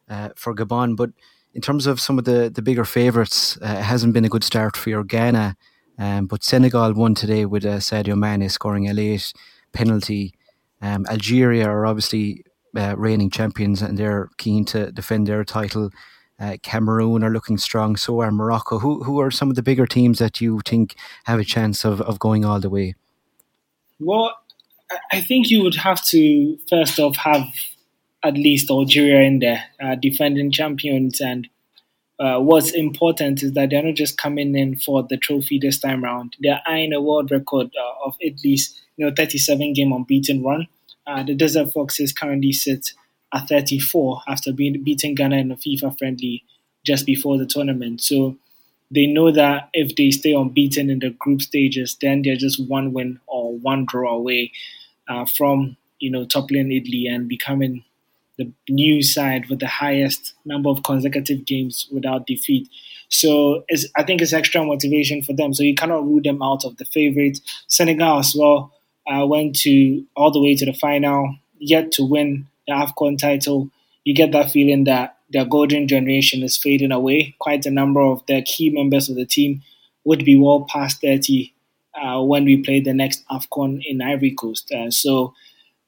uh, 0.08 0.30
for 0.36 0.54
Gabon, 0.54 0.96
but 0.96 1.10
in 1.52 1.60
terms 1.60 1.86
of 1.86 2.00
some 2.00 2.18
of 2.18 2.24
the 2.24 2.50
the 2.54 2.62
bigger 2.62 2.84
favourites, 2.84 3.58
uh, 3.58 3.76
it 3.78 3.82
hasn't 3.82 4.14
been 4.14 4.24
a 4.24 4.30
good 4.30 4.44
start 4.44 4.76
for 4.76 4.90
your 4.90 5.04
Ghana. 5.04 5.56
Um, 5.96 6.26
but 6.26 6.42
Senegal 6.42 6.92
won 6.94 7.14
today 7.14 7.44
with 7.44 7.64
uh, 7.64 7.78
Sadio 7.78 8.18
Mane 8.18 8.48
scoring 8.48 8.88
a 8.88 8.92
late 8.92 9.32
penalty. 9.72 10.34
Um, 10.82 11.06
Algeria 11.06 11.68
are 11.68 11.86
obviously 11.86 12.44
uh, 12.76 12.94
reigning 12.96 13.30
champions 13.30 13.80
and 13.82 13.96
they're 13.96 14.28
keen 14.38 14.64
to 14.66 14.90
defend 14.90 15.26
their 15.26 15.44
title. 15.44 15.90
Uh, 16.38 16.56
Cameroon 16.62 17.22
are 17.22 17.30
looking 17.30 17.58
strong. 17.58 17.96
So 17.96 18.20
are 18.20 18.32
Morocco. 18.32 18.78
Who 18.78 19.04
who 19.04 19.20
are 19.20 19.30
some 19.30 19.50
of 19.50 19.56
the 19.56 19.62
bigger 19.62 19.86
teams 19.86 20.18
that 20.18 20.40
you 20.40 20.60
think 20.64 20.96
have 21.24 21.38
a 21.38 21.44
chance 21.44 21.84
of, 21.84 22.00
of 22.00 22.18
going 22.18 22.44
all 22.44 22.60
the 22.60 22.70
way? 22.70 22.94
Well, 24.00 24.36
I 25.12 25.20
think 25.20 25.50
you 25.50 25.62
would 25.62 25.76
have 25.76 26.04
to 26.06 26.58
first 26.68 26.98
off 26.98 27.16
have 27.16 27.46
at 28.24 28.34
least 28.34 28.70
Algeria 28.70 29.20
in 29.20 29.38
there, 29.38 29.64
uh, 29.82 29.94
defending 29.94 30.50
champions. 30.50 31.20
And 31.20 31.48
uh, 32.18 32.38
what's 32.40 32.72
important 32.72 33.42
is 33.42 33.52
that 33.52 33.70
they're 33.70 33.82
not 33.82 33.94
just 33.94 34.16
coming 34.18 34.56
in 34.56 34.76
for 34.76 35.02
the 35.02 35.16
trophy 35.16 35.58
this 35.58 35.78
time 35.78 36.04
around. 36.04 36.36
They're 36.40 36.62
eyeing 36.66 36.92
a 36.92 37.02
world 37.02 37.30
record 37.30 37.70
uh, 37.78 38.06
of 38.06 38.16
at 38.24 38.42
least 38.42 38.80
you 38.96 39.06
know 39.06 39.12
37 39.14 39.74
game 39.74 39.92
unbeaten 39.92 40.42
run. 40.42 40.66
Uh, 41.06 41.22
the 41.22 41.34
Desert 41.34 41.72
Foxes 41.72 42.12
currently 42.12 42.52
sit 42.52 42.92
at 43.34 43.48
34 43.48 44.22
after 44.28 44.52
being 44.52 44.82
beating 44.82 45.14
Ghana 45.14 45.36
in 45.36 45.52
a 45.52 45.56
FIFA 45.56 45.98
friendly 45.98 46.44
just 46.84 47.06
before 47.06 47.36
the 47.38 47.46
tournament. 47.46 48.00
So 48.00 48.36
they 48.90 49.06
know 49.06 49.32
that 49.32 49.70
if 49.72 49.96
they 49.96 50.10
stay 50.10 50.32
unbeaten 50.32 50.90
in 50.90 51.00
the 51.00 51.10
group 51.10 51.42
stages, 51.42 51.96
then 52.00 52.22
they're 52.22 52.36
just 52.36 52.68
one 52.68 52.92
win 52.92 53.20
or 53.26 53.56
one 53.58 53.86
draw 53.86 54.14
away 54.14 54.52
uh, 55.08 55.26
from 55.26 55.76
you 55.98 56.10
know 56.10 56.24
toppling 56.24 56.72
Italy 56.72 57.06
and 57.06 57.28
becoming 57.28 57.84
the 58.36 58.50
new 58.68 59.02
side 59.02 59.48
with 59.48 59.60
the 59.60 59.66
highest 59.66 60.34
number 60.44 60.68
of 60.68 60.82
consecutive 60.82 61.44
games 61.44 61.88
without 61.92 62.26
defeat. 62.26 62.68
So 63.08 63.64
I 63.96 64.02
think 64.02 64.20
it's 64.20 64.32
extra 64.32 64.64
motivation 64.64 65.22
for 65.22 65.34
them. 65.34 65.54
So 65.54 65.62
you 65.62 65.74
cannot 65.74 66.04
rule 66.04 66.20
them 66.22 66.42
out 66.42 66.64
of 66.64 66.76
the 66.78 66.84
favorite. 66.84 67.38
Senegal 67.68 68.18
as 68.18 68.34
well 68.36 68.72
uh, 69.06 69.24
went 69.26 69.56
to 69.60 70.04
all 70.16 70.32
the 70.32 70.40
way 70.40 70.56
to 70.56 70.66
the 70.66 70.72
final, 70.72 71.36
yet 71.58 71.92
to 71.92 72.04
win 72.04 72.48
the 72.66 72.74
AFCON 72.74 73.18
title, 73.18 73.70
you 74.04 74.14
get 74.14 74.32
that 74.32 74.50
feeling 74.50 74.84
that 74.84 75.18
their 75.30 75.44
golden 75.44 75.88
generation 75.88 76.42
is 76.42 76.56
fading 76.56 76.92
away. 76.92 77.34
Quite 77.38 77.66
a 77.66 77.70
number 77.70 78.00
of 78.00 78.24
their 78.26 78.42
key 78.42 78.70
members 78.70 79.08
of 79.08 79.16
the 79.16 79.26
team 79.26 79.62
would 80.04 80.24
be 80.24 80.36
well 80.36 80.66
past 80.68 81.00
30 81.00 81.52
uh, 81.94 82.22
when 82.22 82.44
we 82.44 82.62
play 82.62 82.80
the 82.80 82.92
next 82.92 83.26
AFCON 83.28 83.82
in 83.84 84.02
Ivory 84.02 84.32
Coast. 84.32 84.70
Uh, 84.72 84.90
so 84.90 85.34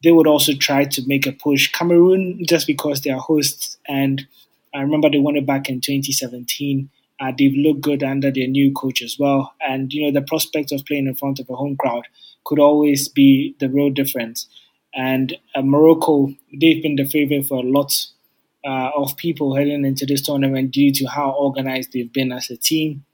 they 0.03 0.13
would 0.13 0.27
also 0.27 0.53
try 0.55 0.85
to 0.85 1.03
make 1.07 1.27
a 1.27 1.33
push. 1.33 1.71
Cameroon, 1.73 2.45
just 2.47 2.67
because 2.67 3.01
they 3.01 3.11
are 3.11 3.21
hosts, 3.21 3.79
and 3.89 4.27
I 4.75 4.81
remember 4.81 5.11
they 5.11 5.19
won 5.19 5.37
it 5.37 5.47
back 5.47 5.69
in 5.69 5.81
2017. 5.81 6.91
Uh, 7.19 7.33
they've 7.37 7.55
looked 7.55 7.81
good 7.81 8.03
under 8.03 8.31
their 8.31 8.47
new 8.47 8.73
coach 8.73 9.03
as 9.03 9.19
well. 9.19 9.55
And, 9.67 9.93
you 9.93 10.05
know, 10.05 10.21
the 10.21 10.27
prospect 10.27 10.71
of 10.71 10.85
playing 10.85 11.07
in 11.07 11.15
front 11.15 11.39
of 11.39 11.49
a 11.49 11.57
home 11.57 11.77
crowd 11.77 12.07
could 12.45 12.59
always 12.59 13.09
be 13.09 13.57
the 13.59 13.71
real 13.71 13.91
difference. 13.91 14.47
And 14.97 15.37
uh, 15.55 15.63
Morocco, 15.63 16.33
they've 16.59 16.83
been 16.83 16.97
the 16.97 17.05
favorite 17.05 17.47
for 17.47 17.59
a 17.59 17.69
lot 17.69 17.93
uh, 18.65 18.91
of 18.97 19.17
people 19.17 19.55
heading 19.55 19.85
into 19.85 20.07
this 20.07 20.23
tournament 20.23 20.73
due 20.73 20.91
to 20.93 21.07
how 21.07 21.31
organized 21.31 21.93
they've 21.93 22.13
been 22.13 22.33
as 22.33 22.51
a 22.51 22.57
team. 22.57 23.05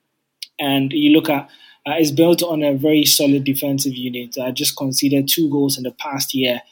And 0.59 0.93
you 0.93 1.11
look 1.11 1.29
at 1.29 1.51
uh, 1.85 1.95
it's 1.97 2.13
built 2.13 2.43
on 2.45 2.63
a 2.63 2.75
very 2.75 3.05
solid 3.05 3.43
defensive 3.43 3.95
unit. 3.95 4.39
I 4.39 4.53
just 4.53 4.77
conceded 4.77 5.29
two 5.29 5.51
goals 5.51 5.77
in 5.77 5.83
the 5.83 5.91
past 5.91 6.33
year 6.33 6.63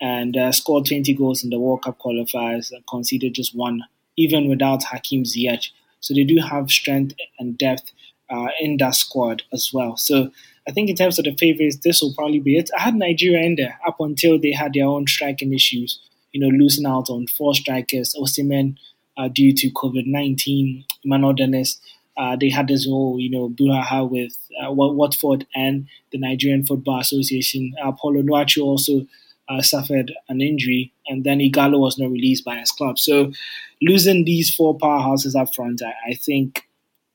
and 0.00 0.36
uh, 0.36 0.50
scored 0.50 0.86
20 0.86 1.14
goals 1.14 1.44
in 1.44 1.50
the 1.50 1.60
World 1.60 1.84
Cup 1.84 1.98
qualifiers 2.00 2.72
and 2.72 2.84
conceded 2.88 3.34
just 3.34 3.54
one, 3.54 3.84
even 4.16 4.48
without 4.48 4.82
Hakim 4.82 5.22
Ziyech. 5.22 5.70
So 6.00 6.14
they 6.14 6.24
do 6.24 6.38
have 6.38 6.70
strength 6.70 7.14
and 7.38 7.56
depth 7.56 7.92
uh, 8.28 8.48
in 8.60 8.76
that 8.78 8.96
squad 8.96 9.44
as 9.52 9.70
well. 9.72 9.96
So 9.96 10.32
I 10.68 10.72
think 10.72 10.90
in 10.90 10.96
terms 10.96 11.18
of 11.18 11.24
the 11.24 11.36
favorites, 11.36 11.78
this 11.84 12.02
will 12.02 12.14
probably 12.14 12.40
be 12.40 12.56
it. 12.56 12.70
I 12.76 12.82
had 12.82 12.94
Nigeria 12.96 13.44
in 13.44 13.54
there 13.56 13.78
up 13.86 13.96
until 14.00 14.38
they 14.38 14.52
had 14.52 14.72
their 14.72 14.86
own 14.86 15.06
striking 15.06 15.52
issues. 15.54 16.00
You 16.32 16.40
know, 16.40 16.48
losing 16.48 16.86
out 16.86 17.08
on 17.08 17.26
four 17.28 17.54
strikers, 17.54 18.14
Osimhen 18.20 18.76
uh, 19.16 19.28
due 19.28 19.54
to 19.54 19.70
COVID 19.70 20.06
nineteen, 20.06 20.84
Emmanuel 21.04 21.32
Dennis. 21.32 21.80
Uh, 22.16 22.34
they 22.34 22.48
had 22.48 22.66
this 22.68 22.86
whole, 22.86 23.20
you 23.20 23.30
know, 23.30 23.50
brouhaha 23.50 24.08
with 24.08 24.32
uh, 24.62 24.72
Watford 24.72 25.46
and 25.54 25.86
the 26.12 26.18
Nigerian 26.18 26.64
Football 26.64 27.00
Association. 27.00 27.74
Uh, 27.82 27.92
Paulo 27.92 28.22
Onuachu 28.22 28.62
also 28.62 29.06
uh, 29.48 29.60
suffered 29.60 30.12
an 30.28 30.40
injury, 30.40 30.92
and 31.06 31.24
then 31.24 31.38
Ighalo 31.38 31.78
was 31.78 31.98
not 31.98 32.10
released 32.10 32.44
by 32.44 32.56
his 32.56 32.70
club. 32.70 32.98
So, 32.98 33.32
losing 33.82 34.24
these 34.24 34.52
four 34.54 34.76
powerhouses 34.78 35.38
up 35.40 35.54
front, 35.54 35.82
I, 35.82 35.94
I 36.10 36.14
think 36.14 36.62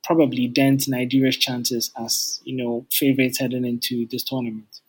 probably 0.03 0.47
dent 0.47 0.87
Nigeria's 0.87 1.37
chances 1.37 1.91
as 1.97 2.41
you 2.43 2.55
know 2.55 2.85
favorites 2.91 3.39
heading 3.39 3.65
into 3.65 4.05
this 4.07 4.23
tournament. 4.23 4.81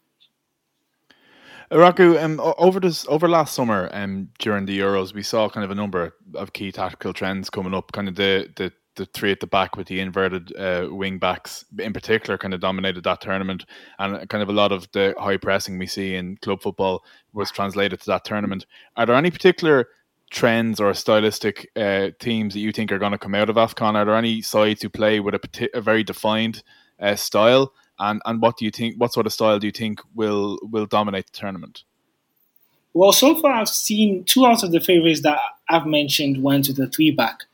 Raku, 1.70 2.22
um, 2.22 2.38
over 2.58 2.80
this 2.80 3.06
over 3.08 3.28
last 3.28 3.54
summer, 3.54 3.88
um, 3.92 4.28
during 4.38 4.66
the 4.66 4.78
Euros, 4.78 5.14
we 5.14 5.22
saw 5.22 5.48
kind 5.48 5.64
of 5.64 5.70
a 5.70 5.74
number 5.74 6.14
of 6.34 6.52
key 6.52 6.70
tactical 6.70 7.14
trends 7.14 7.48
coming 7.48 7.72
up. 7.72 7.92
Kind 7.92 8.08
of 8.08 8.14
the 8.14 8.50
the 8.56 8.72
the 8.96 9.06
three 9.06 9.32
at 9.32 9.40
the 9.40 9.46
back 9.46 9.76
with 9.76 9.86
the 9.86 10.00
inverted 10.00 10.54
uh, 10.56 10.86
wing 10.90 11.18
backs 11.18 11.64
in 11.78 11.92
particular 11.92 12.36
kind 12.36 12.52
of 12.52 12.60
dominated 12.60 13.02
that 13.04 13.20
tournament 13.20 13.64
and 13.98 14.28
kind 14.28 14.42
of 14.42 14.48
a 14.48 14.52
lot 14.52 14.70
of 14.70 14.86
the 14.92 15.14
high 15.18 15.36
pressing 15.36 15.78
we 15.78 15.86
see 15.86 16.14
in 16.14 16.36
club 16.38 16.60
football 16.60 17.02
was 17.32 17.50
translated 17.50 17.98
to 17.98 18.06
that 18.06 18.24
tournament 18.24 18.66
are 18.96 19.06
there 19.06 19.16
any 19.16 19.30
particular 19.30 19.88
trends 20.32 20.80
or 20.80 20.92
stylistic 20.94 21.70
uh, 21.76 22.08
teams 22.18 22.54
that 22.54 22.60
you 22.60 22.72
think 22.72 22.90
are 22.90 22.98
going 22.98 23.12
to 23.12 23.18
come 23.18 23.34
out 23.34 23.50
of 23.50 23.56
afcon? 23.56 23.94
Are 23.94 24.04
there 24.04 24.16
any 24.16 24.42
sides 24.42 24.82
who 24.82 24.88
play 24.88 25.20
with 25.20 25.34
a, 25.34 25.70
a 25.74 25.80
very 25.80 26.02
defined 26.02 26.62
uh, 26.98 27.14
style? 27.14 27.72
And 27.98 28.20
and 28.24 28.40
what 28.42 28.56
do 28.56 28.64
you 28.64 28.70
think 28.70 28.96
what 28.96 29.12
sort 29.12 29.26
of 29.26 29.32
style 29.32 29.58
do 29.58 29.66
you 29.66 29.72
think 29.72 30.00
will 30.14 30.58
will 30.62 30.86
dominate 30.86 31.26
the 31.26 31.38
tournament? 31.38 31.84
Well 32.94 33.12
so 33.12 33.40
far 33.40 33.52
i've 33.52 33.68
seen 33.68 34.24
two 34.24 34.44
out 34.44 34.64
of 34.64 34.72
the 34.72 34.80
favorites 34.80 35.22
that 35.22 35.38
i've 35.68 35.86
mentioned 35.86 36.42
went 36.42 36.64
to 36.64 36.72
the 36.72 36.88
three 36.88 37.10
back. 37.10 37.44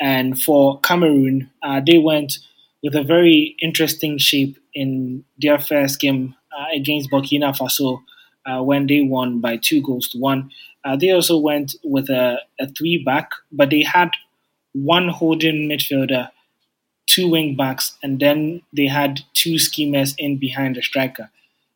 And 0.00 0.40
for 0.40 0.80
Cameroon, 0.80 1.50
uh, 1.62 1.80
they 1.86 1.98
went 1.98 2.38
with 2.82 2.96
a 2.96 3.04
very 3.04 3.54
interesting 3.60 4.18
shape 4.18 4.58
in 4.74 5.24
their 5.40 5.60
first 5.60 6.00
game 6.00 6.34
uh, 6.50 6.66
against 6.74 7.10
Burkina 7.10 7.56
Faso 7.56 8.02
uh, 8.46 8.62
when 8.62 8.86
they 8.86 9.02
won 9.02 9.40
by 9.40 9.56
two 9.56 9.82
goals 9.82 10.08
to 10.08 10.18
one. 10.18 10.50
Uh, 10.84 10.96
they 10.96 11.10
also 11.10 11.38
went 11.38 11.74
with 11.84 12.10
a, 12.10 12.38
a 12.60 12.68
three 12.68 13.02
back, 13.02 13.30
but 13.52 13.70
they 13.70 13.82
had 13.82 14.10
one 14.72 15.08
holding 15.08 15.68
midfielder, 15.68 16.30
two 17.06 17.28
wing 17.28 17.56
backs, 17.56 17.96
and 18.02 18.20
then 18.20 18.62
they 18.72 18.86
had 18.86 19.20
two 19.34 19.58
schemers 19.58 20.14
in 20.18 20.38
behind 20.38 20.76
the 20.76 20.82
striker. 20.82 21.30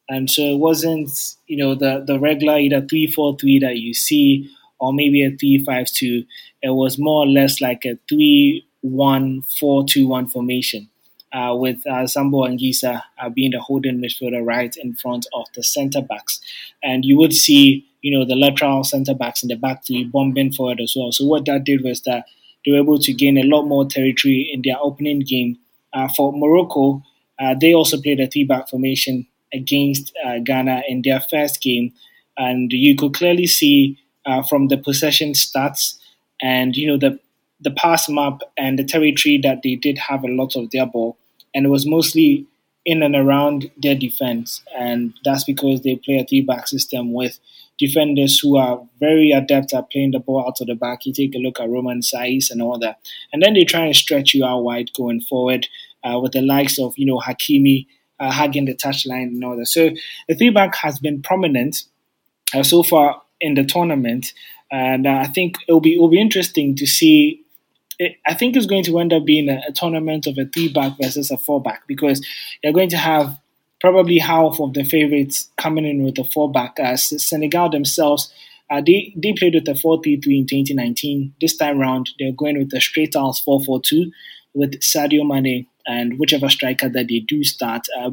And 0.08 0.30
so 0.30 0.42
it 0.42 0.58
wasn't, 0.58 1.10
you 1.46 1.56
know, 1.56 1.74
the, 1.74 2.04
the 2.06 2.18
regular 2.18 2.58
either 2.58 2.80
3 2.80 3.08
4 3.08 3.36
3 3.38 3.58
that 3.60 3.78
you 3.78 3.92
see 3.92 4.50
or 4.78 4.92
maybe 4.92 5.24
a 5.24 5.30
3-5-2. 5.30 6.26
It 6.62 6.70
was 6.70 6.98
more 6.98 7.24
or 7.24 7.26
less 7.26 7.60
like 7.60 7.84
a 7.84 7.98
3-1-4-2-1 8.12 10.30
formation. 10.30 10.88
Uh, 11.32 11.54
with 11.54 11.86
uh, 11.86 12.06
and 12.06 12.10
Anguissa 12.32 13.02
uh, 13.18 13.28
being 13.28 13.50
the 13.50 13.60
holding 13.60 14.00
midfielder 14.00 14.42
right 14.46 14.74
in 14.76 14.94
front 14.94 15.26
of 15.34 15.46
the 15.54 15.62
centre 15.62 16.00
backs. 16.00 16.40
And 16.82 17.04
you 17.04 17.18
would 17.18 17.34
see, 17.34 17.84
you 18.00 18.16
know, 18.16 18.24
the 18.24 18.36
lateral 18.36 18.84
centre 18.84 19.12
backs 19.12 19.42
in 19.42 19.48
the 19.48 19.56
back 19.56 19.84
three 19.84 20.04
bombing 20.04 20.52
forward 20.52 20.80
as 20.80 20.94
well. 20.96 21.12
So 21.12 21.26
what 21.26 21.44
that 21.46 21.64
did 21.64 21.82
was 21.82 22.00
that 22.02 22.26
they 22.64 22.72
were 22.72 22.78
able 22.78 22.98
to 23.00 23.12
gain 23.12 23.36
a 23.36 23.42
lot 23.42 23.64
more 23.64 23.84
territory 23.86 24.48
in 24.52 24.62
their 24.64 24.78
opening 24.80 25.20
game. 25.20 25.58
Uh, 25.92 26.08
for 26.08 26.32
Morocco, 26.32 27.02
uh, 27.38 27.54
they 27.60 27.74
also 27.74 28.00
played 28.00 28.20
a 28.20 28.28
three 28.28 28.44
back 28.44 28.68
formation 28.68 29.26
against 29.52 30.16
uh, 30.24 30.38
Ghana 30.38 30.84
in 30.88 31.02
their 31.02 31.20
first 31.20 31.60
game. 31.60 31.92
And 32.38 32.72
you 32.72 32.96
could 32.96 33.14
clearly 33.14 33.46
see 33.46 33.98
from 34.48 34.68
the 34.68 34.76
possession 34.76 35.32
stats 35.32 35.96
and 36.42 36.76
you 36.76 36.86
know 36.86 36.98
the 36.98 37.18
the 37.60 37.70
pass 37.70 38.08
map 38.08 38.40
and 38.56 38.78
the 38.78 38.84
territory 38.84 39.38
that 39.42 39.60
they 39.62 39.74
did 39.74 39.98
have 39.98 40.24
a 40.24 40.28
lot 40.28 40.56
of 40.56 40.70
their 40.70 40.86
ball, 40.86 41.16
and 41.54 41.66
it 41.66 41.70
was 41.70 41.86
mostly 41.86 42.46
in 42.84 43.02
and 43.02 43.16
around 43.16 43.70
their 43.82 43.96
defense, 43.96 44.62
and 44.76 45.12
that's 45.24 45.44
because 45.44 45.82
they 45.82 45.96
play 45.96 46.18
a 46.18 46.24
three 46.24 46.42
back 46.42 46.68
system 46.68 47.12
with 47.12 47.38
defenders 47.78 48.38
who 48.38 48.56
are 48.56 48.80
very 49.00 49.32
adept 49.32 49.74
at 49.74 49.90
playing 49.90 50.12
the 50.12 50.18
ball 50.18 50.46
out 50.46 50.60
of 50.60 50.66
the 50.66 50.74
back. 50.74 51.04
You 51.04 51.12
take 51.12 51.34
a 51.34 51.38
look 51.38 51.58
at 51.60 51.68
Romain 51.68 52.00
Saïss 52.00 52.50
and 52.50 52.62
all 52.62 52.78
that, 52.78 52.98
and 53.32 53.42
then 53.42 53.54
they 53.54 53.64
try 53.64 53.86
and 53.86 53.96
stretch 53.96 54.34
you 54.34 54.44
out 54.44 54.60
wide 54.60 54.92
going 54.94 55.20
forward 55.20 55.66
uh, 56.04 56.18
with 56.20 56.32
the 56.32 56.42
likes 56.42 56.78
of 56.78 56.94
you 56.96 57.06
know 57.06 57.18
Hakimi. 57.18 57.86
Uh, 58.18 58.32
hugging 58.32 58.64
the 58.64 58.74
touchline 58.74 59.24
and 59.24 59.44
all 59.44 59.58
that. 59.58 59.66
So 59.66 59.90
the 60.26 60.34
three 60.34 60.48
back 60.48 60.74
has 60.76 60.98
been 60.98 61.20
prominent 61.20 61.82
uh, 62.54 62.62
so 62.62 62.82
far 62.82 63.20
in 63.42 63.52
the 63.52 63.62
tournament, 63.62 64.32
and 64.72 65.06
uh, 65.06 65.18
I 65.18 65.26
think 65.26 65.56
it'll 65.68 65.82
be 65.82 65.96
it'll 65.96 66.08
be 66.08 66.18
interesting 66.20 66.74
to 66.76 66.86
see. 66.86 67.42
I 68.26 68.34
think 68.34 68.56
it's 68.56 68.66
going 68.66 68.84
to 68.84 68.98
end 68.98 69.12
up 69.12 69.24
being 69.24 69.48
a, 69.48 69.60
a 69.68 69.72
tournament 69.72 70.26
of 70.26 70.38
a 70.38 70.46
three 70.46 70.72
back 70.72 70.92
versus 71.00 71.30
a 71.30 71.38
four 71.38 71.62
back 71.62 71.86
because 71.86 72.24
you're 72.62 72.72
going 72.72 72.90
to 72.90 72.96
have 72.96 73.38
probably 73.80 74.18
half 74.18 74.60
of 74.60 74.74
the 74.74 74.84
favorites 74.84 75.50
coming 75.56 75.86
in 75.86 76.02
with 76.02 76.18
a 76.18 76.24
four 76.24 76.50
back. 76.50 76.78
Uh, 76.78 76.96
Senegal 76.96 77.70
themselves, 77.70 78.32
uh, 78.70 78.82
they 78.84 79.14
they 79.16 79.32
played 79.32 79.54
with 79.54 79.68
a 79.68 79.74
four 79.74 80.02
three 80.02 80.20
three 80.20 80.38
in 80.38 80.46
2019. 80.46 81.34
This 81.40 81.56
time 81.56 81.78
round, 81.78 82.10
they're 82.18 82.32
going 82.32 82.58
with 82.58 82.72
a 82.74 82.80
straight 82.80 83.16
out 83.16 83.38
four 83.44 83.62
four 83.64 83.80
two 83.80 84.10
with 84.54 84.80
Sadio 84.80 85.26
Mane 85.26 85.66
and 85.86 86.18
whichever 86.18 86.48
striker 86.48 86.88
that 86.88 87.08
they 87.08 87.20
do 87.20 87.44
start. 87.44 87.86
Uh, 87.98 88.10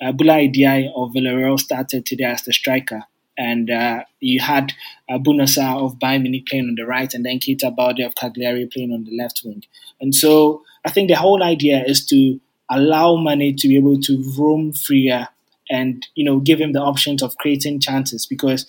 uh, 0.00 0.12
Boulaye 0.12 0.50
Dia 0.50 0.90
of 0.96 1.10
Villarreal 1.10 1.60
started 1.60 2.06
today 2.06 2.24
as 2.24 2.42
the 2.42 2.52
striker 2.52 3.04
and 3.40 3.70
uh, 3.70 4.04
you 4.20 4.38
had 4.38 4.74
uh, 5.08 5.14
of 5.14 5.98
Bayern 5.98 6.22
Munich 6.22 6.46
playing 6.46 6.68
on 6.68 6.74
the 6.76 6.84
right, 6.84 7.12
and 7.14 7.24
then 7.24 7.38
Keita 7.38 7.74
Balde 7.74 8.00
of 8.00 8.14
Cagliari 8.14 8.66
playing 8.66 8.92
on 8.92 9.04
the 9.04 9.16
left 9.16 9.40
wing. 9.42 9.64
And 9.98 10.14
so 10.14 10.62
I 10.84 10.90
think 10.90 11.08
the 11.08 11.16
whole 11.16 11.42
idea 11.42 11.82
is 11.82 12.04
to 12.06 12.38
allow 12.70 13.16
Mane 13.16 13.56
to 13.56 13.66
be 13.66 13.78
able 13.78 13.98
to 13.98 14.34
roam 14.38 14.72
freer 14.74 15.28
and 15.70 16.06
you 16.14 16.24
know 16.24 16.38
give 16.38 16.60
him 16.60 16.72
the 16.72 16.82
options 16.82 17.22
of 17.22 17.36
creating 17.38 17.80
chances 17.80 18.26
because 18.26 18.66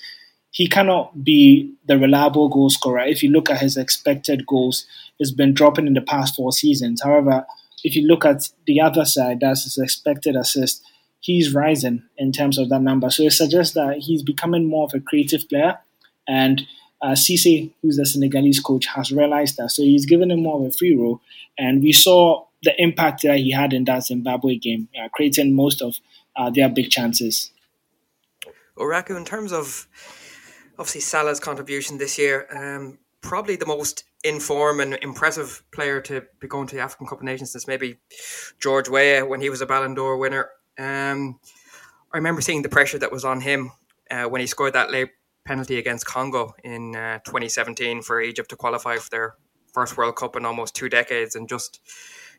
he 0.51 0.67
cannot 0.67 1.23
be 1.23 1.73
the 1.87 1.97
reliable 1.97 2.47
goal 2.47 2.69
scorer. 2.69 3.01
If 3.01 3.21
you 3.23 3.29
look 3.29 3.49
at 3.49 3.59
his 3.59 3.75
expected 3.75 4.45
goals, 4.47 4.85
it's 5.19 5.31
been 5.31 5.53
dropping 5.53 5.87
in 5.87 5.93
the 5.95 6.01
past 6.01 6.35
four 6.35 6.53
seasons. 6.53 7.01
However, 7.03 7.45
if 7.83 7.95
you 7.95 8.07
look 8.07 8.23
at 8.23 8.49
the 8.67 8.79
other 8.79 9.03
side, 9.03 9.41
that's 9.41 9.65
his 9.65 9.77
expected 9.77 10.37
assist 10.37 10.81
he's 11.21 11.53
rising 11.53 12.03
in 12.17 12.31
terms 12.31 12.57
of 12.57 12.69
that 12.69 12.81
number. 12.81 13.09
So 13.09 13.23
it 13.23 13.31
suggests 13.31 13.73
that 13.75 13.99
he's 13.99 14.23
becoming 14.23 14.67
more 14.67 14.85
of 14.85 14.93
a 14.93 14.99
creative 14.99 15.47
player. 15.47 15.79
And 16.27 16.63
uh, 17.01 17.11
Cisse, 17.11 17.71
who's 17.81 17.97
the 17.97 18.05
Senegalese 18.05 18.59
coach, 18.59 18.85
has 18.87 19.11
realized 19.11 19.57
that. 19.57 19.71
So 19.71 19.83
he's 19.83 20.05
given 20.05 20.29
him 20.29 20.43
more 20.43 20.59
of 20.59 20.65
a 20.65 20.71
free 20.71 20.95
role. 20.95 21.21
And 21.57 21.81
we 21.81 21.93
saw 21.93 22.45
the 22.63 22.73
impact 22.81 23.21
that 23.23 23.37
he 23.37 23.51
had 23.51 23.73
in 23.73 23.85
that 23.85 24.03
Zimbabwe 24.05 24.55
game, 24.55 24.89
uh, 24.99 25.09
creating 25.09 25.55
most 25.55 25.81
of 25.81 25.95
uh, 26.35 26.49
their 26.49 26.69
big 26.69 26.89
chances. 26.89 27.51
Owuraku, 28.77 29.15
in 29.17 29.25
terms 29.25 29.51
of 29.51 29.87
obviously 30.77 31.01
Salah's 31.01 31.39
contribution 31.39 31.97
this 31.97 32.17
year, 32.17 32.47
um, 32.55 32.97
probably 33.21 33.55
the 33.55 33.65
most 33.65 34.03
informed 34.23 34.81
and 34.81 34.93
impressive 35.01 35.63
player 35.71 36.01
to 36.01 36.23
be 36.39 36.47
going 36.47 36.67
to 36.67 36.75
the 36.75 36.81
African 36.81 37.07
Cup 37.07 37.19
of 37.19 37.23
Nations 37.23 37.51
since 37.51 37.67
maybe 37.67 37.97
George 38.59 38.89
Weah 38.89 39.25
when 39.25 39.41
he 39.41 39.49
was 39.49 39.61
a 39.61 39.65
Ballon 39.65 39.93
d'Or 39.93 40.17
winner. 40.17 40.49
Um, 40.77 41.39
I 42.13 42.17
remember 42.17 42.41
seeing 42.41 42.61
the 42.61 42.69
pressure 42.69 42.99
that 42.99 43.11
was 43.11 43.25
on 43.25 43.41
him 43.41 43.71
uh, 44.09 44.25
when 44.25 44.41
he 44.41 44.47
scored 44.47 44.73
that 44.73 44.91
late 44.91 45.09
penalty 45.45 45.77
against 45.77 46.05
Congo 46.05 46.53
in 46.63 46.95
uh, 46.95 47.19
2017 47.25 48.01
for 48.01 48.21
Egypt 48.21 48.49
to 48.49 48.55
qualify 48.55 48.97
for 48.97 49.09
their 49.09 49.35
first 49.73 49.97
World 49.97 50.15
Cup 50.15 50.35
in 50.35 50.45
almost 50.45 50.75
two 50.75 50.89
decades, 50.89 51.35
and 51.35 51.47
just 51.47 51.79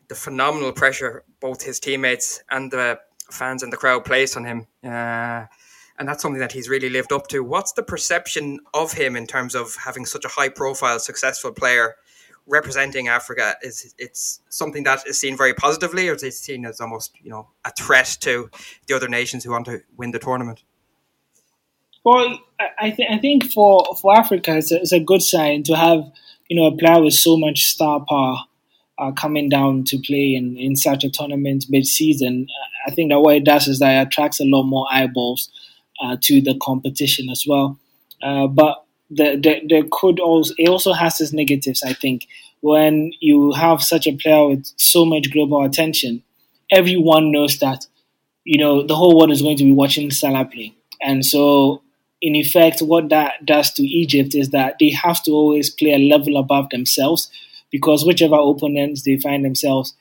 the 0.07 0.15
phenomenal 0.15 0.71
pressure 0.71 1.23
both 1.39 1.63
his 1.63 1.79
teammates 1.79 2.43
and 2.49 2.71
the 2.71 2.99
fans 3.31 3.63
and 3.63 3.73
the 3.73 3.77
crowd 3.77 4.05
placed 4.05 4.37
on 4.37 4.45
him. 4.45 4.67
Uh, 4.83 5.45
and 5.99 6.07
that's 6.07 6.21
something 6.21 6.39
that 6.39 6.51
he's 6.51 6.69
really 6.69 6.89
lived 6.89 7.11
up 7.11 7.27
to. 7.27 7.43
What's 7.43 7.73
the 7.73 7.83
perception 7.83 8.59
of 8.73 8.93
him 8.93 9.15
in 9.15 9.27
terms 9.27 9.55
of 9.55 9.75
having 9.75 10.05
such 10.05 10.25
a 10.25 10.29
high 10.29 10.49
profile, 10.49 10.99
successful 10.99 11.51
player 11.51 11.95
representing 12.47 13.07
Africa 13.07 13.55
is 13.61 13.93
it's 13.97 14.41
something 14.49 14.83
that 14.83 15.07
is 15.07 15.19
seen 15.19 15.37
very 15.37 15.53
positively, 15.53 16.09
or 16.09 16.13
is 16.13 16.23
it 16.23 16.33
seen 16.33 16.65
as 16.65 16.81
almost 16.81 17.17
you 17.21 17.29
know 17.29 17.47
a 17.65 17.71
threat 17.71 18.17
to 18.21 18.49
the 18.87 18.95
other 18.95 19.07
nations 19.07 19.43
who 19.43 19.51
want 19.51 19.65
to 19.65 19.81
win 19.97 20.11
the 20.11 20.19
tournament? 20.19 20.63
Well, 22.03 22.37
I, 22.79 22.91
th- 22.91 23.09
I 23.09 23.17
think 23.17 23.51
for 23.51 23.85
for 24.01 24.17
Africa, 24.17 24.57
it's 24.57 24.71
a, 24.71 24.81
it's 24.81 24.91
a 24.91 24.99
good 24.99 25.21
sign 25.21 25.63
to 25.63 25.75
have 25.75 26.03
you 26.49 26.59
know 26.59 26.67
a 26.67 26.77
player 26.77 27.01
with 27.01 27.13
so 27.13 27.37
much 27.37 27.65
star 27.65 28.05
power 28.07 28.37
uh, 28.97 29.11
coming 29.11 29.49
down 29.49 29.83
to 29.85 29.97
play 29.99 30.35
in, 30.35 30.57
in 30.57 30.75
such 30.75 31.03
a 31.03 31.09
tournament 31.09 31.65
mid 31.69 31.85
season. 31.85 32.47
I 32.85 32.91
think 32.91 33.11
that 33.11 33.21
what 33.21 33.35
it 33.35 33.45
does 33.45 33.67
is 33.67 33.79
that 33.79 33.93
it 33.93 34.07
attracts 34.07 34.39
a 34.39 34.45
lot 34.45 34.63
more 34.63 34.85
eyeballs 34.91 35.49
uh, 36.01 36.17
to 36.21 36.41
the 36.41 36.57
competition 36.61 37.29
as 37.29 37.45
well. 37.47 37.79
Uh, 38.21 38.47
but 38.47 38.82
there, 39.15 39.61
there, 39.67 39.83
could 39.91 40.19
also 40.19 40.53
it 40.57 40.69
also 40.69 40.93
has 40.93 41.19
its 41.21 41.33
negatives. 41.33 41.83
I 41.83 41.93
think 41.93 42.27
when 42.61 43.13
you 43.19 43.51
have 43.53 43.81
such 43.83 44.07
a 44.07 44.15
player 44.15 44.47
with 44.47 44.71
so 44.77 45.05
much 45.05 45.31
global 45.31 45.63
attention, 45.63 46.23
everyone 46.71 47.31
knows 47.31 47.59
that 47.59 47.85
you 48.43 48.57
know 48.57 48.85
the 48.85 48.95
whole 48.95 49.17
world 49.17 49.31
is 49.31 49.41
going 49.41 49.57
to 49.57 49.63
be 49.63 49.73
watching 49.73 50.11
Salah 50.11 50.45
play, 50.45 50.73
and 51.01 51.25
so 51.25 51.81
in 52.21 52.35
effect, 52.35 52.81
what 52.81 53.09
that 53.09 53.45
does 53.45 53.71
to 53.73 53.83
Egypt 53.83 54.33
is 54.33 54.51
that 54.51 54.77
they 54.79 54.89
have 54.91 55.21
to 55.23 55.31
always 55.31 55.69
play 55.69 55.91
a 55.93 55.97
level 55.99 56.37
above 56.37 56.69
themselves 56.69 57.29
because 57.69 58.05
whichever 58.05 58.37
opponents 58.37 59.01
they 59.03 59.17
find 59.17 59.43
themselves 59.43 59.93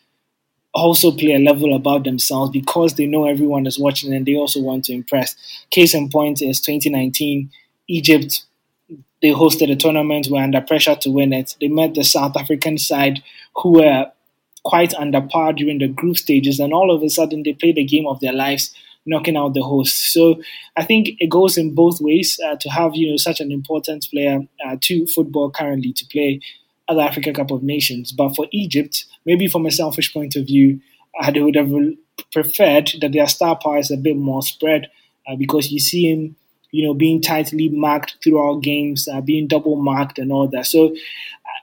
also 0.74 1.10
play 1.10 1.34
a 1.34 1.38
level 1.38 1.74
above 1.74 2.04
themselves 2.04 2.50
because 2.50 2.94
they 2.94 3.06
know 3.06 3.26
everyone 3.26 3.66
is 3.66 3.78
watching 3.78 4.14
and 4.14 4.24
they 4.24 4.34
also 4.34 4.60
want 4.60 4.84
to 4.84 4.92
impress. 4.92 5.34
Case 5.70 5.94
in 5.94 6.08
point 6.08 6.40
is 6.40 6.60
2019, 6.60 7.50
Egypt 7.88 8.44
they 9.22 9.30
hosted 9.30 9.70
a 9.70 9.76
tournament, 9.76 10.28
were 10.30 10.38
under 10.38 10.60
pressure 10.60 10.96
to 10.96 11.10
win 11.10 11.32
it. 11.32 11.56
They 11.60 11.68
met 11.68 11.94
the 11.94 12.04
South 12.04 12.36
African 12.36 12.76
side, 12.78 13.22
who 13.56 13.74
were 13.74 14.10
quite 14.64 14.94
under 14.94 15.20
par 15.20 15.52
during 15.52 15.78
the 15.78 15.88
group 15.88 16.16
stages, 16.16 16.60
and 16.60 16.72
all 16.72 16.94
of 16.94 17.02
a 17.02 17.08
sudden 17.08 17.42
they 17.42 17.52
played 17.52 17.76
the 17.76 17.84
game 17.84 18.06
of 18.06 18.20
their 18.20 18.32
lives 18.32 18.74
knocking 19.04 19.36
out 19.36 19.54
the 19.54 19.62
host. 19.62 20.12
So 20.12 20.40
I 20.76 20.84
think 20.84 21.10
it 21.18 21.28
goes 21.28 21.58
in 21.58 21.74
both 21.74 22.00
ways 22.00 22.38
uh, 22.44 22.56
to 22.60 22.68
have 22.70 22.94
you 22.94 23.10
know 23.10 23.16
such 23.16 23.40
an 23.40 23.50
important 23.50 24.06
player 24.10 24.40
uh, 24.66 24.76
to 24.82 25.06
football 25.06 25.50
currently 25.50 25.92
to 25.92 26.06
play 26.06 26.40
at 26.88 26.94
the 26.94 27.02
Africa 27.02 27.32
Cup 27.32 27.50
of 27.50 27.62
Nations. 27.62 28.12
But 28.12 28.34
for 28.34 28.46
Egypt, 28.52 29.04
maybe 29.24 29.48
from 29.48 29.66
a 29.66 29.70
selfish 29.70 30.12
point 30.12 30.36
of 30.36 30.46
view, 30.46 30.80
I 31.20 31.30
would 31.30 31.56
have 31.56 31.72
preferred 32.32 32.92
that 33.00 33.12
their 33.12 33.28
star 33.28 33.58
power 33.58 33.78
is 33.78 33.90
a 33.90 33.96
bit 33.96 34.16
more 34.16 34.42
spread 34.42 34.90
uh, 35.26 35.36
because 35.36 35.70
you 35.70 35.78
see 35.78 36.10
him, 36.10 36.36
you 36.72 36.84
know, 36.84 36.94
being 36.94 37.20
tightly 37.20 37.68
marked 37.68 38.16
throughout 38.24 38.62
games, 38.62 39.06
uh, 39.06 39.20
being 39.20 39.46
double 39.46 39.76
marked 39.76 40.18
and 40.18 40.32
all 40.32 40.48
that. 40.48 40.66
So 40.66 40.88
uh, 40.88 41.60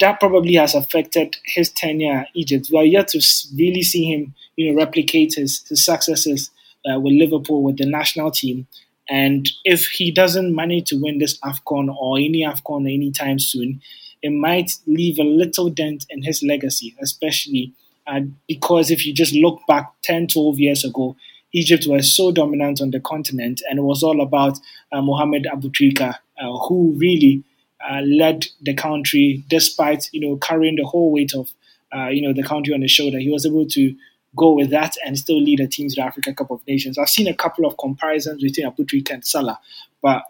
that 0.00 0.20
probably 0.20 0.54
has 0.54 0.74
affected 0.74 1.36
his 1.44 1.70
tenure 1.70 2.20
at 2.20 2.28
Egypt. 2.34 2.68
We 2.70 2.78
are 2.78 2.84
yet 2.84 3.08
to 3.08 3.22
really 3.56 3.82
see 3.82 4.04
him, 4.04 4.34
you 4.56 4.70
know, 4.70 4.76
replicate 4.76 5.34
his, 5.34 5.66
his 5.68 5.84
successes 5.84 6.50
uh, 6.84 7.00
with 7.00 7.14
Liverpool, 7.14 7.62
with 7.62 7.78
the 7.78 7.86
national 7.86 8.30
team. 8.30 8.66
And 9.08 9.48
if 9.64 9.86
he 9.86 10.10
doesn't 10.10 10.54
manage 10.54 10.90
to 10.90 10.96
win 11.00 11.18
this 11.18 11.38
AFCON 11.40 11.94
or 11.94 12.18
any 12.18 12.44
AFCON 12.44 12.92
anytime 12.92 13.38
soon, 13.38 13.80
it 14.22 14.30
might 14.30 14.72
leave 14.86 15.18
a 15.18 15.24
little 15.24 15.70
dent 15.70 16.06
in 16.10 16.22
his 16.22 16.42
legacy, 16.42 16.94
especially 17.00 17.72
uh, 18.06 18.20
because 18.48 18.90
if 18.90 19.06
you 19.06 19.12
just 19.12 19.34
look 19.34 19.60
back 19.68 19.92
10, 20.02 20.28
12 20.28 20.58
years 20.58 20.84
ago, 20.84 21.16
Egypt 21.52 21.86
was 21.86 22.14
so 22.14 22.30
dominant 22.30 22.80
on 22.80 22.90
the 22.90 23.00
continent, 23.00 23.60
and 23.68 23.78
it 23.78 23.82
was 23.82 24.02
all 24.02 24.20
about 24.20 24.58
uh, 24.92 25.02
Mohamed 25.02 25.46
Aboutrika, 25.52 26.16
uh, 26.40 26.58
who 26.66 26.94
really 26.96 27.42
uh, 27.88 28.00
led 28.02 28.46
the 28.60 28.74
country 28.74 29.42
despite 29.48 30.08
you 30.12 30.20
know 30.20 30.36
carrying 30.36 30.76
the 30.76 30.84
whole 30.84 31.12
weight 31.12 31.34
of 31.34 31.50
uh, 31.94 32.08
you 32.08 32.22
know 32.22 32.32
the 32.32 32.46
country 32.46 32.74
on 32.74 32.82
his 32.82 32.90
shoulder. 32.90 33.18
He 33.18 33.30
was 33.30 33.46
able 33.46 33.66
to 33.66 33.94
go 34.36 34.52
with 34.52 34.70
that 34.70 34.94
and 35.04 35.18
still 35.18 35.40
lead 35.40 35.58
a 35.58 35.66
team 35.66 35.88
to 35.88 35.96
the 35.96 36.02
Africa 36.02 36.32
Cup 36.32 36.50
of 36.50 36.60
Nations. 36.68 36.98
I've 36.98 37.08
seen 37.08 37.26
a 37.26 37.34
couple 37.34 37.66
of 37.66 37.76
comparisons 37.78 38.42
between 38.42 38.70
Aboutrika 38.70 39.10
and 39.10 39.26
Salah, 39.26 39.58
but 40.02 40.22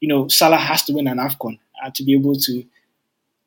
you 0.00 0.08
know 0.08 0.28
Salah 0.28 0.56
has 0.58 0.84
to 0.84 0.92
win 0.92 1.08
an 1.08 1.18
Afcon 1.18 1.58
uh, 1.82 1.90
to 1.94 2.02
be 2.02 2.14
able 2.14 2.36
to 2.36 2.64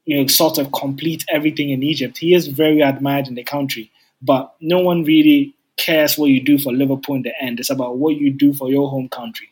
you 0.10 0.20
know, 0.20 0.26
sort 0.26 0.58
of 0.58 0.72
complete 0.72 1.24
everything 1.30 1.70
in 1.70 1.84
Egypt. 1.84 2.18
He 2.18 2.34
is 2.34 2.48
very 2.48 2.82
admired 2.82 3.28
in 3.28 3.36
the 3.36 3.44
country, 3.44 3.92
but 4.24 4.56
no 4.60 4.80
one 4.80 5.04
really 5.04 5.54
cares 5.80 6.18
what 6.18 6.30
you 6.30 6.44
do 6.44 6.60
for 6.60 6.72
Liverpool 6.74 7.16
in 7.16 7.24
the 7.24 7.34
end. 7.42 7.60
It's 7.60 7.70
about 7.70 7.98
what 7.98 8.18
you 8.18 8.32
do 8.32 8.54
for 8.54 8.70
your 8.70 8.90
home 8.90 9.10
country. 9.10 9.50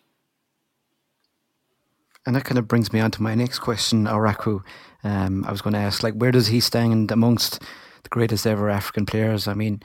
And 2.26 2.36
that 2.36 2.44
kind 2.44 2.58
of 2.58 2.68
brings 2.68 2.92
me 2.92 3.00
on 3.00 3.12
to 3.12 3.24
my 3.24 3.36
next 3.36 3.60
question, 3.60 4.06
Owuraku. 4.06 4.62
Um, 5.04 5.46
I 5.46 5.52
was 5.52 5.62
going 5.62 5.74
to 5.74 5.80
ask, 5.80 6.04
like, 6.04 6.16
where 6.16 6.34
does 6.34 6.48
he 6.48 6.60
stand 6.60 7.10
amongst 7.10 7.62
the 8.04 8.10
greatest 8.10 8.46
ever 8.46 8.70
African 8.70 9.06
players? 9.06 9.48
I 9.48 9.54
mean, 9.54 9.82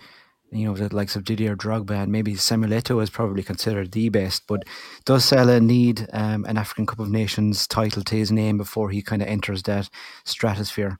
you 0.51 0.67
know, 0.67 0.75
the 0.75 0.95
likes 0.95 1.15
of 1.15 1.25
Didier 1.25 1.57
Drogba 1.57 2.03
and 2.03 2.11
maybe 2.11 2.35
Samuel 2.35 2.73
Eto'o 2.73 3.03
is 3.03 3.11
probably 3.11 3.45
considered 3.45 3.93
the 3.93 4.09
best. 4.09 4.43
But 4.49 4.65
does 5.05 5.25
Salah 5.25 5.61
need 5.61 6.09
um, 6.13 6.45
an 6.47 6.59
African 6.59 6.87
Cup 6.87 6.99
of 6.99 7.11
Nations 7.11 7.69
title 7.69 8.03
to 8.03 8.17
his 8.17 8.33
name 8.33 8.59
before 8.59 8.91
he 8.91 9.03
kind 9.03 9.23
of 9.23 9.29
enters 9.29 9.63
that 9.63 9.89
stratosphere? 10.25 10.99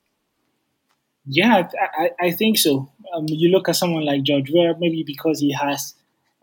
Yeah, 1.27 1.69
I, 1.99 2.11
I 2.21 2.31
think 2.33 2.59
so. 2.59 2.91
Um, 3.15 3.27
you 3.29 3.51
look 3.51 3.69
at 3.69 3.77
someone 3.77 4.05
like 4.05 4.23
George 4.23 4.51
Weah, 4.51 4.75
maybe 4.79 5.05
because 5.07 5.41
he 5.41 5.53
has 5.53 5.95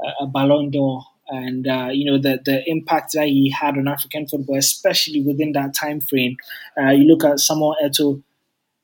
a, 0.02 0.24
a 0.24 0.28
Ballon 0.28 0.70
d'Or 0.70 1.04
and 1.28 1.68
uh, 1.68 1.90
you 1.92 2.06
know 2.06 2.18
the 2.18 2.40
the 2.44 2.68
impact 2.70 3.12
that 3.14 3.28
he 3.28 3.52
had 3.52 3.78
on 3.78 3.88
African 3.88 4.28
football, 4.28 4.56
especially 4.58 5.22
within 5.22 5.52
that 5.54 5.74
time 5.74 6.00
frame. 6.00 6.38
Uh, 6.78 6.90
you 6.92 7.04
look 7.06 7.24
at 7.24 7.40
Samuel 7.40 7.76
Eto'o, 7.84 8.22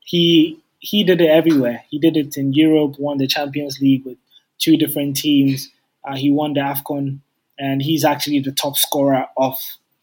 he 0.01 0.59
he 0.79 1.03
did 1.03 1.21
it 1.21 1.29
everywhere. 1.29 1.83
He 1.89 1.99
did 1.99 2.17
it 2.17 2.37
in 2.37 2.53
Europe, 2.53 2.99
won 2.99 3.17
the 3.17 3.27
Champions 3.27 3.79
League 3.81 4.05
with 4.05 4.17
two 4.59 4.77
different 4.77 5.17
teams. 5.17 5.71
Uh, 6.03 6.15
he 6.15 6.31
won 6.31 6.53
the 6.53 6.61
Afcon, 6.61 7.19
and 7.57 7.81
he's 7.81 8.05
actually 8.05 8.39
the 8.39 8.51
top 8.51 8.77
scorer 8.77 9.27
of 9.37 9.57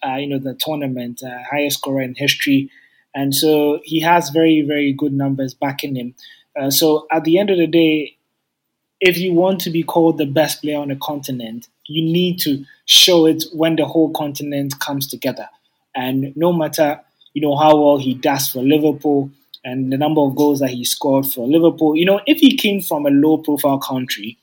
uh, 0.07 0.16
you 0.16 0.26
know 0.28 0.38
the 0.38 0.55
tournament, 0.61 1.22
uh, 1.22 1.38
highest 1.51 1.78
scorer 1.78 2.03
in 2.03 2.14
history. 2.16 2.70
And 3.15 3.35
so 3.35 3.81
he 3.85 4.01
has 4.01 4.31
very 4.31 4.63
very 4.63 4.93
good 4.93 5.13
numbers 5.13 5.55
backing 5.55 5.97
him. 5.97 6.15
Uh, 6.59 6.71
so 6.71 7.07
at 7.11 7.25
the 7.25 7.39
end 7.39 7.51
of 7.51 7.59
the 7.59 7.67
day, 7.67 8.17
if 9.01 9.19
you 9.19 9.33
want 9.33 9.61
to 9.61 9.71
be 9.71 9.83
called 9.83 10.19
the 10.19 10.27
best 10.27 10.63
player 10.63 10.79
on 10.79 10.91
a 10.91 10.97
continent, 10.97 11.69
you 11.87 12.03
need 12.03 12.39
to 12.41 12.65
show 12.85 13.27
it 13.27 13.45
when 13.53 13.77
the 13.77 13.85
whole 13.85 14.11
continent 14.11 14.79
comes 14.81 15.07
together. 15.07 15.49
And 15.95 16.35
no 16.37 16.53
matter 16.53 17.01
you 17.35 17.43
know 17.43 17.57
how 17.57 17.77
well 17.77 17.99
he 17.99 18.15
does 18.15 18.49
for 18.49 18.63
Liverpool, 18.63 19.31
and 19.65 19.93
the 19.93 19.97
number 19.97 20.21
of 20.21 20.35
goals 20.35 20.61
that 20.61 20.71
he 20.71 20.85
scored 20.85 21.27
for 21.27 21.47
Liverpool. 21.47 21.97
You 21.97 22.05
know, 22.05 22.21
if 22.27 22.39
he 22.39 22.57
came 22.57 22.81
from 22.81 23.07
a 23.07 23.11
low 23.11 23.39
profile 23.39 23.79
country, 23.79 24.39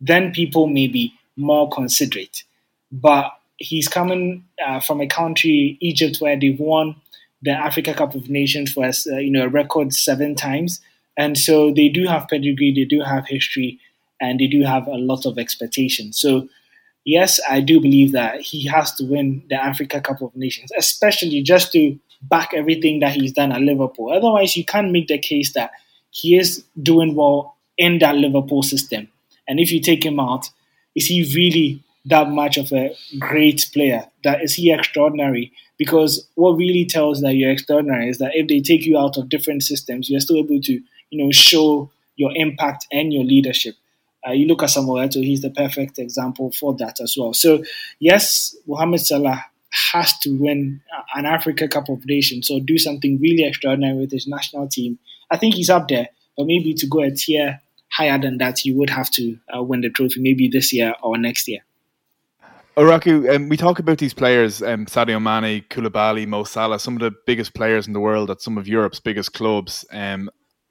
then 0.00 0.32
people 0.32 0.66
may 0.66 0.88
be 0.88 1.14
more 1.36 1.68
considerate. 1.68 2.42
But 2.90 3.30
he's 3.58 3.88
coming 3.88 4.44
uh, 4.64 4.80
from 4.80 5.00
a 5.00 5.06
country, 5.06 5.78
Egypt, 5.80 6.18
where 6.20 6.38
they've 6.38 6.58
won 6.58 6.96
the 7.46 7.52
Africa 7.52 7.94
Cup 7.94 8.14
of 8.14 8.28
Nations 8.28 8.72
for 8.72 8.84
uh, 8.84 9.16
you 9.16 9.30
know 9.30 9.44
a 9.44 9.48
record 9.48 9.94
seven 9.94 10.34
times, 10.34 10.80
and 11.16 11.38
so 11.38 11.72
they 11.72 11.88
do 11.88 12.06
have 12.06 12.28
pedigree, 12.28 12.74
they 12.74 12.84
do 12.84 13.00
have 13.02 13.26
history, 13.26 13.80
and 14.20 14.38
they 14.38 14.48
do 14.48 14.62
have 14.62 14.86
a 14.86 14.98
lot 14.98 15.24
of 15.24 15.38
expectation. 15.38 16.12
So. 16.12 16.48
Yes, 17.08 17.38
I 17.48 17.60
do 17.60 17.80
believe 17.80 18.10
that 18.14 18.40
he 18.40 18.66
has 18.66 18.92
to 18.96 19.04
win 19.04 19.44
the 19.48 19.54
Africa 19.54 20.00
Cup 20.00 20.22
of 20.22 20.34
Nations, 20.34 20.72
especially 20.76 21.40
just 21.40 21.70
to 21.70 21.96
back 22.20 22.50
everything 22.52 22.98
that 22.98 23.12
he's 23.12 23.32
done 23.32 23.52
at 23.52 23.60
Liverpool. 23.60 24.10
Otherwise, 24.12 24.56
you 24.56 24.64
can't 24.64 24.90
make 24.90 25.06
the 25.06 25.18
case 25.18 25.52
that 25.52 25.70
he 26.10 26.36
is 26.36 26.64
doing 26.82 27.14
well 27.14 27.56
in 27.78 27.98
that 28.00 28.16
Liverpool 28.16 28.64
system. 28.64 29.08
And 29.46 29.60
if 29.60 29.70
you 29.70 29.80
take 29.80 30.04
him 30.04 30.18
out, 30.18 30.50
is 30.96 31.06
he 31.06 31.22
really 31.34 31.82
that 32.06 32.30
much 32.30 32.56
of 32.56 32.72
a 32.72 32.96
great 33.18 33.68
player? 33.72 34.06
That 34.24 34.42
is 34.42 34.54
he 34.54 34.72
extraordinary? 34.72 35.52
Because 35.78 36.26
what 36.34 36.56
really 36.56 36.84
tells 36.86 37.20
that 37.20 37.34
you're 37.34 37.50
extraordinary 37.50 38.08
is 38.08 38.18
that 38.18 38.32
if 38.34 38.48
they 38.48 38.60
take 38.60 38.86
you 38.86 38.98
out 38.98 39.16
of 39.16 39.28
different 39.28 39.62
systems, 39.62 40.08
you're 40.08 40.20
still 40.20 40.38
able 40.38 40.60
to, 40.62 40.80
you 41.10 41.24
know, 41.24 41.30
show 41.30 41.90
your 42.16 42.32
impact 42.34 42.86
and 42.90 43.12
your 43.12 43.24
leadership. 43.24 43.76
Uh, 44.26 44.32
you 44.32 44.46
look 44.46 44.62
at 44.62 44.70
Samuel 44.70 44.96
Eto'o, 44.96 45.22
he's 45.22 45.42
the 45.42 45.50
perfect 45.50 45.98
example 45.98 46.50
for 46.50 46.74
that 46.76 47.00
as 47.00 47.14
well. 47.16 47.32
So, 47.32 47.62
yes, 48.00 48.56
Mohamed 48.66 49.00
Salah 49.00 49.44
has 49.92 50.18
to 50.20 50.30
win 50.30 50.80
an 51.14 51.26
Africa 51.26 51.68
Cup 51.68 51.88
of 51.88 52.04
Nations 52.06 52.50
or 52.50 52.60
do 52.60 52.78
something 52.78 53.20
really 53.20 53.44
extraordinary 53.44 53.98
with 53.98 54.10
his 54.10 54.26
national 54.26 54.68
team. 54.68 54.98
I 55.30 55.36
think 55.36 55.54
he's 55.54 55.70
up 55.70 55.88
there, 55.88 56.08
but 56.36 56.46
maybe 56.46 56.74
to 56.74 56.86
go 56.86 57.00
a 57.00 57.10
tier 57.10 57.60
higher 57.90 58.18
than 58.18 58.38
that, 58.38 58.60
he 58.60 58.72
would 58.72 58.90
have 58.90 59.10
to 59.12 59.38
uh, 59.54 59.62
win 59.62 59.82
the 59.82 59.90
trophy 59.90 60.20
maybe 60.20 60.48
this 60.48 60.72
year 60.72 60.94
or 61.02 61.18
next 61.18 61.46
year. 61.46 61.60
Owuraku, 62.76 63.34
um, 63.34 63.48
we 63.48 63.56
talk 63.56 63.78
about 63.78 63.96
these 63.96 64.12
players, 64.12 64.62
um, 64.62 64.84
Sadio 64.84 65.20
Mane, 65.20 65.64
Koulibaly, 65.70 66.26
Mo 66.26 66.44
Salah, 66.44 66.78
some 66.78 66.92
of 66.92 67.00
the 67.00 67.12
biggest 67.24 67.54
players 67.54 67.86
in 67.86 67.94
the 67.94 68.00
world 68.00 68.30
at 68.30 68.42
some 68.42 68.58
of 68.58 68.68
Europe's 68.68 69.00
biggest 69.00 69.32
clubs. 69.32 69.86
Um, 69.92 70.28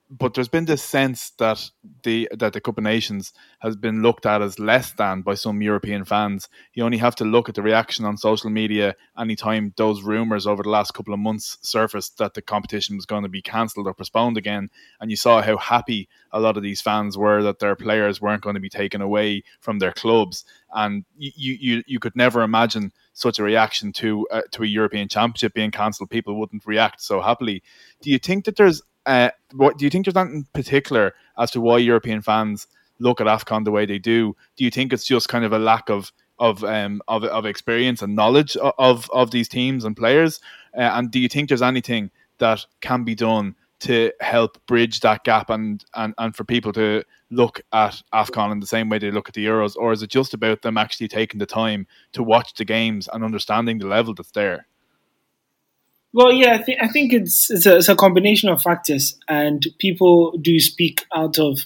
but 0.09 0.33
there's 0.33 0.47
been 0.47 0.65
this 0.65 0.83
sense 0.83 1.31
that 1.39 1.69
the 2.03 2.29
that 2.37 2.53
the 2.53 2.61
Cup 2.61 2.77
of 2.77 2.83
Nations 2.83 3.33
has 3.59 3.75
been 3.75 4.03
looked 4.03 4.25
at 4.25 4.41
as 4.41 4.59
less 4.59 4.91
than 4.93 5.21
by 5.21 5.33
some 5.33 5.61
European 5.61 6.05
fans. 6.05 6.47
You 6.73 6.85
only 6.85 6.99
have 6.99 7.15
to 7.17 7.25
look 7.25 7.49
at 7.49 7.55
the 7.55 7.63
reaction 7.63 8.05
on 8.05 8.17
social 8.17 8.51
media 8.51 8.95
anytime 9.17 9.73
those 9.77 10.03
rumours 10.03 10.45
over 10.45 10.61
the 10.61 10.69
last 10.69 10.93
couple 10.93 11.13
of 11.13 11.19
months 11.19 11.57
surfaced 11.61 12.19
that 12.19 12.35
the 12.35 12.43
competition 12.43 12.95
was 12.95 13.07
going 13.07 13.23
to 13.23 13.29
be 13.29 13.41
cancelled 13.41 13.87
or 13.87 13.95
postponed 13.95 14.37
again, 14.37 14.69
and 14.99 15.09
you 15.09 15.17
saw 15.17 15.41
how 15.41 15.57
happy 15.57 16.07
a 16.31 16.39
lot 16.39 16.57
of 16.57 16.63
these 16.63 16.81
fans 16.81 17.17
were 17.17 17.41
that 17.41 17.59
their 17.59 17.75
players 17.75 18.21
weren't 18.21 18.43
going 18.43 18.55
to 18.55 18.59
be 18.59 18.69
taken 18.69 19.01
away 19.01 19.43
from 19.59 19.79
their 19.79 19.93
clubs, 19.93 20.45
and 20.75 21.03
you 21.17 21.57
you 21.59 21.83
you 21.87 21.99
could 21.99 22.15
never 22.15 22.43
imagine 22.43 22.91
such 23.13 23.39
a 23.39 23.43
reaction 23.43 23.91
to 23.93 24.27
uh, 24.29 24.41
to 24.51 24.61
a 24.61 24.67
European 24.67 25.07
Championship 25.07 25.55
being 25.55 25.71
cancelled. 25.71 26.11
People 26.11 26.39
wouldn't 26.39 26.67
react 26.67 27.01
so 27.01 27.21
happily. 27.21 27.63
Do 28.01 28.11
you 28.11 28.19
think 28.19 28.45
that 28.45 28.55
there's 28.55 28.83
uh, 29.05 29.29
what 29.53 29.77
do 29.77 29.85
you 29.85 29.89
think 29.91 30.05
there's 30.05 30.15
anything 30.15 30.37
in 30.37 30.47
particular 30.53 31.13
as 31.37 31.51
to 31.51 31.61
why 31.61 31.77
European 31.77 32.21
fans 32.21 32.67
look 32.99 33.21
at 33.21 33.27
Afcon 33.27 33.65
the 33.65 33.71
way 33.71 33.85
they 33.85 33.99
do? 33.99 34.35
Do 34.55 34.63
you 34.63 34.71
think 34.71 34.93
it's 34.93 35.05
just 35.05 35.29
kind 35.29 35.45
of 35.45 35.53
a 35.53 35.59
lack 35.59 35.89
of 35.89 36.11
of 36.37 36.63
um, 36.63 37.01
of, 37.07 37.23
of 37.23 37.45
experience 37.45 38.01
and 38.01 38.15
knowledge 38.15 38.57
of 38.57 39.09
of 39.11 39.31
these 39.31 39.47
teams 39.47 39.85
and 39.85 39.95
players? 39.95 40.39
Uh, 40.75 40.81
and 40.81 41.11
do 41.11 41.19
you 41.19 41.29
think 41.29 41.49
there's 41.49 41.61
anything 41.61 42.11
that 42.39 42.65
can 42.81 43.03
be 43.03 43.15
done 43.15 43.55
to 43.77 44.11
help 44.21 44.57
bridge 44.67 45.01
that 45.01 45.23
gap 45.23 45.49
and, 45.49 45.83
and 45.95 46.13
and 46.17 46.35
for 46.35 46.43
people 46.43 46.71
to 46.73 47.03
look 47.29 47.61
at 47.73 48.01
Afcon 48.13 48.51
in 48.51 48.59
the 48.59 48.67
same 48.67 48.89
way 48.89 48.97
they 48.97 49.11
look 49.11 49.27
at 49.27 49.35
the 49.35 49.45
Euros, 49.45 49.75
or 49.75 49.91
is 49.91 50.01
it 50.01 50.09
just 50.09 50.33
about 50.33 50.61
them 50.61 50.77
actually 50.77 51.07
taking 51.07 51.39
the 51.39 51.45
time 51.45 51.85
to 52.13 52.23
watch 52.23 52.53
the 52.55 52.65
games 52.65 53.09
and 53.11 53.23
understanding 53.23 53.77
the 53.77 53.87
level 53.87 54.13
that's 54.13 54.31
there? 54.31 54.67
Well, 56.15 56.31
yeah, 56.31 56.53
I 56.53 56.63
think 56.63 56.79
I 56.81 56.87
think 56.87 57.11
it's 57.11 57.51
it's 57.51 57.65
a, 57.65 57.75
it's 57.75 57.89
a 57.89 57.95
combination 57.95 58.47
of 58.47 58.61
factors, 58.61 59.19
and 59.27 59.61
people 59.79 60.31
do 60.37 60.61
speak 60.61 61.05
out 61.13 61.37
of, 61.37 61.59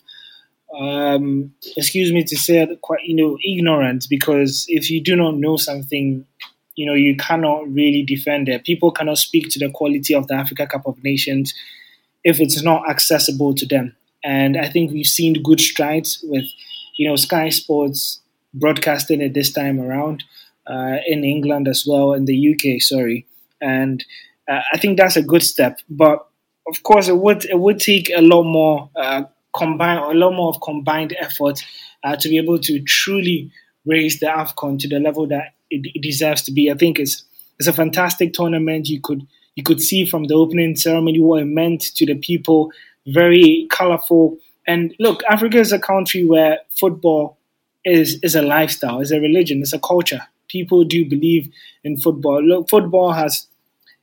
um, 0.75 1.53
excuse 1.77 2.11
me 2.11 2.23
to 2.23 2.35
say 2.35 2.63
it, 2.63 2.81
quite 2.81 3.03
you 3.03 3.15
know 3.15 3.37
ignorance 3.45 4.07
because 4.07 4.65
if 4.67 4.89
you 4.89 5.03
do 5.03 5.15
not 5.15 5.35
know 5.35 5.55
something, 5.55 6.25
you 6.73 6.87
know 6.87 6.95
you 6.95 7.15
cannot 7.15 7.71
really 7.71 8.01
defend 8.01 8.49
it. 8.49 8.63
People 8.63 8.89
cannot 8.91 9.19
speak 9.19 9.51
to 9.51 9.59
the 9.59 9.69
quality 9.69 10.15
of 10.15 10.25
the 10.25 10.33
Africa 10.33 10.65
Cup 10.65 10.87
of 10.87 11.03
Nations 11.03 11.53
if 12.23 12.39
it's 12.39 12.63
not 12.63 12.89
accessible 12.89 13.53
to 13.53 13.67
them. 13.67 13.95
And 14.23 14.57
I 14.57 14.67
think 14.67 14.91
we've 14.91 15.05
seen 15.05 15.43
good 15.43 15.61
strides 15.61 16.19
with, 16.23 16.45
you 16.97 17.07
know, 17.07 17.15
Sky 17.15 17.49
Sports 17.49 18.19
broadcasting 18.53 19.21
it 19.21 19.35
this 19.35 19.53
time 19.53 19.79
around 19.79 20.23
uh, 20.65 20.97
in 21.07 21.23
England 21.23 21.67
as 21.67 21.85
well, 21.87 22.13
in 22.13 22.25
the 22.25 22.55
UK, 22.55 22.81
sorry. 22.81 23.27
And 23.61 24.03
uh, 24.49 24.61
I 24.73 24.77
think 24.77 24.97
that's 24.97 25.15
a 25.15 25.21
good 25.21 25.43
step. 25.43 25.79
But 25.89 26.25
of 26.67 26.83
course, 26.83 27.07
it 27.07 27.17
would 27.17 27.45
it 27.45 27.59
would 27.59 27.79
take 27.79 28.09
a 28.15 28.21
lot 28.21 28.43
more 28.43 28.89
uh, 28.95 29.23
combined, 29.55 29.99
a 29.99 30.17
lot 30.17 30.33
more 30.33 30.49
of 30.49 30.61
combined 30.61 31.15
effort 31.19 31.63
uh, 32.03 32.15
to 32.15 32.29
be 32.29 32.37
able 32.37 32.59
to 32.59 32.81
truly 32.81 33.51
raise 33.85 34.19
the 34.19 34.27
Afcon 34.27 34.79
to 34.79 34.87
the 34.87 34.99
level 34.99 35.27
that 35.27 35.53
it, 35.69 35.89
it 35.93 36.01
deserves 36.01 36.41
to 36.43 36.51
be. 36.51 36.71
I 36.71 36.75
think 36.75 36.99
it's 36.99 37.23
it's 37.59 37.67
a 37.67 37.73
fantastic 37.73 38.33
tournament. 38.33 38.87
You 38.87 39.01
could 39.01 39.25
you 39.55 39.63
could 39.63 39.81
see 39.81 40.05
from 40.05 40.25
the 40.25 40.35
opening 40.35 40.75
ceremony 40.75 41.19
what 41.19 41.41
it 41.41 41.45
meant 41.45 41.81
to 41.95 42.05
the 42.05 42.15
people. 42.15 42.71
Very 43.07 43.67
colorful. 43.71 44.37
And 44.67 44.93
look, 44.99 45.23
Africa 45.29 45.59
is 45.59 45.71
a 45.71 45.79
country 45.79 46.25
where 46.25 46.59
football 46.79 47.37
is 47.85 48.19
is 48.23 48.35
a 48.35 48.41
lifestyle, 48.41 48.99
is 48.99 49.11
a 49.11 49.19
religion, 49.19 49.61
it's 49.61 49.73
a 49.73 49.79
culture. 49.79 50.21
People 50.47 50.83
do 50.83 51.07
believe 51.07 51.51
in 51.83 51.97
football. 51.97 52.43
Look, 52.43 52.69
football 52.69 53.11
has 53.13 53.45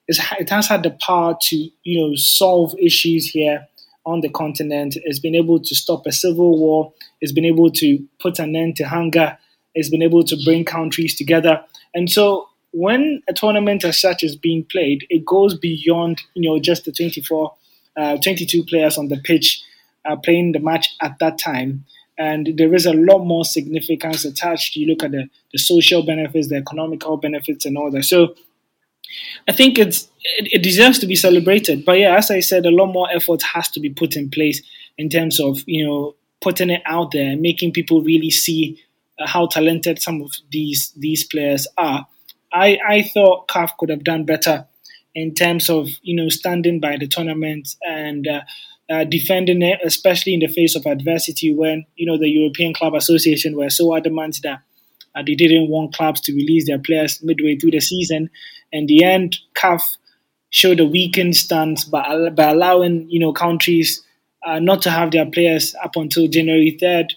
it 0.09 0.50
has 0.50 0.68
had 0.68 0.82
the 0.82 0.96
power 1.04 1.36
to 1.40 1.57
you 1.57 2.00
know 2.00 2.14
solve 2.16 2.74
issues 2.78 3.26
here 3.26 3.66
on 4.04 4.20
the 4.20 4.28
continent. 4.28 4.96
It's 5.04 5.18
been 5.18 5.34
able 5.34 5.61
to 5.61 5.74
stop 5.74 6.07
a 6.07 6.12
civil 6.12 6.59
war. 6.59 6.92
It's 7.20 7.32
been 7.32 7.44
able 7.44 7.70
to 7.72 7.98
put 8.20 8.38
an 8.38 8.54
end 8.54 8.76
to 8.76 8.84
hunger. 8.84 9.36
It's 9.74 9.90
been 9.90 10.02
able 10.02 10.22
to 10.24 10.36
bring 10.44 10.64
countries 10.64 11.16
together. 11.16 11.62
And 11.94 12.11
so 12.11 12.48
when 12.70 13.22
a 13.28 13.32
tournament 13.32 13.84
as 13.84 14.00
such 14.00 14.22
is 14.22 14.36
being 14.36 14.64
played, 14.64 15.07
it 15.11 15.24
goes 15.24 15.57
beyond 15.59 16.22
you 16.34 16.48
know 16.48 16.59
just 16.59 16.84
the 16.84 16.92
24, 16.92 17.52
uh, 17.96 18.16
22 18.18 18.64
players 18.64 18.96
on 18.96 19.09
the 19.09 19.16
pitch 19.18 19.62
uh, 20.07 20.16
playing 20.16 20.52
the 20.52 20.61
match 20.61 20.88
at 21.02 21.18
that 21.18 21.38
time. 21.38 21.84
And 22.18 22.54
there 22.57 22.74
is 22.74 22.86
a 22.86 22.94
lot 22.94 23.24
more 23.24 23.44
significance 23.44 24.24
attached. 24.24 24.76
You 24.76 24.86
look 24.86 25.02
at 25.02 25.11
the, 25.11 25.28
the 25.52 25.59
social 25.59 26.04
benefits, 26.04 26.48
the 26.48 26.57
economical 26.57 27.18
benefits, 27.18 27.66
and 27.66 27.76
all 27.76 27.90
that. 27.90 28.04
So 28.04 28.34
I 29.48 29.52
think 29.52 29.78
it's 29.78 30.04
it, 30.24 30.54
it, 30.54 30.62
deserves 30.62 30.98
to 31.00 31.07
be 31.07 31.16
celebrated. 31.16 31.84
But 31.84 31.98
yeah, 31.98 32.16
as 32.16 32.30
I 32.30 32.40
said, 32.40 32.66
a 32.66 32.70
lot 32.70 32.86
more 32.86 33.09
effort 33.11 33.42
has 33.42 33.68
to 33.70 33.80
be 33.80 33.90
put 33.90 34.16
in 34.16 34.30
place 34.30 34.62
in 34.98 35.09
terms 35.09 35.40
of 35.40 35.62
you 35.66 35.86
know 35.86 36.14
putting 36.40 36.70
it 36.70 36.82
out 36.86 37.12
there, 37.12 37.36
making 37.36 37.72
people 37.72 38.02
really 38.02 38.30
see 38.30 38.82
uh, 39.18 39.26
how 39.26 39.46
talented 39.46 40.00
some 40.00 40.22
of 40.22 40.32
these 40.50 40.92
these 40.96 41.24
players 41.24 41.66
are. 41.78 42.07
I 42.52 42.78
I 42.88 43.02
thought 43.02 43.48
CAF 43.48 43.76
could 43.78 43.90
have 43.90 44.04
done 44.04 44.24
better 44.24 44.66
in 45.14 45.34
terms 45.34 45.70
of 45.70 45.88
you 46.02 46.16
know 46.16 46.28
standing 46.28 46.80
by 46.80 46.96
the 46.96 47.07
tournament 47.07 47.68
and. 47.86 48.26
Uh, 48.26 48.40
uh, 48.88 49.02
defending 49.02 49.62
it, 49.62 49.80
especially 49.84 50.32
in 50.32 50.38
the 50.38 50.46
face 50.46 50.76
of 50.76 50.86
adversity, 50.86 51.52
when 51.52 51.84
you 51.96 52.07
know 52.07 52.16
the 52.16 52.28
European 52.28 52.72
Club 52.72 52.94
Association 52.94 53.57
were 53.57 53.68
so 53.68 53.96
adamant 53.96 54.38
that 54.44 54.61
uh, 55.16 55.22
they 55.26 55.34
didn't 55.34 55.68
want 55.68 55.94
clubs 55.94 56.20
to 56.20 56.32
release 56.34 56.66
their 56.66 56.78
players 56.78 57.22
midway 57.22 57.57
through 57.57 57.72
the 57.72 57.80
season. 57.80 58.30
In 58.72 58.86
the 58.86 59.04
end, 59.04 59.36
CAF 59.56 59.82
showed 60.50 60.80
a 60.80 60.84
weakened 60.84 61.36
stance 61.36 61.84
by, 61.84 62.30
by 62.30 62.50
allowing 62.50 63.08
you 63.10 63.20
know 63.20 63.32
countries 63.32 64.02
uh, 64.44 64.58
not 64.58 64.82
to 64.82 64.90
have 64.90 65.10
their 65.10 65.26
players 65.26 65.74
up 65.82 65.96
until 65.96 66.28
January 66.28 66.76
third, 66.80 67.12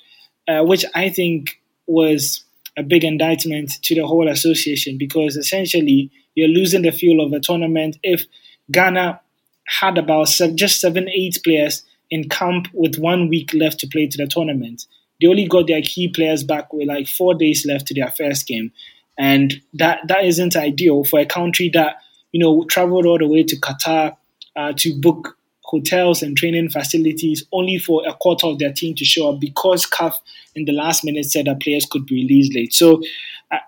uh, 0.47 0.63
which 0.63 0.83
I 0.95 1.09
think 1.09 1.61
was 1.87 2.43
a 2.77 2.83
big 2.83 3.03
indictment 3.03 3.71
to 3.83 3.95
the 3.95 4.05
whole 4.07 4.27
association 4.27 4.97
because 4.97 5.35
essentially 5.35 6.09
you're 6.35 6.47
losing 6.47 6.83
the 6.83 6.91
feel 6.91 7.19
of 7.19 7.33
a 7.33 7.39
tournament 7.39 7.97
if 8.03 8.25
Ghana 8.71 9.19
had 9.67 9.97
about 9.97 10.29
seven, 10.29 10.57
just 10.57 10.79
seven, 10.79 11.07
eight 11.09 11.37
players 11.43 11.83
in 12.09 12.29
camp 12.29 12.67
with 12.73 12.97
one 12.97 13.29
week 13.29 13.53
left 13.53 13.79
to 13.79 13.87
play 13.87 14.07
to 14.07 14.17
the 14.17 14.27
tournament. 14.27 14.85
They 15.21 15.27
only 15.27 15.47
got 15.47 15.67
their 15.67 15.81
key 15.81 16.07
players 16.07 16.43
back 16.43 16.73
with 16.73 16.87
like 16.87 17.07
four 17.07 17.35
days 17.35 17.65
left 17.65 17.87
to 17.87 17.93
their 17.93 18.11
first 18.11 18.47
game, 18.47 18.71
and 19.19 19.61
that 19.73 19.99
that 20.07 20.23
isn't 20.23 20.55
ideal 20.55 21.03
for 21.03 21.19
a 21.19 21.25
country 21.25 21.69
that 21.73 21.97
you 22.31 22.39
know 22.39 22.63
traveled 22.65 23.05
all 23.05 23.19
the 23.19 23.27
way 23.27 23.43
to 23.43 23.55
Qatar 23.57 24.15
uh, 24.55 24.73
to 24.77 24.99
book 24.99 25.37
hotels 25.65 26.23
and 26.23 26.35
training 26.35 26.69
facilities 26.69 27.43
only 27.51 27.77
for 27.77 28.01
a 28.07 28.13
quarter 28.13 28.47
of 28.47 28.57
their 28.57 28.73
team 28.73 28.95
to 28.95 29.05
show 29.05 29.31
up 29.31 29.39
because 29.39 29.85
CAF 29.85 30.15
in 30.55 30.65
the 30.65 30.71
last 30.71 31.03
minute 31.05 31.25
said 31.25 31.45
that 31.45 31.59
players 31.59 31.85
could 31.85 32.07
be 32.07 32.15
released 32.15 32.55
late. 32.55 32.73
So 32.73 33.03
I, 33.51 33.59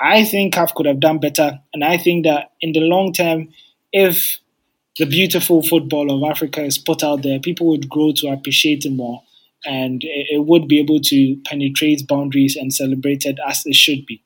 I 0.00 0.24
think 0.24 0.54
CAF 0.54 0.74
could 0.74 0.86
have 0.86 1.00
done 1.00 1.18
better, 1.18 1.60
and 1.74 1.84
I 1.84 1.98
think 1.98 2.24
that 2.24 2.52
in 2.62 2.72
the 2.72 2.80
long 2.80 3.12
term, 3.12 3.48
if 3.92 4.38
the 4.98 5.04
beautiful 5.04 5.62
football 5.62 6.10
of 6.10 6.30
Africa 6.30 6.62
is 6.62 6.78
put 6.78 7.02
out 7.02 7.22
there, 7.22 7.38
people 7.38 7.66
would 7.66 7.88
grow 7.88 8.12
to 8.12 8.28
appreciate 8.28 8.84
it 8.84 8.92
more 8.92 9.22
and 9.64 10.02
it 10.04 10.46
would 10.46 10.68
be 10.68 10.78
able 10.78 11.00
to 11.00 11.36
penetrate 11.44 12.06
boundaries 12.08 12.56
and 12.56 12.72
celebrate 12.72 13.26
it 13.26 13.38
as 13.46 13.62
it 13.66 13.74
should 13.74 14.06
be. 14.06 14.22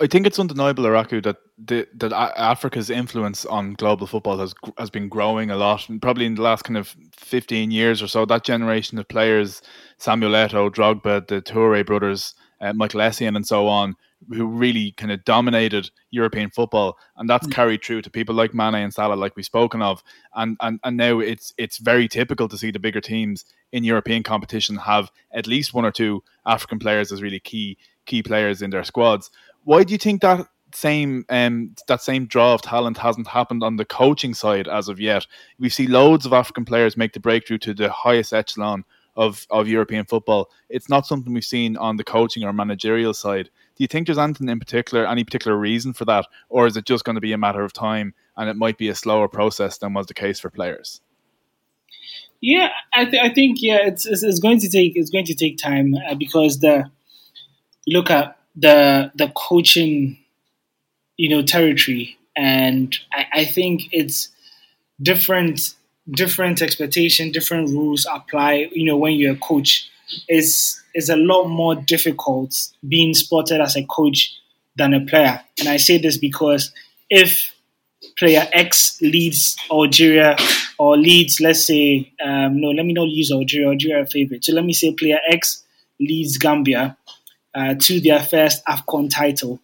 I 0.00 0.06
think 0.06 0.26
it's 0.26 0.38
undeniable, 0.38 0.84
Owuraku, 0.84 1.22
that 1.22 1.36
the, 1.58 1.86
that 1.94 2.12
Africa's 2.12 2.90
influence 2.90 3.44
on 3.46 3.74
global 3.74 4.06
football 4.06 4.38
has 4.38 4.54
has 4.78 4.90
been 4.90 5.08
growing 5.08 5.50
a 5.50 5.56
lot. 5.56 5.88
And 5.88 6.02
probably 6.02 6.26
in 6.26 6.34
the 6.34 6.42
last 6.42 6.64
kind 6.64 6.76
of 6.76 6.96
fifteen 7.12 7.70
years 7.70 8.02
or 8.02 8.08
so, 8.08 8.24
that 8.26 8.44
generation 8.44 8.98
of 8.98 9.08
players, 9.08 9.62
Samuel 9.98 10.32
Eto'o, 10.32 10.70
Drogba, 10.70 11.26
the 11.28 11.40
Toure 11.40 11.84
brothers, 11.86 12.34
uh, 12.60 12.72
Michael 12.72 13.00
Essien, 13.00 13.36
and 13.36 13.46
so 13.46 13.68
on, 13.68 13.96
who 14.30 14.46
really 14.46 14.92
kind 14.92 15.12
of 15.12 15.24
dominated 15.24 15.90
European 16.10 16.50
football, 16.50 16.96
and 17.16 17.28
that's 17.28 17.46
mm. 17.46 17.52
carried 17.52 17.84
through 17.84 18.02
to 18.02 18.10
people 18.10 18.34
like 18.34 18.54
Mane 18.54 18.74
and 18.74 18.94
Salah, 18.94 19.14
like 19.14 19.36
we've 19.36 19.44
spoken 19.44 19.82
of, 19.82 20.02
and 20.34 20.56
and 20.60 20.80
and 20.82 20.96
now 20.96 21.20
it's 21.20 21.52
it's 21.58 21.78
very 21.78 22.08
typical 22.08 22.48
to 22.48 22.58
see 22.58 22.70
the 22.70 22.80
bigger 22.80 23.00
teams 23.00 23.44
in 23.72 23.84
European 23.84 24.22
competition 24.22 24.76
have 24.76 25.10
at 25.32 25.46
least 25.46 25.74
one 25.74 25.84
or 25.84 25.92
two 25.92 26.22
African 26.44 26.78
players 26.78 27.12
as 27.12 27.22
really 27.22 27.40
key 27.40 27.78
key 28.06 28.22
players 28.22 28.62
in 28.62 28.70
their 28.70 28.84
squads. 28.84 29.30
Why 29.66 29.82
do 29.82 29.90
you 29.92 29.98
think 29.98 30.22
that 30.22 30.46
same 30.72 31.24
um, 31.28 31.74
that 31.88 32.00
same 32.00 32.26
draw 32.26 32.54
of 32.54 32.62
talent 32.62 32.98
hasn't 32.98 33.26
happened 33.26 33.64
on 33.64 33.76
the 33.76 33.84
coaching 33.84 34.32
side 34.32 34.68
as 34.68 34.88
of 34.88 35.00
yet? 35.00 35.26
We 35.58 35.70
see 35.70 35.88
loads 35.88 36.24
of 36.24 36.32
African 36.32 36.64
players 36.64 36.96
make 36.96 37.14
the 37.14 37.18
breakthrough 37.18 37.58
to 37.58 37.74
the 37.74 37.90
highest 37.90 38.32
echelon 38.32 38.84
of, 39.16 39.44
of 39.50 39.66
European 39.66 40.04
football. 40.04 40.50
It's 40.68 40.88
not 40.88 41.04
something 41.04 41.34
we've 41.34 41.44
seen 41.44 41.76
on 41.78 41.96
the 41.96 42.04
coaching 42.04 42.44
or 42.44 42.52
managerial 42.52 43.12
side. 43.12 43.50
Do 43.74 43.82
you 43.82 43.88
think 43.88 44.06
there's 44.06 44.18
anything 44.18 44.48
in 44.48 44.60
particular, 44.60 45.04
any 45.04 45.24
particular 45.24 45.56
reason 45.56 45.92
for 45.92 46.04
that, 46.04 46.26
or 46.48 46.68
is 46.68 46.76
it 46.76 46.84
just 46.84 47.04
going 47.04 47.16
to 47.16 47.20
be 47.20 47.32
a 47.32 47.38
matter 47.38 47.64
of 47.64 47.72
time 47.72 48.14
and 48.36 48.48
it 48.48 48.54
might 48.54 48.78
be 48.78 48.88
a 48.88 48.94
slower 48.94 49.26
process 49.26 49.78
than 49.78 49.94
was 49.94 50.06
the 50.06 50.14
case 50.14 50.38
for 50.38 50.48
players? 50.48 51.00
Yeah, 52.40 52.68
I, 52.94 53.06
th- 53.06 53.20
I 53.20 53.34
think 53.34 53.58
yeah, 53.62 53.78
it's, 53.82 54.06
it's, 54.06 54.22
it's 54.22 54.38
going 54.38 54.60
to 54.60 54.68
take 54.68 54.92
it's 54.94 55.10
going 55.10 55.24
to 55.24 55.34
take 55.34 55.58
time 55.58 55.96
uh, 56.08 56.14
because 56.14 56.60
the 56.60 56.88
look 57.88 58.12
at 58.12 58.38
the 58.56 59.12
the 59.14 59.28
coaching, 59.34 60.18
you 61.16 61.28
know, 61.28 61.42
territory, 61.42 62.16
and 62.36 62.96
I, 63.12 63.26
I 63.32 63.44
think 63.44 63.82
it's 63.92 64.28
different 65.02 65.74
different 66.10 66.62
expectation, 66.62 67.32
different 67.32 67.70
rules 67.70 68.06
apply. 68.10 68.70
You 68.72 68.84
know, 68.84 68.96
when 68.96 69.14
you're 69.14 69.34
a 69.34 69.38
coach, 69.38 69.90
is 70.28 70.80
is 70.94 71.08
a 71.08 71.16
lot 71.16 71.48
more 71.48 71.74
difficult 71.74 72.54
being 72.88 73.14
spotted 73.14 73.60
as 73.60 73.76
a 73.76 73.84
coach 73.84 74.32
than 74.76 74.94
a 74.94 75.00
player. 75.00 75.40
And 75.58 75.68
I 75.68 75.76
say 75.78 75.98
this 75.98 76.16
because 76.16 76.72
if 77.10 77.52
player 78.18 78.46
X 78.52 79.00
leads 79.00 79.56
Algeria 79.70 80.36
or 80.78 80.96
leads, 80.96 81.40
let's 81.40 81.66
say, 81.66 82.12
um, 82.24 82.60
no, 82.60 82.70
let 82.70 82.86
me 82.86 82.92
not 82.92 83.08
use 83.08 83.32
Algeria, 83.32 83.68
Algeria 83.68 84.06
favorite. 84.06 84.44
So 84.44 84.52
let 84.52 84.64
me 84.64 84.72
say 84.72 84.92
player 84.92 85.18
X 85.28 85.64
leads 85.98 86.38
Gambia 86.38 86.96
uh, 87.56 87.74
to 87.80 88.00
their 88.00 88.20
first 88.20 88.64
AFCON 88.66 89.10
title 89.10 89.58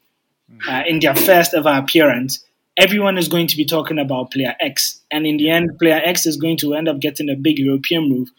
uh, 0.69 0.83
in 0.87 1.01
their 1.01 1.15
first 1.15 1.55
ever 1.55 1.69
appearance. 1.69 2.45
Everyone 2.77 3.19
is 3.19 3.29
going 3.29 3.49
to 3.49 3.57
be 3.57 3.67
talking 3.67 3.99
about 3.99 4.33
player 4.33 4.55
X. 4.59 4.99
And 5.11 5.27
in 5.27 5.37
the 5.37 5.51
end, 5.51 5.79
player 5.79 6.01
X 6.03 6.25
is 6.25 6.39
going 6.39 6.57
to 6.59 6.75
end 6.75 6.89
up 6.89 7.01
getting 7.01 7.29
a 7.29 7.37
big 7.37 7.59
European 7.59 8.09
move 8.09 8.31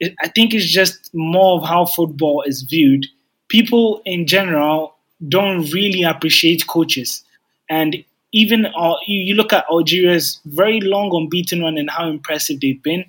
it, 0.00 0.14
I 0.20 0.28
think 0.28 0.54
it's 0.54 0.66
just 0.66 1.10
more 1.14 1.58
of 1.58 1.68
how 1.68 1.86
football 1.86 2.42
is 2.46 2.62
viewed. 2.62 3.06
People 3.48 4.02
in 4.04 4.26
general 4.26 4.94
don't 5.28 5.70
really 5.72 6.02
appreciate 6.02 6.66
coaches, 6.66 7.24
and 7.68 8.04
even 8.32 8.66
uh, 8.66 8.96
you, 9.06 9.20
you 9.20 9.34
look 9.34 9.52
at 9.52 9.64
Algeria's 9.70 10.40
very 10.44 10.80
long 10.80 11.14
unbeaten 11.14 11.62
run 11.62 11.78
and 11.78 11.90
how 11.90 12.08
impressive 12.08 12.60
they've 12.60 12.82
been. 12.82 13.04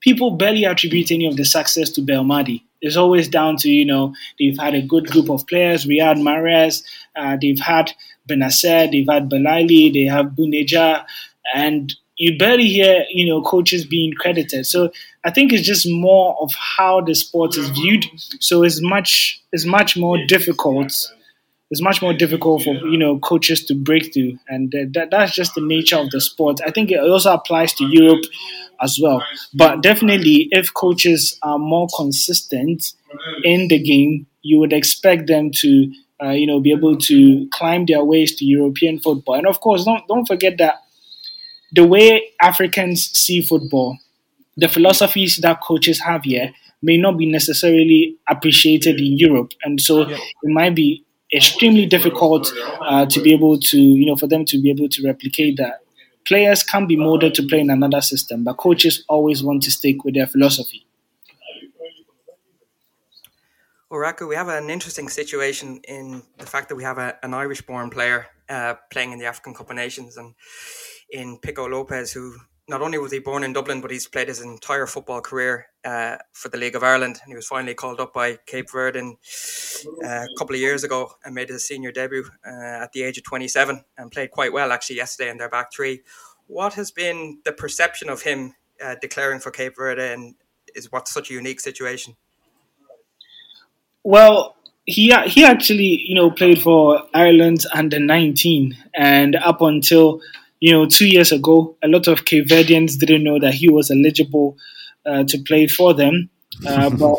People 0.00 0.32
barely 0.32 0.64
attribute 0.64 1.10
any 1.10 1.26
of 1.26 1.36
the 1.36 1.44
success 1.44 1.90
to 1.90 2.00
Belmadi. 2.00 2.62
It's 2.80 2.96
always 2.96 3.28
down 3.28 3.56
to 3.58 3.70
you 3.70 3.84
know 3.84 4.14
they've 4.38 4.58
had 4.58 4.74
a 4.74 4.82
good 4.82 5.06
group 5.06 5.30
of 5.30 5.46
players, 5.46 5.86
Riyad 5.86 6.20
Mahrez, 6.20 6.82
uh, 7.16 7.36
they've 7.40 7.58
had 7.58 7.92
Bennacer, 8.28 8.90
they've 8.90 9.08
had 9.08 9.28
Belaili, 9.30 9.92
they 9.92 10.04
have 10.04 10.26
Bounedjah, 10.26 11.04
and 11.54 11.94
you 12.16 12.38
barely 12.38 12.68
hear 12.68 13.04
you 13.10 13.26
know 13.26 13.42
coaches 13.42 13.84
being 13.84 14.12
credited. 14.12 14.66
So 14.66 14.90
I 15.24 15.30
think 15.30 15.52
it's 15.52 15.66
just 15.66 15.88
more 15.88 16.36
of 16.40 16.52
how 16.54 17.00
the 17.00 17.14
sport 17.14 17.56
is 17.56 17.68
viewed. 17.70 18.04
So 18.40 18.62
it's 18.62 18.80
much 18.82 19.42
it's 19.52 19.66
much 19.66 19.96
more 19.96 20.18
difficult 20.26 20.92
it's 21.70 21.80
much 21.80 22.02
more 22.02 22.12
difficult 22.12 22.62
for 22.62 22.74
you 22.74 22.98
know 22.98 23.18
coaches 23.18 23.64
to 23.66 23.74
break 23.74 24.12
through, 24.12 24.38
and 24.48 24.72
that, 24.72 25.08
that's 25.10 25.34
just 25.34 25.54
the 25.54 25.60
nature 25.60 25.96
of 25.96 26.10
the 26.10 26.20
sport. 26.20 26.60
I 26.66 26.70
think 26.70 26.90
it 26.90 26.98
also 26.98 27.32
applies 27.32 27.72
to 27.74 27.84
Europe 27.84 28.24
as 28.82 28.98
well. 29.00 29.22
But 29.54 29.82
definitely, 29.82 30.48
if 30.50 30.74
coaches 30.74 31.38
are 31.42 31.58
more 31.58 31.86
consistent 31.96 32.92
in 33.44 33.68
the 33.68 33.78
game, 33.78 34.26
you 34.42 34.58
would 34.58 34.72
expect 34.72 35.28
them 35.28 35.50
to 35.56 35.92
uh, 36.22 36.30
you 36.30 36.46
know 36.46 36.60
be 36.60 36.72
able 36.72 36.96
to 36.96 37.48
climb 37.52 37.86
their 37.86 38.02
ways 38.02 38.34
to 38.36 38.44
European 38.44 38.98
football. 38.98 39.36
And 39.36 39.46
of 39.46 39.60
course, 39.60 39.84
don't 39.84 40.06
don't 40.08 40.26
forget 40.26 40.58
that 40.58 40.82
the 41.72 41.86
way 41.86 42.30
Africans 42.42 43.04
see 43.12 43.42
football, 43.42 43.96
the 44.56 44.68
philosophies 44.68 45.36
that 45.36 45.60
coaches 45.60 46.00
have 46.00 46.24
here 46.24 46.52
may 46.82 46.96
not 46.96 47.16
be 47.16 47.26
necessarily 47.26 48.16
appreciated 48.28 48.98
in 48.98 49.18
Europe, 49.18 49.52
and 49.62 49.80
so 49.80 50.00
it 50.00 50.18
might 50.42 50.74
be 50.74 51.04
extremely 51.32 51.86
difficult 51.86 52.52
uh, 52.80 53.06
to 53.06 53.20
be 53.20 53.32
able 53.32 53.58
to, 53.58 53.78
you 53.78 54.06
know, 54.06 54.16
for 54.16 54.26
them 54.26 54.44
to 54.46 54.60
be 54.60 54.70
able 54.70 54.88
to 54.88 55.06
replicate 55.06 55.56
that. 55.56 55.80
Players 56.26 56.62
can 56.62 56.86
be 56.86 56.96
molded 56.96 57.34
to 57.34 57.46
play 57.46 57.60
in 57.60 57.70
another 57.70 58.00
system, 58.00 58.44
but 58.44 58.54
coaches 58.56 59.04
always 59.08 59.42
want 59.42 59.62
to 59.62 59.70
stick 59.70 60.04
with 60.04 60.14
their 60.14 60.26
philosophy. 60.26 60.86
Well, 63.90 64.00
Raku, 64.00 64.28
we 64.28 64.36
have 64.36 64.48
an 64.48 64.70
interesting 64.70 65.08
situation 65.08 65.80
in 65.88 66.22
the 66.38 66.46
fact 66.46 66.68
that 66.68 66.76
we 66.76 66.84
have 66.84 66.98
a, 66.98 67.16
an 67.24 67.34
Irish-born 67.34 67.90
player 67.90 68.26
uh, 68.48 68.74
playing 68.92 69.12
in 69.12 69.18
the 69.18 69.26
African 69.26 69.52
Cup 69.54 69.70
of 69.70 69.76
Nations, 69.76 70.16
and 70.16 70.34
in 71.10 71.38
Pico 71.38 71.66
Lopes, 71.66 72.12
who 72.12 72.36
not 72.70 72.82
only 72.82 72.98
was 72.98 73.10
he 73.10 73.18
born 73.18 73.42
in 73.42 73.52
Dublin, 73.52 73.80
but 73.80 73.90
he's 73.90 74.06
played 74.06 74.28
his 74.28 74.40
entire 74.40 74.86
football 74.86 75.20
career 75.20 75.66
uh, 75.84 76.16
for 76.32 76.48
the 76.48 76.56
League 76.56 76.76
of 76.76 76.84
Ireland. 76.84 77.18
And 77.20 77.32
he 77.32 77.34
was 77.34 77.48
finally 77.48 77.74
called 77.74 77.98
up 77.98 78.14
by 78.14 78.38
Cape 78.46 78.70
Verde 78.70 79.00
uh, 79.00 80.06
a 80.06 80.38
couple 80.38 80.54
of 80.54 80.60
years 80.60 80.84
ago 80.84 81.10
and 81.24 81.34
made 81.34 81.48
his 81.48 81.66
senior 81.66 81.90
debut 81.90 82.24
uh, 82.46 82.84
at 82.84 82.92
the 82.92 83.02
age 83.02 83.18
of 83.18 83.24
27 83.24 83.84
and 83.98 84.12
played 84.12 84.30
quite 84.30 84.52
well 84.52 84.70
actually 84.70 84.96
yesterday 84.96 85.30
in 85.30 85.36
their 85.36 85.48
back 85.48 85.72
three. 85.72 86.02
What 86.46 86.74
has 86.74 86.92
been 86.92 87.40
the 87.44 87.52
perception 87.52 88.08
of 88.08 88.22
him 88.22 88.54
uh, 88.82 88.94
declaring 89.00 89.40
for 89.40 89.50
Cape 89.50 89.74
Verde 89.76 90.12
and 90.12 90.36
is 90.76 90.92
what's 90.92 91.12
such 91.12 91.30
a 91.30 91.34
unique 91.34 91.60
situation? 91.60 92.14
Well, 94.04 94.54
he 94.86 95.12
he 95.26 95.44
actually 95.44 96.04
you 96.06 96.14
know 96.14 96.30
played 96.30 96.62
for 96.62 97.02
Ireland 97.12 97.64
under 97.74 97.98
19 97.98 98.76
and 98.94 99.36
up 99.36 99.60
until 99.60 100.20
you 100.60 100.72
know, 100.72 100.86
two 100.86 101.06
years 101.06 101.32
ago, 101.32 101.76
a 101.82 101.88
lot 101.88 102.06
of 102.06 102.24
Cape 102.24 102.46
Verdeans 102.46 102.98
didn't 102.98 103.24
know 103.24 103.38
that 103.40 103.54
he 103.54 103.68
was 103.68 103.90
eligible 103.90 104.56
uh, 105.06 105.24
to 105.24 105.38
play 105.38 105.66
for 105.66 105.94
them. 105.94 106.28
Uh, 106.66 106.90
but 106.98 107.18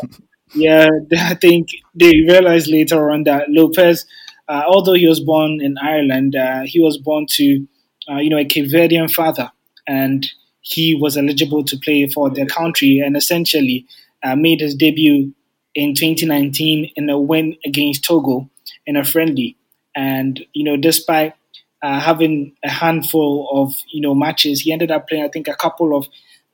yeah, 0.54 0.88
I 1.18 1.34
think 1.34 1.68
they 1.94 2.20
realized 2.20 2.68
later 2.68 3.10
on 3.10 3.24
that 3.24 3.48
Lopes, 3.48 4.06
uh, 4.48 4.62
although 4.66 4.94
he 4.94 5.06
was 5.06 5.20
born 5.20 5.60
in 5.60 5.76
Ireland, 5.78 6.36
uh, 6.36 6.62
he 6.64 6.80
was 6.80 6.98
born 6.98 7.26
to, 7.30 7.66
uh, 8.10 8.16
you 8.16 8.30
know, 8.30 8.38
a 8.38 8.44
Cape 8.44 8.70
Verdean 8.70 9.10
father, 9.10 9.50
and 9.86 10.26
he 10.60 10.94
was 10.94 11.16
eligible 11.16 11.64
to 11.64 11.76
play 11.78 12.06
for 12.06 12.30
their 12.30 12.46
country, 12.46 13.00
and 13.00 13.16
essentially 13.16 13.86
uh, 14.22 14.36
made 14.36 14.60
his 14.60 14.74
debut 14.74 15.32
in 15.74 15.94
2019 15.94 16.92
in 16.94 17.10
a 17.10 17.18
win 17.18 17.56
against 17.64 18.04
Togo 18.04 18.48
in 18.86 18.96
a 18.96 19.04
friendly. 19.04 19.56
And 19.94 20.44
you 20.52 20.64
know, 20.64 20.76
despite 20.76 21.34
uh, 21.82 22.00
having 22.00 22.54
a 22.64 22.70
handful 22.70 23.48
of 23.52 23.74
you 23.88 24.00
know 24.00 24.14
matches. 24.14 24.60
He 24.60 24.72
ended 24.72 24.90
up 24.90 25.08
playing, 25.08 25.24
I 25.24 25.28
think, 25.28 25.48
a 25.48 25.54
couple 25.54 25.96
of 25.96 26.06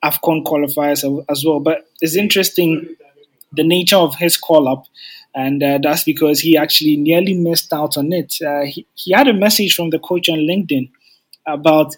Afcon 0.03 0.43
qualifiers 0.43 1.03
as 1.29 1.43
well. 1.45 1.59
But 1.59 1.87
it's 2.01 2.15
interesting 2.15 2.95
the 3.53 3.63
nature 3.63 3.97
of 3.97 4.15
his 4.15 4.37
call 4.37 4.67
up, 4.67 4.85
and 5.35 5.61
uh, 5.63 5.79
that's 5.81 6.03
because 6.03 6.39
he 6.39 6.57
actually 6.57 6.97
nearly 6.97 7.33
missed 7.33 7.71
out 7.73 7.97
on 7.97 8.11
it. 8.13 8.35
Uh, 8.45 8.61
he, 8.65 8.85
he 8.95 9.13
had 9.13 9.27
a 9.27 9.33
message 9.33 9.75
from 9.75 9.89
the 9.89 9.99
coach 9.99 10.29
on 10.29 10.39
LinkedIn 10.39 10.89
about 11.47 11.95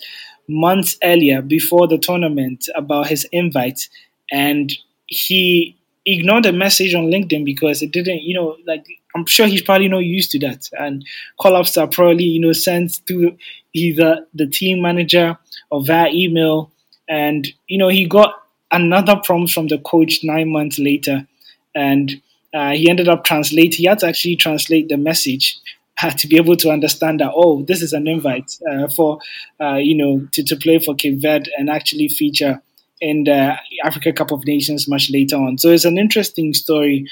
months 0.47 0.97
earlier 1.03 1.41
before 1.41 1.87
the 1.87 1.97
tournament 1.97 2.67
about 2.75 3.07
his 3.07 3.25
invite, 3.31 3.87
and 4.31 4.73
he 5.07 5.77
ignored 6.05 6.45
the 6.45 6.53
message 6.53 6.93
on 6.93 7.05
LinkedIn 7.05 7.45
because 7.45 7.81
it 7.81 7.91
didn't, 7.91 8.23
you 8.23 8.33
know, 8.33 8.57
like 8.65 8.85
I'm 9.15 9.25
sure 9.25 9.47
he's 9.47 9.61
probably 9.61 9.87
not 9.87 10.05
used 10.05 10.31
to 10.31 10.39
that. 10.39 10.69
And 10.71 11.05
call 11.39 11.55
ups 11.55 11.77
are 11.77 11.87
probably, 11.87 12.23
you 12.23 12.39
know, 12.39 12.53
sent 12.53 13.05
to 13.07 13.37
either 13.73 14.25
the 14.33 14.47
team 14.47 14.81
manager 14.81 15.37
or 15.69 15.83
via 15.83 16.09
email. 16.11 16.71
And, 17.09 17.47
you 17.67 17.77
know, 17.77 17.89
he 17.89 18.05
got 18.05 18.35
another 18.71 19.19
prompt 19.23 19.51
from 19.51 19.67
the 19.67 19.79
coach 19.79 20.23
nine 20.23 20.49
months 20.51 20.79
later. 20.79 21.27
And 21.75 22.21
uh, 22.53 22.71
he 22.71 22.89
ended 22.89 23.07
up 23.07 23.23
translating, 23.23 23.77
he 23.77 23.85
had 23.85 23.99
to 23.99 24.07
actually 24.07 24.35
translate 24.35 24.89
the 24.89 24.97
message 24.97 25.57
uh, 26.01 26.11
to 26.11 26.27
be 26.27 26.37
able 26.37 26.55
to 26.57 26.69
understand 26.69 27.19
that, 27.19 27.31
oh, 27.35 27.63
this 27.63 27.81
is 27.81 27.93
an 27.93 28.07
invite 28.07 28.57
uh, 28.69 28.87
for, 28.87 29.19
uh, 29.59 29.75
you 29.75 29.95
know, 29.95 30.27
to, 30.31 30.43
to 30.43 30.55
play 30.55 30.79
for 30.79 30.95
Cape 30.95 31.21
Verde 31.21 31.51
and 31.57 31.69
actually 31.69 32.07
feature 32.07 32.61
in 32.99 33.23
the 33.23 33.57
Africa 33.83 34.13
Cup 34.13 34.31
of 34.31 34.45
Nations 34.45 34.87
much 34.87 35.09
later 35.11 35.35
on. 35.35 35.57
So 35.57 35.69
it's 35.69 35.85
an 35.85 35.97
interesting 35.97 36.53
story 36.53 37.07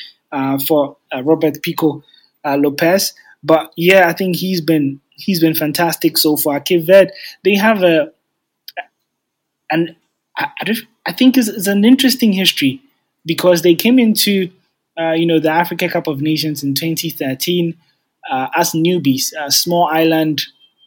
for 0.60 0.98
uh, 1.14 1.24
Robert 1.24 1.62
Pico 1.62 2.04
uh, 2.46 2.56
Lopes. 2.56 3.14
But 3.44 3.72
yeah, 3.76 4.08
I 4.08 4.14
think 4.14 4.36
he's 4.36 4.62
been 4.62 5.00
he's 5.12 5.40
been 5.40 5.56
fantastic 5.56 6.18
so 6.18 6.38
far. 6.38 6.60
Cape 6.60 6.86
Verde, 6.86 7.12
they 7.44 7.56
have 7.56 7.84
a 7.84 8.12
and 9.72 9.96
I, 10.38 10.48
I 11.06 11.12
think 11.12 11.38
it's, 11.38 11.48
it's, 11.48 11.68
an 11.68 11.86
interesting 11.86 12.34
history 12.34 12.82
because 13.26 13.62
they 13.62 13.76
came 13.76 14.00
into 14.00 14.50
uh, 15.00 15.12
you 15.12 15.26
know 15.26 15.40
the 15.40 15.50
Africa 15.50 15.90
Cup 15.90 16.08
of 16.08 16.22
Nations 16.22 16.64
in 16.64 16.74
2013 16.74 17.76
uh, 18.30 18.48
as 18.56 18.72
newbies, 18.72 19.32
a 19.40 19.52
small 19.52 19.86
island. 19.86 20.42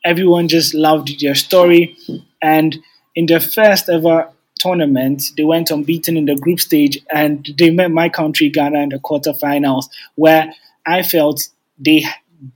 Everyone 0.05 0.49
just 0.49 0.74
loved 0.74 1.20
their 1.20 1.34
story, 1.34 1.97
and 2.40 2.78
in 3.14 3.26
their 3.26 3.40
first 3.40 3.88
ever 3.88 4.28
tournament, 4.63 5.25
they 5.37 5.45
went 5.45 5.71
unbeaten 5.71 6.17
in 6.17 6.27
the 6.27 6.37
group 6.37 6.61
stage 6.61 6.99
and 7.11 7.49
they 7.59 7.71
met 7.71 7.91
my 7.91 8.09
country, 8.09 8.49
Ghana, 8.49 8.79
in 8.79 8.89
the 8.91 8.99
quarterfinals, 8.99 9.87
where 10.15 10.53
I 10.87 11.03
felt 11.03 11.49
they 11.79 12.05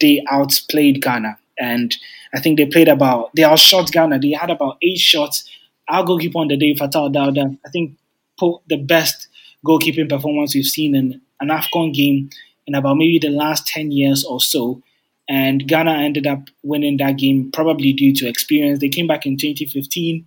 they 0.01 0.25
outplayed 0.31 1.03
Ghana. 1.03 1.39
And 1.59 1.97
I 2.35 2.41
think 2.41 2.59
they 2.59 2.67
played 2.67 2.89
about, 2.89 3.31
they 3.35 3.45
outshot 3.45 3.93
Ghana. 3.93 4.19
They 4.19 4.33
had 4.33 4.51
about 4.51 4.79
eight 4.83 4.99
shots. 4.99 5.49
Our 5.89 6.05
goalkeeper 6.05 6.39
on 6.39 6.49
the 6.49 6.57
day, 6.57 6.75
Fatau 6.75 7.13
Dauda, 7.13 7.57
I 7.65 7.71
think 7.71 7.97
put 8.39 8.63
the 8.69 8.77
best 8.77 9.29
goalkeeping 9.65 10.09
performance 10.09 10.55
we've 10.55 10.65
seen 10.65 10.95
in 10.95 11.21
an 11.41 11.49
AFCON 11.49 11.95
game 11.95 12.31
in 12.67 12.75
about 12.75 12.97
maybe 12.97 13.19
the 13.19 13.31
last 13.31 13.67
10 13.69 13.93
years 13.93 14.25
or 14.25 14.41
so. 14.41 14.83
And 15.29 15.67
Ghana 15.67 15.93
ended 15.93 16.27
up 16.27 16.49
winning 16.63 16.99
that 16.99 17.17
game 17.17 17.51
probably 17.53 17.93
due 17.93 18.15
to 18.15 18.29
experience. 18.29 18.81
They 18.81 18.89
came 18.89 19.07
back 19.07 19.27
in 19.27 19.37
2015 19.37 20.27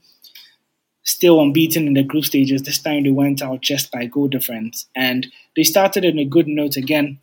still 1.04 1.42
unbeaten 1.42 1.88
in 1.88 1.94
the 1.94 2.04
group 2.04 2.26
stages. 2.26 2.64
This 2.64 2.80
time 2.80 3.04
they 3.04 3.10
went 3.10 3.42
out 3.42 3.62
just 3.62 3.92
by 3.92 4.06
goal 4.06 4.28
difference. 4.28 4.88
And 4.96 5.28
they 5.56 5.64
started 5.64 6.06
in 6.06 6.20
a 6.20 6.26
good 6.26 6.48
note 6.48 6.78
again. 6.78 7.20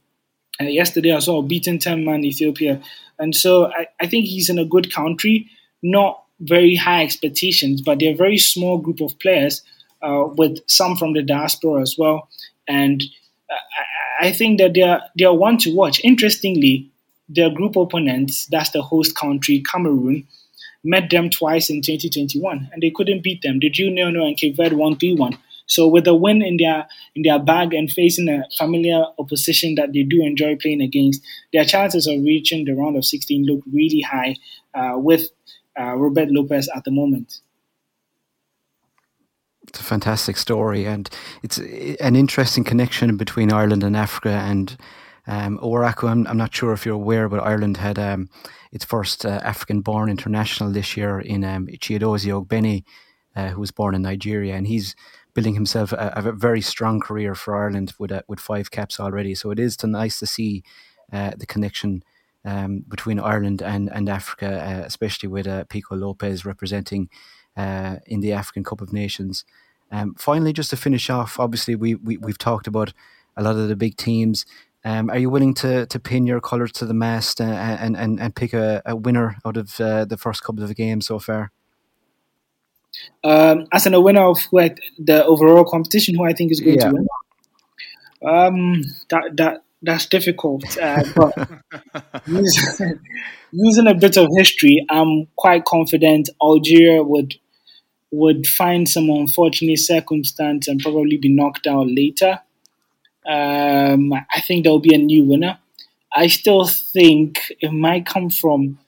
Uh, 0.61 0.65
yesterday 0.65 1.13
I 1.13 1.19
saw 1.19 1.39
a 1.39 1.43
beaten 1.43 1.79
10 1.79 2.05
man 2.05 2.25
Ethiopia. 2.25 2.81
And 3.19 3.35
so 3.35 3.67
I, 3.67 3.87
I 4.01 4.07
think 4.07 4.27
he's 4.27 4.49
in 4.49 4.59
a 4.59 4.65
good 4.65 4.93
country, 4.93 5.49
not 5.83 6.23
very 6.41 6.75
high 6.75 7.03
expectations, 7.03 7.81
but 7.81 7.99
they're 7.99 8.13
a 8.13 8.17
very 8.17 8.39
small 8.39 8.79
group 8.79 9.01
of 9.01 9.19
players 9.19 9.63
uh, 10.03 10.25
with 10.37 10.59
some 10.67 10.97
from 10.97 11.13
the 11.13 11.23
diaspora 11.23 11.81
as 11.81 11.97
well. 11.99 12.29
And 12.69 13.03
I, 13.51 14.29
I 14.29 14.33
think 14.33 14.59
that 14.59 14.75
they're, 14.75 15.03
they're 15.17 15.33
one 15.33 15.59
to 15.59 15.75
watch. 15.75 16.01
Interestingly, 16.05 16.91
their 17.29 17.51
group 17.51 17.77
opponents, 17.77 18.47
that's 18.47 18.71
the 18.71 18.83
host 18.83 19.17
country, 19.17 19.63
Cameroon, 19.71 20.27
met 20.87 21.11
them 21.11 21.31
twice 21.31 21.69
in 21.69 21.83
2021 21.83 22.71
and 22.73 22.83
they 22.83 22.91
couldn't 22.91 23.23
beat 23.23 23.43
them. 23.43 23.59
The 23.61 23.71
Junior 23.71 24.11
No 24.11 24.25
and 24.25 24.37
Cape 24.37 24.57
Verde 24.57 24.77
won 24.77 24.97
3 24.97 25.15
1. 25.15 25.39
So 25.67 25.89
with 25.89 26.07
a 26.07 26.15
win 26.15 26.43
in 26.43 26.59
their 26.59 26.87
in 27.15 27.23
their 27.23 27.39
bag 27.39 27.75
and 27.75 27.91
facing 27.91 28.29
a 28.29 28.45
familiar 28.57 29.05
opposition 29.19 29.75
that 29.75 29.93
they 29.93 30.05
do 30.05 30.23
enjoy 30.23 30.57
playing 30.57 30.81
against, 30.81 31.23
their 31.53 31.65
chances 31.65 32.07
of 32.07 32.23
reaching 32.23 32.65
the 32.65 32.73
round 32.73 32.97
of 32.97 33.05
16 33.05 33.45
look 33.45 33.61
really 33.73 34.01
high 34.01 34.37
uh, 34.75 34.93
with 34.97 35.29
uh, 35.79 35.95
Robert 35.97 36.31
Lopes 36.31 36.69
at 36.75 36.85
the 36.85 36.91
moment. 36.91 37.41
It's 39.69 39.81
a 39.81 39.85
fantastic 39.85 40.37
story, 40.37 40.87
and 40.87 41.11
it's 41.43 41.59
an 41.59 42.15
interesting 42.15 42.63
connection 42.63 43.17
between 43.17 43.53
Ireland 43.53 43.83
and 43.83 43.97
Africa. 43.97 44.31
And 44.31 44.77
um, 45.27 45.59
Owuraku, 45.59 46.09
I'm, 46.09 46.27
I'm 46.27 46.37
not 46.37 46.55
sure 46.55 46.73
if 46.73 46.87
you're 46.87 46.95
aware, 46.95 47.29
but 47.29 47.43
Ireland 47.43 47.77
had 47.77 47.99
um, 47.99 48.29
its 48.73 48.85
first 48.85 49.27
uh, 49.27 49.41
African-born 49.43 50.09
international 50.09 50.71
this 50.71 50.97
year 50.97 51.21
in 51.21 51.45
um, 51.45 51.67
Chiedozie 51.67 52.33
Ogbene, 52.33 52.85
uh, 53.35 53.49
who 53.49 53.61
was 53.61 53.71
born 53.71 53.95
in 53.95 54.03
Nigeria, 54.03 54.55
and 54.55 54.67
he's 54.67 54.95
building 55.35 55.55
himself 55.55 55.93
a, 55.93 56.13
a, 56.17 56.33
very 56.33 56.63
strong 56.63 56.99
career 57.01 57.35
for 57.35 57.55
Ireland 57.55 57.93
with 57.99 58.11
uh, 58.11 58.23
with 58.27 58.41
five 58.41 58.71
caps 58.71 58.99
already. 58.99 59.35
So 59.35 59.51
it 59.51 59.59
is 59.59 59.77
to, 59.79 59.87
nice 59.87 60.19
to 60.21 60.27
see 60.27 60.63
uh, 61.13 61.33
the 61.37 61.45
connection 61.45 62.03
um, 62.45 62.85
between 62.89 63.19
Ireland 63.19 63.63
and 63.63 63.93
and 63.93 64.09
Africa, 64.09 64.47
uh, 64.47 64.87
especially 64.87 65.29
with 65.29 65.47
uh, 65.47 65.65
Pico 65.65 65.97
Lopes 65.97 66.45
representing 66.45 67.11
in 67.57 68.21
the 68.21 68.33
African 68.33 68.65
Cup 68.65 68.81
of 68.81 68.93
Nations. 68.93 69.45
Um, 69.91 70.15
finally, 70.15 70.53
just 70.53 70.71
to 70.71 70.77
finish 70.77 71.11
off, 71.11 71.39
obviously 71.39 71.75
we, 71.75 71.95
we 71.95 72.17
we've 72.17 72.39
talked 72.39 72.67
about 72.67 72.93
a 73.37 73.43
lot 73.43 73.57
of 73.57 73.69
the 73.69 73.77
big 73.77 73.97
teams. 73.97 74.47
Um, 74.87 75.11
are 75.11 75.19
you 75.19 75.31
willing 75.31 75.53
to, 75.55 75.85
to 75.87 75.99
pin 75.99 76.27
your 76.27 76.41
colours 76.41 76.71
to 76.73 76.87
the 76.87 76.95
mast 76.95 77.41
and, 77.41 77.53
and, 77.53 77.97
and, 77.97 78.21
and 78.21 78.37
pick 78.37 78.53
a, 78.53 78.83
a 78.87 78.95
winner 78.95 79.37
out 79.45 79.57
of 79.57 79.81
uh, 79.81 80.05
the 80.05 80.17
first 80.17 80.45
couple 80.45 80.63
of 80.63 80.77
games 80.77 81.07
so 81.07 81.19
far? 81.19 81.51
Um, 83.25 83.67
as 83.73 83.85
a 83.89 84.01
winner 84.01 84.23
of 84.23 84.39
who 84.49 84.61
I, 84.61 84.77
the 84.97 85.25
overall 85.25 85.65
competition, 85.65 86.15
who 86.15 86.25
I 86.25 86.35
think 86.35 86.53
is 86.53 86.61
going 86.61 86.77
yeah. 86.77 86.89
to 86.89 86.95
win. 86.95 87.09
Um, 88.25 88.83
that 89.11 89.33
that 89.37 89.65
that's 89.83 90.07
difficult. 90.07 90.65
Uh, 90.79 91.03
but 91.17 92.23
using, 92.29 93.01
using 93.51 93.87
a 93.89 93.95
bit 93.95 94.17
of 94.17 94.29
history, 94.37 94.87
I'm 94.89 95.27
quite 95.35 95.65
confident 95.65 96.31
Algeria 96.41 97.03
would 97.03 97.35
would 98.13 98.47
find 98.47 98.89
some 98.89 99.11
unfortunate 99.11 99.81
circumstance 99.81 100.69
and 100.69 100.81
probably 100.81 101.17
be 101.17 101.29
knocked 101.29 101.67
out 101.67 101.89
later. 101.89 102.39
Um, 103.29 104.13
I 104.13 104.41
think 104.47 104.65
there 104.65 104.73
will 104.73 104.81
be 104.81 104.95
a 104.95 104.99
new 104.99 105.25
winner. 105.25 105.59
I 106.15 106.29
still 106.29 106.67
think 106.67 107.53
it 107.61 107.73
might 107.73 108.07
come 108.07 108.31
from 108.31 108.79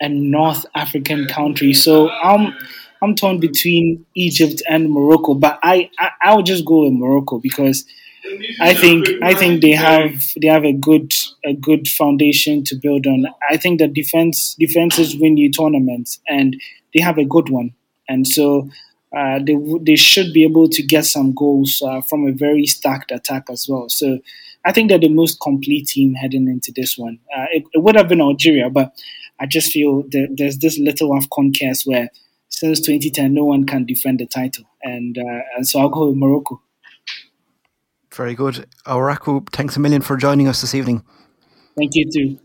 a 0.00 0.08
North 0.08 0.66
African 0.74 1.26
country. 1.26 1.74
So 1.74 2.10
I'm 2.10 2.54
I'm 3.02 3.14
torn 3.14 3.38
between 3.40 4.06
Egypt 4.14 4.62
and 4.68 4.90
Morocco, 4.90 5.34
but 5.34 5.58
I 5.62 5.90
I, 5.98 6.10
I 6.22 6.36
would 6.36 6.46
just 6.46 6.64
go 6.64 6.84
with 6.84 6.92
Morocco 6.94 7.38
because 7.38 7.84
I 8.60 8.74
think 8.74 9.06
I 9.22 9.34
think 9.34 9.62
they 9.62 9.72
have 9.72 10.24
they 10.40 10.48
have 10.48 10.64
a 10.64 10.72
good 10.72 11.12
a 11.44 11.54
good 11.54 11.88
foundation 11.88 12.64
to 12.64 12.76
build 12.76 13.06
on. 13.06 13.26
I 13.50 13.56
think 13.56 13.78
that 13.80 13.94
defense 13.94 14.54
defenses 14.58 15.16
win 15.16 15.36
you 15.36 15.50
tournaments, 15.50 16.20
and 16.28 16.56
they 16.94 17.00
have 17.02 17.18
a 17.18 17.24
good 17.24 17.48
one, 17.48 17.74
and 18.08 18.26
so 18.26 18.68
uh, 19.16 19.38
they 19.42 19.56
they 19.80 19.96
should 19.96 20.32
be 20.32 20.44
able 20.44 20.68
to 20.68 20.82
get 20.82 21.04
some 21.04 21.32
goals 21.32 21.82
uh, 21.84 22.00
from 22.02 22.26
a 22.26 22.32
very 22.32 22.66
stacked 22.66 23.10
attack 23.10 23.44
as 23.50 23.66
well. 23.68 23.88
So 23.88 24.18
I 24.64 24.72
think 24.72 24.90
they're 24.90 24.98
the 24.98 25.08
most 25.08 25.40
complete 25.40 25.88
team 25.88 26.14
heading 26.14 26.48
into 26.48 26.72
this 26.74 26.98
one. 26.98 27.18
Uh, 27.34 27.46
it, 27.52 27.64
it, 27.72 27.82
would 27.82 27.96
have 27.96 28.08
been 28.08 28.20
Algeria, 28.20 28.68
but 28.68 28.92
I 29.40 29.46
just 29.46 29.72
feel 29.72 30.02
that 30.10 30.34
there's 30.36 30.58
this 30.58 30.78
little 30.78 31.16
of 31.16 31.30
conquest 31.30 31.86
where 31.86 32.10
since 32.50 32.80
2010 32.80 33.32
no 33.32 33.44
one 33.44 33.64
can 33.64 33.86
defend 33.86 34.20
the 34.20 34.26
title, 34.26 34.64
and 34.82 35.16
uh, 35.16 35.40
and 35.56 35.66
so 35.66 35.80
I'll 35.80 35.88
go 35.88 36.08
with 36.08 36.16
Morocco. 36.16 36.60
Very 38.12 38.34
good. 38.34 38.66
Owuraku, 38.86 39.48
thanks 39.52 39.76
a 39.76 39.80
million 39.80 40.02
for 40.02 40.16
joining 40.16 40.48
us 40.48 40.60
this 40.60 40.74
evening. 40.74 41.04
Thank 41.76 41.92
you 41.94 42.10
too. 42.10 42.38